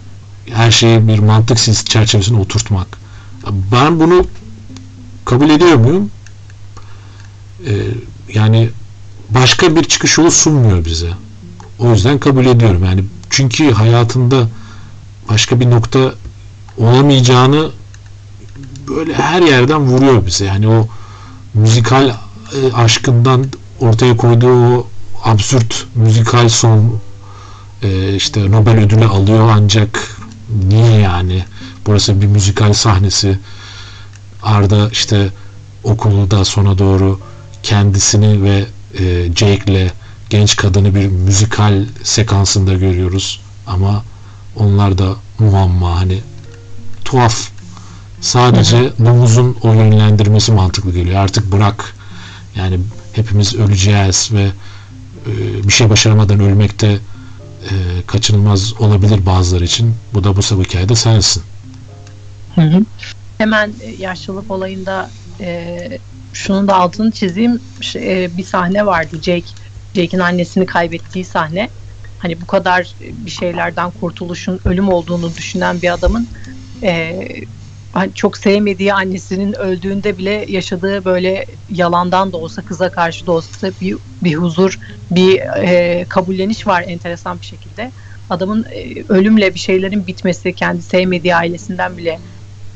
her 0.55 0.71
şeyi 0.71 1.09
bir 1.09 1.19
mantık 1.19 1.87
çerçevesine 1.87 2.39
oturtmak. 2.39 2.99
Ben 3.73 4.01
bunu 4.01 4.27
kabul 5.25 5.51
ediyor 5.51 5.75
muyum? 5.75 6.11
Ee, 7.67 7.73
yani 8.35 8.71
başka 9.31 9.77
bir 9.77 9.85
çıkış 9.85 10.19
yolu 10.19 10.31
sunmuyor 10.31 10.85
bize. 10.85 11.11
O 11.79 11.91
yüzden 11.91 12.19
kabul 12.19 12.47
ediyorum. 12.47 12.85
Yani 12.85 13.05
çünkü 13.31 13.73
hayatında 13.73 14.49
başka 15.29 15.61
bir 15.61 15.71
nokta 15.71 16.15
olamayacağını 16.79 17.71
böyle 18.89 19.15
her 19.15 19.43
yerden 19.43 19.81
vuruyor 19.81 20.27
bize. 20.27 20.45
Yani 20.45 20.69
o 20.69 20.89
müzikal 21.55 22.09
e, 22.09 22.73
aşkından 22.75 23.47
ortaya 23.81 24.17
koyduğu 24.17 24.77
o 24.77 24.87
absürt 25.25 25.87
müzikal 25.95 26.49
son 26.49 27.01
e, 27.83 28.15
işte 28.15 28.51
Nobel 28.51 28.79
ödülü 28.79 29.05
alıyor 29.05 29.51
ancak 29.53 30.18
niye 30.69 31.01
yani? 31.01 31.45
Burası 31.87 32.21
bir 32.21 32.27
müzikal 32.27 32.73
sahnesi. 32.73 33.39
Arda 34.43 34.89
işte 34.89 35.31
okulda 35.85 36.45
sona 36.45 36.79
doğru 36.79 37.21
kendisini 37.63 38.43
ve 38.43 38.67
e, 38.99 39.33
Jake'le 39.37 39.91
genç 40.31 40.57
kadını 40.57 40.95
bir 40.95 41.07
müzikal 41.07 41.85
sekansında 42.03 42.75
görüyoruz. 42.75 43.41
Ama 43.67 44.05
onlar 44.57 44.99
da 44.99 45.17
muamma 45.39 46.01
hani 46.01 46.19
tuhaf. 47.05 47.49
Sadece 48.21 48.93
domuzun 49.05 49.57
o 49.63 49.73
yönlendirmesi 49.73 50.53
mantıklı 50.53 50.93
geliyor. 50.93 51.21
Artık 51.21 51.53
bırak. 51.53 51.95
Yani 52.57 52.81
hepimiz 53.13 53.55
öleceğiz 53.55 54.31
ve 54.33 54.43
e, 55.27 55.33
bir 55.69 55.73
şey 55.73 55.91
başaramadan 55.91 56.41
ölmekte 56.41 56.99
e, 57.63 57.73
kaçınılmaz 58.07 58.81
olabilir 58.81 59.27
bazıları 59.27 59.65
için. 59.65 59.95
Bu 60.15 60.25
da 60.25 60.37
bu 60.37 60.43
sabah 60.43 60.65
hikayede 60.65 60.95
sensin. 60.95 61.43
Hı 62.55 62.61
hı. 62.61 62.85
Hemen 63.39 63.75
e, 63.81 63.91
yaşlılık 63.91 64.51
olayında 64.51 65.11
e, 65.41 65.79
şunun 66.33 66.69
da 66.69 66.75
altını 66.75 67.11
çizeyim. 67.11 67.61
E, 67.95 68.37
bir 68.37 68.45
sahne 68.45 68.87
vardı 68.87 69.17
Jake. 69.23 69.51
Jake'in 69.95 70.21
annesini 70.21 70.67
kaybettiği 70.67 71.25
sahne. 71.25 71.71
Hani 72.19 72.41
bu 72.41 72.47
kadar 72.47 72.95
bir 73.01 73.31
şeylerden 73.31 73.91
kurtuluşun 73.91 74.61
ölüm 74.65 74.89
olduğunu 74.89 75.35
düşünen 75.35 75.83
bir 75.83 75.93
adamın 75.93 76.29
e, 76.83 77.19
çok 78.15 78.37
sevmediği 78.37 78.95
annesinin 78.95 79.53
öldüğünde 79.53 80.19
bile 80.19 80.45
yaşadığı 80.49 81.05
böyle 81.05 81.47
yalandan 81.71 82.33
da 82.33 82.37
olsa 82.37 82.63
kıza 82.63 82.91
karşı 82.91 83.27
da 83.27 83.33
olsa 83.33 83.71
bir, 83.81 83.97
bir 84.23 84.35
huzur, 84.35 84.79
bir 85.11 85.41
e, 85.41 86.07
kabulleniş 86.09 86.67
var 86.67 86.85
enteresan 86.87 87.41
bir 87.41 87.47
şekilde. 87.47 87.93
Adamın 88.31 88.65
e, 88.65 89.05
ölümle 89.09 89.55
bir 89.55 89.59
şeylerin 89.59 90.07
bitmesi, 90.07 90.53
kendi 90.53 90.83
sevmediği 90.83 91.35
ailesinden 91.35 91.97
bile 91.97 92.19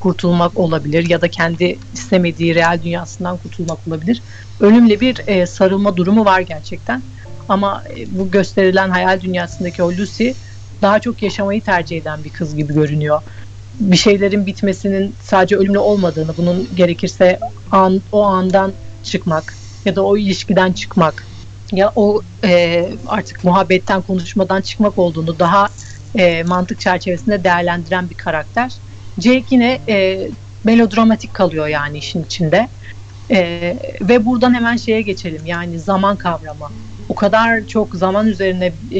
kurtulmak 0.00 0.58
olabilir 0.58 1.08
ya 1.08 1.20
da 1.20 1.28
kendi 1.28 1.78
istemediği 1.94 2.54
real 2.54 2.82
dünyasından 2.82 3.36
kurtulmak 3.36 3.78
olabilir. 3.88 4.22
Ölümle 4.60 5.00
bir 5.00 5.22
e, 5.26 5.46
sarılma 5.46 5.96
durumu 5.96 6.24
var 6.24 6.40
gerçekten. 6.40 7.02
Ama 7.48 7.84
e, 7.96 8.18
bu 8.18 8.30
gösterilen 8.30 8.90
hayal 8.90 9.20
dünyasındaki 9.20 9.82
o 9.82 9.92
Lucy 9.92 10.30
daha 10.82 10.98
çok 10.98 11.22
yaşamayı 11.22 11.60
tercih 11.60 11.96
eden 11.96 12.24
bir 12.24 12.30
kız 12.30 12.56
gibi 12.56 12.74
görünüyor 12.74 13.22
bir 13.80 13.96
şeylerin 13.96 14.46
bitmesinin 14.46 15.14
sadece 15.22 15.56
ölümle 15.56 15.78
olmadığını, 15.78 16.36
bunun 16.36 16.68
gerekirse 16.76 17.38
an, 17.70 18.02
o 18.12 18.22
andan 18.22 18.72
çıkmak 19.02 19.54
ya 19.84 19.96
da 19.96 20.04
o 20.04 20.16
ilişkiden 20.16 20.72
çıkmak 20.72 21.26
ya 21.72 21.92
o 21.94 22.20
e, 22.44 22.88
artık 23.06 23.44
muhabbetten 23.44 24.02
konuşmadan 24.02 24.60
çıkmak 24.60 24.98
olduğunu 24.98 25.38
daha 25.38 25.68
e, 26.18 26.42
mantık 26.42 26.80
çerçevesinde 26.80 27.44
değerlendiren 27.44 28.10
bir 28.10 28.14
karakter. 28.14 28.72
Jake 29.18 29.44
yine 29.50 29.80
e, 29.88 30.28
melodramatik 30.64 31.34
kalıyor 31.34 31.66
yani 31.66 31.98
işin 31.98 32.24
içinde. 32.24 32.68
E, 33.30 33.38
ve 34.00 34.24
buradan 34.24 34.54
hemen 34.54 34.76
şeye 34.76 35.02
geçelim 35.02 35.46
yani 35.46 35.78
zaman 35.78 36.16
kavramı. 36.16 36.68
O 37.08 37.14
kadar 37.14 37.66
çok 37.66 37.94
zaman 37.94 38.26
üzerine 38.26 38.72
e, 38.90 38.98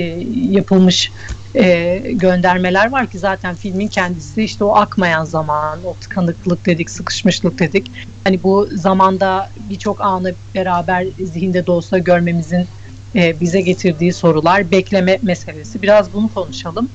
yapılmış 0.51 1.13
e, 1.55 1.99
göndermeler 2.13 2.93
var 2.93 3.11
ki 3.11 3.19
zaten 3.19 3.55
filmin 3.55 3.89
kendisi 3.89 4.43
işte 4.43 4.65
o 4.65 4.77
akmayan 4.77 5.25
zaman, 5.25 5.85
o 5.85 5.95
tıkanıklık 5.95 6.67
dedik, 6.67 6.91
sıkışmışlık 6.91 7.59
dedik. 7.59 7.87
Hani 8.25 8.43
bu 8.43 8.69
zamanda 8.73 9.51
birçok 9.57 10.01
anı 10.01 10.37
beraber 10.55 11.07
zihinde 11.19 11.67
de 11.67 11.99
görmemizin 11.99 12.69
e, 13.17 13.41
bize 13.41 13.61
getirdiği 13.61 14.13
sorular, 14.13 14.71
bekleme 14.71 15.19
meselesi. 15.23 15.83
Biraz 15.83 16.13
bunu 16.13 16.29
konuşalım. 16.29 16.89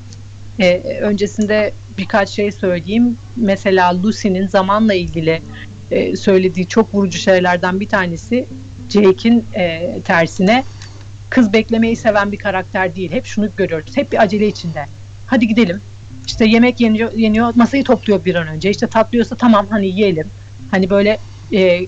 E, 0.60 0.98
öncesinde 1.02 1.74
birkaç 1.98 2.30
şey 2.30 2.52
söyleyeyim. 2.52 3.18
Mesela 3.36 4.04
Lucy'nin 4.04 4.48
zamanla 4.48 4.94
ilgili 4.94 5.42
e, 5.92 6.16
söylediği 6.16 6.68
çok 6.68 6.94
vurucu 6.94 7.20
şeylerden 7.20 7.80
bir 7.80 7.88
tanesi 7.88 8.48
Jake'in 8.90 9.48
e, 9.54 10.02
tersine 10.02 10.66
kız 11.30 11.54
beklemeyi 11.54 11.96
seven 11.96 12.32
bir 12.32 12.38
karakter 12.38 12.96
değil. 12.96 13.12
Hep 13.12 13.26
şunu 13.26 13.56
görüyoruz. 13.56 13.98
Hep 13.98 14.12
bir 14.12 14.22
acele 14.24 14.48
içinde. 14.48 14.90
Hadi 15.26 15.48
gidelim. 15.48 15.84
İşte 16.28 16.46
yemek 16.46 16.82
yeniyor, 16.82 17.12
yeniyor 17.14 17.52
masayı 17.56 17.84
topluyor 17.84 18.26
bir 18.26 18.36
an 18.36 18.48
önce. 18.48 18.70
İşte 18.70 18.88
tatlıyorsa 18.88 19.36
tamam 19.36 19.68
hani 19.70 19.88
yiyelim. 19.88 20.32
Hani 20.72 20.90
böyle 20.90 21.24
e, 21.54 21.88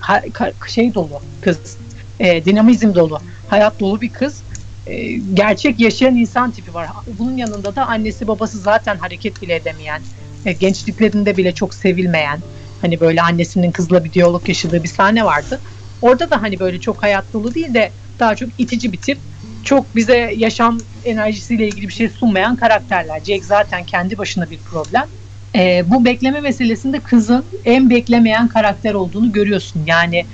şey 0.67 0.93
dolu 0.93 1.23
kız. 1.41 1.79
E, 2.19 2.45
dinamizm 2.45 2.95
dolu. 2.95 3.23
Hayat 3.47 3.79
dolu 3.79 4.01
bir 4.01 4.11
kız. 4.11 4.43
e, 4.85 5.13
gerçek 5.17 5.79
yaşayan 5.79 6.15
insan 6.15 6.51
tipi 6.51 6.73
var. 6.73 6.89
Bunun 7.07 7.37
yanında 7.37 7.75
da 7.75 7.87
annesi 7.87 8.27
babası 8.27 8.59
zaten 8.59 8.97
hareket 8.97 9.41
bile 9.41 9.55
edemeyen, 9.55 10.05
e, 10.45 10.53
gençliklerinde 10.53 11.37
bile 11.37 11.53
çok 11.53 11.73
sevilmeyen, 11.73 12.43
hani 12.81 12.99
böyle 12.99 13.21
annesinin 13.21 13.71
kızla 13.71 14.03
bir 14.03 14.13
diyalog 14.13 14.49
yaşadığı 14.49 14.83
bir 14.83 14.89
sahne 14.89 15.25
vardı. 15.25 15.63
Orada 16.01 16.29
da 16.31 16.41
hani 16.41 16.59
böyle 16.59 16.79
çok 16.79 17.03
hayat 17.03 17.33
dolu 17.33 17.53
değil 17.53 17.73
de 17.73 17.93
daha 18.19 18.35
çok 18.35 18.49
itici 18.57 18.93
bir 18.93 19.01
tip. 19.01 19.28
Çok 19.69 19.95
bize 19.95 20.33
yaşam 20.35 20.77
enerjisiyle 21.03 21.67
ilgili 21.67 21.87
bir 21.87 21.93
şey 21.93 22.09
sunmayan 22.09 22.55
karakterler. 22.55 23.19
Jake 23.23 23.43
zaten 23.43 23.83
kendi 23.83 24.17
başına 24.17 24.49
bir 24.49 24.57
problem. 24.57 25.07
E, 25.55 25.83
bu 25.89 26.05
bekleme 26.05 26.41
meselesinde 26.41 26.99
kızın 26.99 27.45
en 27.65 27.89
beklemeyen 27.89 28.47
karakter 28.47 28.93
olduğunu 28.93 29.31
görüyorsun. 29.31 29.85
Yani 29.85 30.25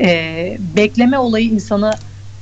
e, 0.00 0.56
bekleme 0.76 1.18
olayı 1.18 1.46
insanı 1.46 1.90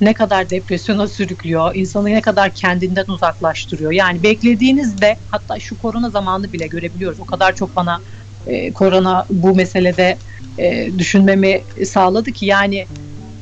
ne 0.00 0.14
kadar 0.14 0.50
depresyona 0.50 1.06
sürüklüyor, 1.06 1.74
insanı 1.74 2.04
ne 2.04 2.20
kadar 2.20 2.54
kendinden 2.54 3.04
uzaklaştırıyor. 3.08 3.92
Yani 3.92 4.22
beklediğinizde 4.22 5.16
hatta 5.28 5.60
şu 5.60 5.78
korona 5.78 6.10
zamanı 6.10 6.52
bile 6.52 6.66
görebiliyoruz. 6.66 7.20
O 7.20 7.24
kadar 7.24 7.54
çok 7.54 7.76
bana 7.76 8.00
e, 8.46 8.72
korona 8.72 9.26
bu 9.30 9.54
meselede 9.54 10.18
e, 10.58 10.98
düşünmemi 10.98 11.62
sağladı 11.84 12.32
ki 12.32 12.46
yani 12.46 12.86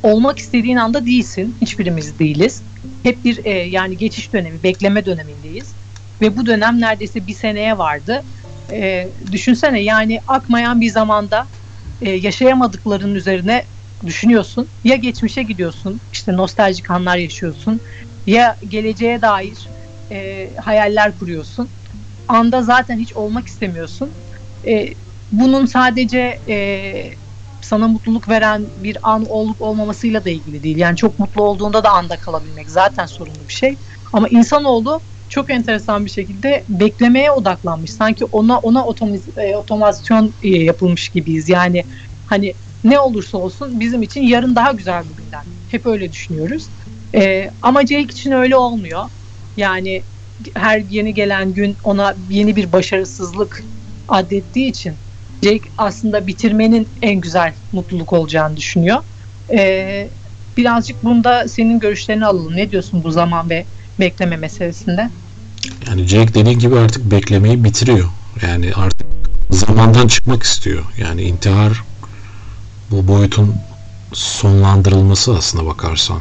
olmak 0.03 0.38
istediğin 0.38 0.76
anda 0.76 1.07
değilsin. 1.07 1.59
Hiçbirimiz 1.61 2.18
değiliz. 2.18 2.62
Hep 3.03 3.24
bir 3.24 3.44
e, 3.44 3.51
yani 3.51 3.96
geçiş 3.96 4.32
dönemi, 4.32 4.62
bekleme 4.62 5.07
dönemindeyiz. 5.07 5.74
Ve 6.20 6.36
bu 6.36 6.46
dönem 6.46 6.80
neredeyse 6.80 7.26
bir 7.26 7.34
seneye 7.34 7.78
vardı. 7.78 8.24
E, 8.72 9.12
düşünsene 9.32 9.82
yani 9.82 10.20
akmayan 10.26 10.80
bir 10.80 10.90
zamanda 10.90 11.48
e, 12.01 12.11
yaşayamadıkların 12.11 13.14
üzerine 13.14 13.66
düşünüyorsun. 14.07 14.70
Ya 14.84 14.96
geçmişe 14.96 15.42
gidiyorsun, 15.42 16.01
işte 16.12 16.32
nostaljik 16.36 16.90
anlar 16.90 17.16
yaşıyorsun. 17.16 17.80
Ya 18.26 18.57
geleceğe 18.68 19.22
dair 19.22 19.70
e, 20.12 20.51
hayaller 20.57 21.18
kuruyorsun. 21.18 21.70
Anda 22.28 22.62
zaten 22.62 22.98
hiç 22.98 23.14
olmak 23.16 23.46
istemiyorsun. 23.46 24.14
E, 24.66 24.94
bunun 25.32 25.64
sadece 25.66 26.42
e, 26.48 26.57
sana 27.70 27.88
mutluluk 27.88 28.28
veren 28.28 28.70
bir 28.76 28.98
an 29.02 29.24
olup 29.28 29.60
olmamasıyla 29.60 30.24
da 30.24 30.30
ilgili 30.30 30.62
değil. 30.62 30.76
Yani 30.76 30.96
çok 30.96 31.18
mutlu 31.18 31.42
olduğunda 31.42 31.84
da 31.84 31.90
anda 31.90 32.16
kalabilmek 32.16 32.70
zaten 32.70 33.06
sorunlu 33.06 33.48
bir 33.48 33.52
şey. 33.52 33.78
Ama 34.12 34.28
insanoğlu 34.28 35.00
çok 35.28 35.50
enteresan 35.50 36.04
bir 36.04 36.10
şekilde 36.10 36.64
beklemeye 36.68 37.30
odaklanmış. 37.30 37.92
Sanki 37.92 38.24
ona 38.24 38.58
ona 38.58 38.86
otomiz, 38.86 39.28
e, 39.36 39.56
otomasyon 39.56 40.34
e, 40.42 40.48
yapılmış 40.48 41.08
gibiyiz. 41.08 41.48
Yani 41.48 41.84
hani 42.24 42.54
ne 42.84 43.00
olursa 43.00 43.38
olsun 43.38 43.80
bizim 43.80 44.02
için 44.02 44.22
yarın 44.22 44.56
daha 44.56 44.72
güzel 44.72 45.08
bir 45.08 45.14
günden. 45.14 45.44
Hep 45.66 45.86
öyle 45.86 46.12
düşünüyoruz. 46.12 46.68
E, 47.14 47.50
ama 47.62 47.80
Jake 47.80 48.02
için 48.02 48.32
öyle 48.32 48.56
olmuyor. 48.56 49.04
Yani 49.56 50.04
her 50.56 50.80
yeni 50.80 51.14
gelen 51.14 51.52
gün 51.54 51.76
ona 51.82 52.16
yeni 52.28 52.56
bir 52.56 52.72
başarısızlık 52.72 53.66
adettiği 54.08 54.68
için 54.70 54.98
Jake 55.43 55.70
aslında 55.78 56.26
bitirmenin 56.26 56.88
en 57.03 57.20
güzel 57.20 57.55
mutluluk 57.72 58.12
olacağını 58.12 58.57
düşünüyor. 58.57 58.99
E, 59.53 60.09
birazcık 60.57 61.05
bunda 61.05 61.49
senin 61.49 61.78
görüşlerini 61.78 62.26
alalım. 62.26 62.57
Ne 62.57 62.70
diyorsun 62.70 63.05
bu 63.05 63.11
zaman 63.11 63.51
ve 63.51 63.64
bekleme 64.01 64.36
meselesinde? 64.36 65.11
Yani 65.88 66.07
Jake 66.07 66.34
dediğin 66.34 66.59
gibi 66.59 66.78
artık 66.78 67.11
beklemeyi 67.11 67.64
bitiriyor. 67.64 68.09
Yani 68.43 68.72
artık 68.74 69.07
zamandan 69.51 70.09
çıkmak 70.09 70.43
istiyor. 70.43 70.84
Yani 70.99 71.22
intihar 71.22 71.82
bu 72.91 73.09
boyutun 73.09 73.55
sonlandırılması 74.12 75.36
aslına 75.36 75.66
bakarsan. 75.66 76.20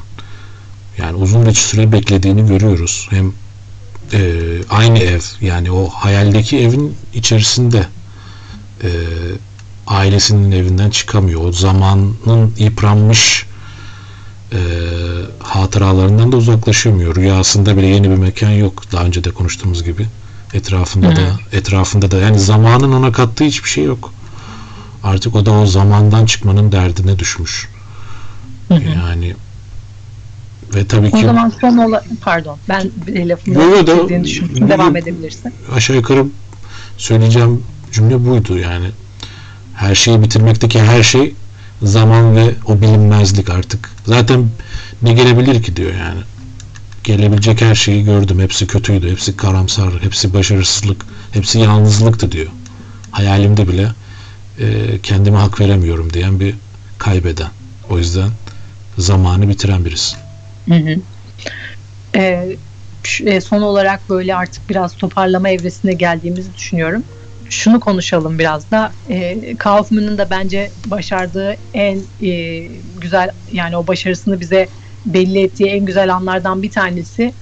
Yani 0.97 1.15
uzun 1.15 1.45
bir 1.45 1.53
süre 1.53 1.91
beklediğini 1.91 2.47
görüyoruz. 2.47 3.07
Hem 3.09 3.33
e, 4.13 4.19
aynı 4.69 4.99
ev 4.99 5.21
yani 5.41 5.71
o 5.71 5.87
hayaldeki 5.87 6.59
evin 6.59 6.95
içerisinde 7.13 7.85
e, 8.83 8.89
ailesinin 9.87 10.51
evinden 10.51 10.89
çıkamıyor. 10.89 11.41
O 11.41 11.51
zamanın 11.51 12.53
yıpranmış 12.57 13.45
e, 14.51 14.59
hatıralarından 15.39 16.31
da 16.31 16.37
uzaklaşamıyor. 16.37 17.15
Rüyasında 17.15 17.77
bile 17.77 17.87
yeni 17.87 18.09
bir 18.09 18.15
mekan 18.15 18.49
yok. 18.49 18.91
Daha 18.91 19.05
önce 19.05 19.23
de 19.23 19.31
konuştuğumuz 19.31 19.83
gibi. 19.83 20.07
Etrafında 20.53 21.07
Hı. 21.07 21.15
da 21.15 21.21
etrafında 21.51 22.11
da 22.11 22.17
yani 22.17 22.39
zamanın 22.39 22.91
ona 22.91 23.11
kattığı 23.11 23.43
hiçbir 23.43 23.69
şey 23.69 23.83
yok. 23.83 24.13
Artık 25.03 25.35
o 25.35 25.45
da 25.45 25.51
o 25.51 25.65
zamandan 25.65 26.25
çıkmanın 26.25 26.71
derdine 26.71 27.19
düşmüş. 27.19 27.69
Hı 28.67 28.73
hı. 28.73 28.83
Yani 28.83 29.35
ve 30.75 30.87
tabii 30.87 31.11
ki 31.11 31.17
o 31.17 31.21
zaman 31.21 31.53
son 31.61 31.77
olarak 31.77 32.05
pardon 32.21 32.57
ben 32.69 32.91
lafımı 33.29 33.87
da. 33.87 34.09
Devam 34.69 34.95
edebilirsin. 34.95 35.53
Aşağı 35.75 35.95
yukarı 35.95 36.25
söyleyeceğim 36.97 37.63
cümle 37.91 38.25
buydu 38.25 38.57
yani. 38.57 38.87
Her 39.75 39.95
şeyi 39.95 40.21
bitirmekteki 40.21 40.81
her 40.81 41.03
şey 41.03 41.33
zaman 41.83 42.35
ve 42.35 42.53
o 42.65 42.81
bilinmezlik 42.81 43.49
artık. 43.49 43.91
Zaten 44.05 44.49
ne 45.01 45.13
gelebilir 45.13 45.63
ki 45.63 45.75
diyor 45.75 45.93
yani. 45.93 46.19
Gelebilecek 47.03 47.61
her 47.61 47.75
şeyi 47.75 48.03
gördüm. 48.03 48.39
Hepsi 48.39 48.67
kötüydü. 48.67 49.11
Hepsi 49.11 49.37
karamsar. 49.37 49.93
Hepsi 50.01 50.33
başarısızlık. 50.33 51.05
Hepsi 51.31 51.59
yalnızlıktı 51.59 52.31
diyor. 52.31 52.51
Hayalimde 53.11 53.67
bile 53.67 53.89
e, 54.59 54.99
kendime 55.03 55.37
hak 55.37 55.59
veremiyorum 55.59 56.13
diyen 56.13 56.39
bir 56.39 56.55
kaybeden. 56.97 57.49
O 57.89 57.97
yüzden 57.97 58.29
zamanı 58.97 59.49
bitiren 59.49 59.85
birisi. 59.85 60.15
Hı 60.67 60.75
hı. 60.75 60.95
Ee, 62.15 62.57
son 63.41 63.61
olarak 63.61 64.09
böyle 64.09 64.35
artık 64.35 64.69
biraz 64.69 64.95
toparlama 64.95 65.49
evresine 65.49 65.93
geldiğimizi 65.93 66.53
düşünüyorum. 66.55 67.03
Şunu 67.49 67.79
konuşalım 67.79 68.39
biraz 68.39 68.71
da. 68.71 68.95
E, 69.09 69.55
Kaufman'ın 69.57 70.17
da 70.17 70.29
bence 70.29 70.73
başardığı 70.85 71.57
en 71.73 72.09
e, 72.19 72.29
güzel 72.83 73.29
yani 73.51 73.77
o 73.77 73.87
başarısını 73.87 74.39
bize 74.39 74.69
belli 75.05 75.41
ettiği 75.43 75.69
en 75.69 75.85
güzel 75.85 76.13
anlardan 76.15 76.61
bir 76.61 76.71
tanesi 76.71 77.35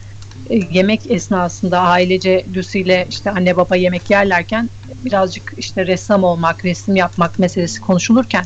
e, 0.49 0.55
yemek 0.55 1.11
esnasında 1.11 1.79
ailece 1.79 2.45
Lucy 2.55 2.81
ile 2.81 3.05
işte 3.09 3.31
anne 3.31 3.57
baba 3.57 3.75
yemek 3.75 4.09
yerlerken 4.09 4.69
birazcık 4.95 5.53
işte 5.57 5.87
ressam 5.87 6.23
olmak, 6.23 6.65
resim 6.65 6.95
yapmak 6.95 7.39
meselesi 7.39 7.81
konuşulurken 7.81 8.45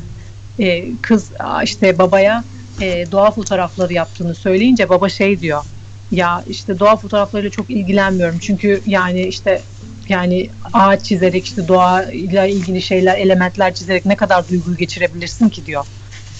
e, 0.58 0.96
kız 1.02 1.32
işte 1.64 1.98
babaya 1.98 2.44
e, 2.80 3.12
doğa 3.12 3.30
fotoğrafları 3.30 3.92
yaptığını 3.92 4.34
söyleyince 4.34 4.88
baba 4.88 5.08
şey 5.08 5.40
diyor 5.40 5.64
ya 6.10 6.42
işte 6.46 6.78
doğa 6.78 6.96
fotoğraflarıyla 6.96 7.50
çok 7.50 7.70
ilgilenmiyorum 7.70 8.38
çünkü 8.38 8.82
yani 8.86 9.26
işte 9.26 9.71
yani 10.10 10.50
ağaç 10.72 11.04
çizerek 11.04 11.44
işte 11.44 11.68
doğa 11.68 12.02
ile 12.02 12.50
ilgili 12.50 12.82
şeyler 12.82 13.18
elementler 13.18 13.74
çizerek 13.74 14.06
ne 14.06 14.16
kadar 14.16 14.48
duyguyu 14.48 14.76
geçirebilirsin 14.76 15.48
ki 15.48 15.66
diyor. 15.66 15.86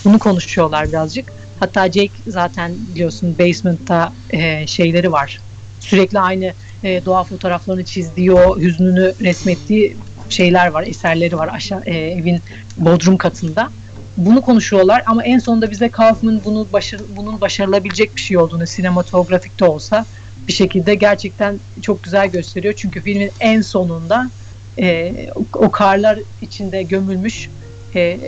Bunu 0.05 0.19
konuşuyorlar 0.19 0.89
birazcık. 0.89 1.33
Hatta 1.61 1.87
Jake 1.87 2.13
zaten 2.27 2.73
biliyorsun 2.95 3.39
basement'ta 3.39 4.13
e, 4.31 4.67
şeyleri 4.67 5.13
var. 5.13 5.41
Sürekli 5.81 6.21
aynı 6.21 6.53
e, 6.85 7.05
doğa 7.05 7.25
fotoğraflarını 7.25 7.85
çizdiği 7.85 8.33
o 8.33 8.59
hüznünü 8.59 9.15
resmettiği 9.21 9.97
şeyler 10.29 10.67
var, 10.67 10.83
eserleri 10.87 11.39
var 11.39 11.51
aşağı 11.53 11.83
e, 11.85 11.97
evin 11.97 12.41
bodrum 12.77 13.17
katında. 13.17 13.71
Bunu 14.17 14.43
konuşuyorlar 14.43 15.03
ama 15.07 15.25
en 15.25 15.39
sonunda 15.39 15.71
bize 15.71 15.89
Kaufman 15.89 16.41
bunu 16.45 16.67
başar, 16.73 17.01
bunun 17.17 17.41
başarılabilecek 17.41 18.17
bir 18.17 18.21
şey 18.21 18.39
olduğunu 18.39 18.67
sinematografik 18.67 19.61
de 19.61 19.65
olsa 19.65 20.07
bir 20.49 20.53
şekilde 20.53 20.95
gerçekten 20.95 21.61
çok 21.83 22.03
güzel 22.03 22.29
gösteriyor. 22.29 22.75
Çünkü 22.77 23.03
filmin 23.03 23.31
en 23.41 23.61
sonunda 23.61 24.31
e, 24.79 25.13
o, 25.55 25.71
karlar 25.71 26.19
içinde 26.41 26.83
gömülmüş 26.83 27.51
e, 27.95 28.19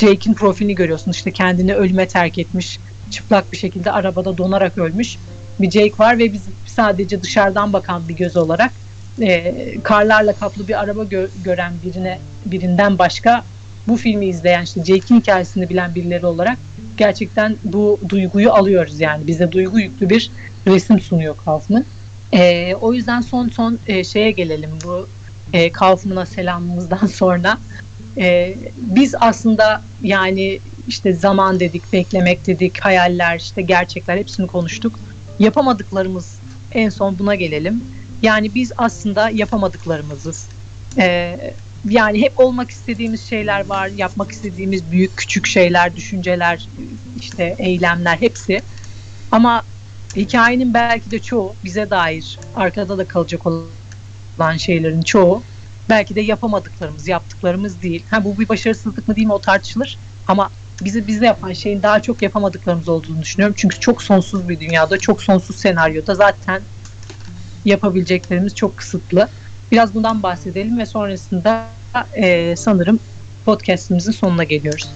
Jake'in 0.00 0.34
profilini 0.34 0.74
görüyorsun. 0.74 1.10
İşte 1.10 1.32
kendini 1.32 1.74
ölüme 1.74 2.08
terk 2.08 2.38
etmiş, 2.38 2.80
çıplak 3.10 3.52
bir 3.52 3.56
şekilde 3.56 3.92
arabada 3.92 4.38
donarak 4.38 4.78
ölmüş 4.78 5.18
bir 5.60 5.70
Jake 5.70 5.98
var 5.98 6.18
ve 6.18 6.32
biz 6.32 6.48
sadece 6.66 7.22
dışarıdan 7.22 7.72
bakan 7.72 8.08
bir 8.08 8.14
göz 8.14 8.36
olarak 8.36 8.72
e, 9.20 9.82
karlarla 9.82 10.34
kaplı 10.34 10.68
bir 10.68 10.80
araba 10.80 11.02
gö- 11.02 11.42
gören 11.42 11.82
birine 11.82 12.22
birinden 12.46 12.98
başka 12.98 13.44
bu 13.88 13.96
filmi 13.96 14.26
izleyen 14.26 14.62
işte 14.62 14.84
Jake'in 14.84 15.20
hikayesini 15.20 15.68
bilen 15.68 15.94
birileri 15.94 16.26
olarak 16.26 16.58
gerçekten 17.02 17.56
bu 17.64 18.00
duyguyu 18.08 18.52
alıyoruz 18.52 19.00
yani 19.00 19.26
bize 19.26 19.52
duygu 19.52 19.80
yüklü 19.80 20.10
bir 20.10 20.30
resim 20.66 21.00
sunuyor 21.00 21.36
Kaufman. 21.44 21.84
E, 22.32 22.74
o 22.74 22.92
yüzden 22.92 23.20
son 23.20 23.48
son 23.48 23.78
e, 23.86 24.04
şeye 24.04 24.30
gelelim 24.30 24.70
bu 24.84 25.06
e, 25.52 25.72
Kaufman'a 25.72 26.26
selamımızdan 26.26 27.06
sonra. 27.20 27.58
E, 28.18 28.54
biz 28.76 29.14
aslında 29.20 29.82
yani 30.02 30.60
işte 30.86 31.12
zaman 31.12 31.60
dedik, 31.60 31.92
beklemek 31.92 32.46
dedik, 32.46 32.80
hayaller, 32.80 33.36
işte 33.38 33.62
gerçekler 33.62 34.16
hepsini 34.16 34.46
konuştuk. 34.46 34.98
Yapamadıklarımız 35.38 36.40
en 36.72 36.88
son 36.88 37.18
buna 37.18 37.34
gelelim. 37.34 37.84
Yani 38.22 38.54
biz 38.54 38.72
aslında 38.76 39.30
yapamadıklarımızız. 39.30 40.48
E, 40.98 41.36
yani 41.84 42.22
hep 42.22 42.32
olmak 42.40 42.70
istediğimiz 42.70 43.28
şeyler 43.28 43.66
var, 43.66 43.88
yapmak 43.88 44.32
istediğimiz 44.32 44.90
büyük 44.90 45.16
küçük 45.16 45.46
şeyler, 45.46 45.96
düşünceler, 45.96 46.68
işte 47.16 47.56
eylemler 47.58 48.16
hepsi. 48.16 48.62
Ama 49.30 49.62
hikayenin 50.16 50.74
belki 50.74 51.10
de 51.10 51.18
çoğu 51.18 51.56
bize 51.64 51.90
dair 51.90 52.38
arkada 52.54 52.98
da 52.98 53.08
kalacak 53.08 53.46
olan 53.46 54.56
şeylerin 54.56 55.00
çoğu 55.02 55.42
belki 55.88 56.16
de 56.16 56.20
yapamadıklarımız, 56.20 57.08
yaptıklarımız 57.08 57.82
değil. 57.82 58.06
Ha 58.10 58.24
bu 58.24 58.38
bir 58.38 58.48
başarısızlık 58.48 59.08
mı 59.08 59.16
değil 59.16 59.26
mi 59.26 59.32
o 59.32 59.40
tartışılır 59.40 59.98
ama 60.26 60.50
bizi 60.82 61.06
bize 61.06 61.26
yapan 61.26 61.52
şeyin 61.52 61.82
daha 61.82 62.02
çok 62.02 62.22
yapamadıklarımız 62.22 62.88
olduğunu 62.88 63.22
düşünüyorum. 63.22 63.54
Çünkü 63.58 63.80
çok 63.80 64.02
sonsuz 64.02 64.48
bir 64.48 64.60
dünyada, 64.60 64.98
çok 64.98 65.22
sonsuz 65.22 65.56
senaryoda 65.56 66.14
zaten 66.14 66.62
yapabileceklerimiz 67.64 68.54
çok 68.54 68.76
kısıtlı. 68.76 69.28
Biraz 69.72 69.94
bundan 69.94 70.22
bahsedelim 70.22 70.78
ve 70.78 70.86
sonrasında 70.86 71.66
e, 72.16 72.56
sanırım 72.56 72.98
podcastimizin 73.44 74.12
sonuna 74.12 74.44
geliyoruz. 74.44 74.88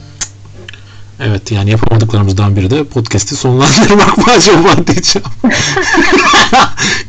Evet 1.21 1.53
yani 1.53 1.71
yapamadıklarımızdan 1.71 2.57
biri 2.57 2.71
de 2.71 2.85
podcast'i 2.85 3.37
sonlandırmak 3.37 4.19
mı 4.19 4.25
acaba 4.37 4.87
diyeceğim. 4.87 5.29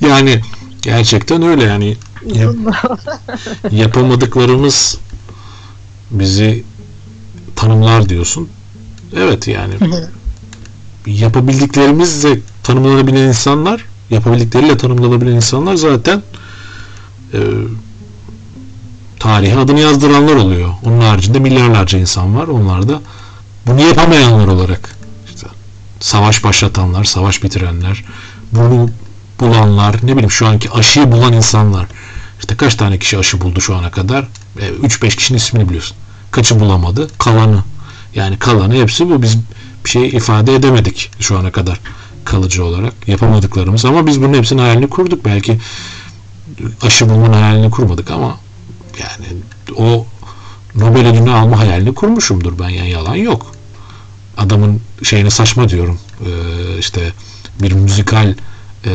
yani 0.02 0.42
gerçekten 0.82 1.42
öyle 1.42 1.64
yani 1.64 1.98
yap- 2.34 2.56
yapamadıklarımız 3.72 4.98
bizi 6.12 6.64
tanımlar 7.56 8.10
diyorsun. 8.10 8.50
Evet 9.18 9.48
yani 9.48 9.74
yapabildiklerimizle 11.06 12.40
tanımlanabilen 12.64 13.28
insanlar 13.28 13.86
yapabildikleriyle 14.10 14.78
tanımlanabilen 14.78 15.32
insanlar 15.32 15.76
zaten 15.76 16.22
e, 17.34 17.40
tarihe 19.20 19.58
adını 19.58 19.80
yazdıranlar 19.80 20.36
oluyor. 20.36 20.74
Onun 20.86 21.02
haricinde 21.02 21.40
milyarlarca 21.40 22.00
insan 22.00 22.36
var. 22.36 22.48
Onlar 22.48 22.90
da 22.90 23.02
bunu 23.66 23.82
yapamayanlar 23.82 24.48
olarak 24.48 24.96
işte 25.28 25.48
savaş 26.00 26.44
başlatanlar, 26.44 27.04
savaş 27.04 27.44
bitirenler, 27.44 28.06
bunu 28.52 28.90
bulanlar, 29.40 29.96
ne 30.04 30.12
bileyim 30.12 30.32
şu 30.32 30.48
anki 30.48 30.72
aşıyı 30.72 31.12
bulan 31.12 31.34
insanlar. 31.34 31.86
İşte 32.40 32.56
kaç 32.56 32.76
tane 32.76 33.00
kişi 33.00 33.18
aşı 33.18 33.42
buldu 33.42 33.62
şu 33.62 33.76
ana 33.76 33.92
kadar? 33.92 34.28
E, 34.60 34.70
3-5 34.70 35.16
kişinin 35.16 35.38
ismini 35.38 35.68
biliyorsun. 35.70 35.98
Kaçı 36.32 36.60
bulamadı? 36.60 37.08
Kalanı. 37.18 37.64
Yani 38.16 38.40
kalanı 38.40 38.74
hepsi 38.76 39.10
bu. 39.10 39.22
Biz 39.22 39.38
bir 39.86 39.90
şey 39.90 40.08
ifade 40.08 40.56
edemedik 40.56 41.12
şu 41.20 41.38
ana 41.38 41.52
kadar 41.52 41.80
kalıcı 42.26 42.66
olarak. 42.66 42.94
Yapamadıklarımız 43.08 43.86
ama 43.86 44.08
biz 44.08 44.22
bunun 44.22 44.34
hepsinin 44.34 44.62
hayalini 44.62 44.90
kurduk. 44.90 45.26
Belki 45.26 45.60
aşı 46.82 47.10
bulmanın 47.10 47.34
hayalini 47.34 47.72
kurmadık 47.72 48.12
ama 48.12 48.38
yani 49.00 49.42
o 49.78 50.06
Nobel 50.76 51.08
ödülünü 51.08 51.32
alma 51.32 51.60
hayalini 51.60 51.94
kurmuşumdur 51.94 52.60
ben 52.60 52.70
yani 52.70 52.90
yalan 52.90 53.16
yok. 53.16 53.52
Adamın 54.38 54.82
şeyine 55.04 55.30
saçma 55.30 55.70
diyorum. 55.70 56.00
Ee, 56.22 56.80
işte 56.80 57.12
bir 57.62 57.72
müzikal 57.72 58.36
e, 58.86 58.92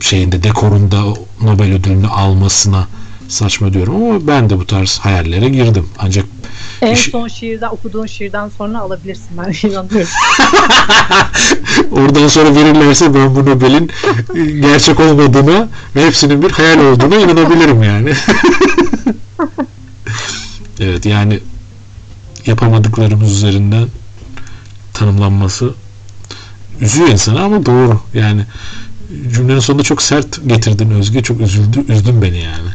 şeyinde 0.00 0.42
dekorunda 0.42 1.02
Nobel 1.42 1.72
ödülünü 1.72 2.08
almasına 2.08 2.88
saçma 3.28 3.72
diyorum 3.72 3.94
ama 3.94 4.26
ben 4.26 4.50
de 4.50 4.58
bu 4.58 4.66
tarz 4.66 4.98
hayallere 4.98 5.48
girdim. 5.48 5.88
Ancak 5.98 6.24
En 6.82 6.92
İş- 6.94 7.10
son 7.10 7.28
şiirden 7.28 7.68
okuduğun 7.68 8.06
şiirden 8.06 8.48
sonra 8.48 8.80
alabilirsin 8.80 9.38
ben 9.38 9.68
inanıyorum. 9.68 10.08
oradan 11.90 12.28
sonra 12.28 12.54
verirlerse 12.54 13.14
ben 13.14 13.36
bu 13.36 13.46
Nobel'in 13.46 13.90
gerçek 14.60 15.00
olmadığına 15.00 15.68
ve 15.96 16.06
hepsinin 16.06 16.42
bir 16.42 16.50
hayal 16.50 16.78
olduğuna 16.78 17.16
inanabilirim 17.16 17.82
yani. 17.82 18.12
evet 20.80 21.06
yani 21.06 21.40
yapamadıklarımız 22.46 23.32
üzerinden 23.32 23.88
tanımlanması 24.94 25.74
üzüyor 26.80 27.08
insanı 27.08 27.40
ama 27.42 27.66
doğru. 27.66 28.00
Yani 28.14 28.42
cümlenin 29.34 29.58
sonunda 29.58 29.82
çok 29.82 30.02
sert 30.02 30.48
getirdin 30.48 30.90
Özge. 30.90 31.22
Çok 31.22 31.40
üzüldü, 31.40 31.84
üzdün 31.92 32.22
beni 32.22 32.38
yani. 32.38 32.68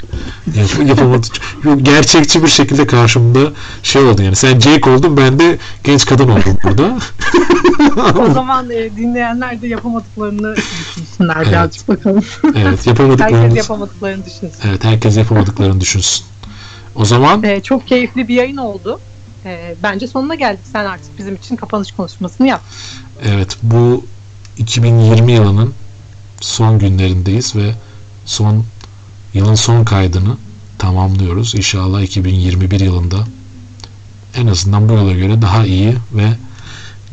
Yap- 0.57 0.87
Yapamadı. 0.89 1.27
Yok, 1.63 1.79
Gerçekçi 1.81 2.43
bir 2.43 2.47
şekilde 2.47 2.87
karşımda 2.87 3.39
şey 3.83 4.01
oldu 4.03 4.21
yani. 4.21 4.35
Sen 4.35 4.59
Jake 4.59 4.89
oldun 4.89 5.17
ben 5.17 5.39
de 5.39 5.57
genç 5.83 6.05
kadın 6.05 6.29
oldum 6.29 6.57
burada. 6.63 6.97
o 8.21 8.33
zaman 8.33 8.69
e, 8.69 8.95
dinleyenler 8.95 9.61
de 9.61 9.67
yapamadıklarını 9.67 10.55
düşünsünler 10.55 11.35
Evet. 11.37 11.47
birazcık 11.47 11.87
bakalım. 11.87 12.23
evet 12.43 12.55
Herkes 12.65 12.87
yapamadıklarımız. 12.87 13.55
yapamadıklarını 13.57 14.25
düşünsün. 14.25 14.59
Evet 14.69 14.83
herkes 14.83 15.17
yapamadıklarını 15.17 15.81
düşünsün. 15.81 16.25
O 16.95 17.05
zaman 17.05 17.43
E, 17.43 17.61
çok 17.61 17.87
keyifli 17.87 18.27
bir 18.27 18.33
yayın 18.35 18.57
oldu. 18.57 18.99
E, 19.45 19.75
bence 19.83 20.07
sonuna 20.07 20.35
geldik. 20.35 20.65
Sen 20.71 20.85
artık 20.85 21.17
bizim 21.17 21.35
için 21.35 21.55
kapanış 21.55 21.91
konuşmasını 21.91 22.47
yap. 22.47 22.61
evet 23.23 23.57
bu 23.63 24.05
2020 24.57 25.31
yılının 25.31 25.73
son 26.41 26.79
günlerindeyiz 26.79 27.55
ve 27.55 27.73
son 28.25 28.63
yılın 29.33 29.55
son 29.55 29.83
kaydını 29.83 30.37
tamamlıyoruz. 30.77 31.55
İnşallah 31.55 32.01
2021 32.01 32.79
yılında 32.79 33.27
en 34.35 34.47
azından 34.47 34.89
bu 34.89 34.93
yıla 34.93 35.13
göre 35.13 35.41
daha 35.41 35.65
iyi 35.65 35.95
ve 36.13 36.37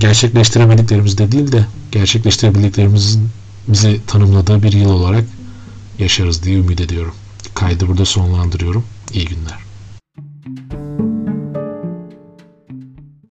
gerçekleştiremediklerimiz 0.00 1.18
de 1.18 1.32
değil 1.32 1.52
de 1.52 1.66
gerçekleştirebildiklerimizin 1.92 3.28
bizi 3.68 4.00
tanımladığı 4.06 4.62
bir 4.62 4.72
yıl 4.72 4.90
olarak 4.90 5.24
yaşarız 5.98 6.42
diye 6.42 6.58
ümit 6.58 6.80
ediyorum. 6.80 7.14
Kaydı 7.54 7.88
burada 7.88 8.04
sonlandırıyorum. 8.04 8.84
İyi 9.12 9.24
günler. 9.24 9.58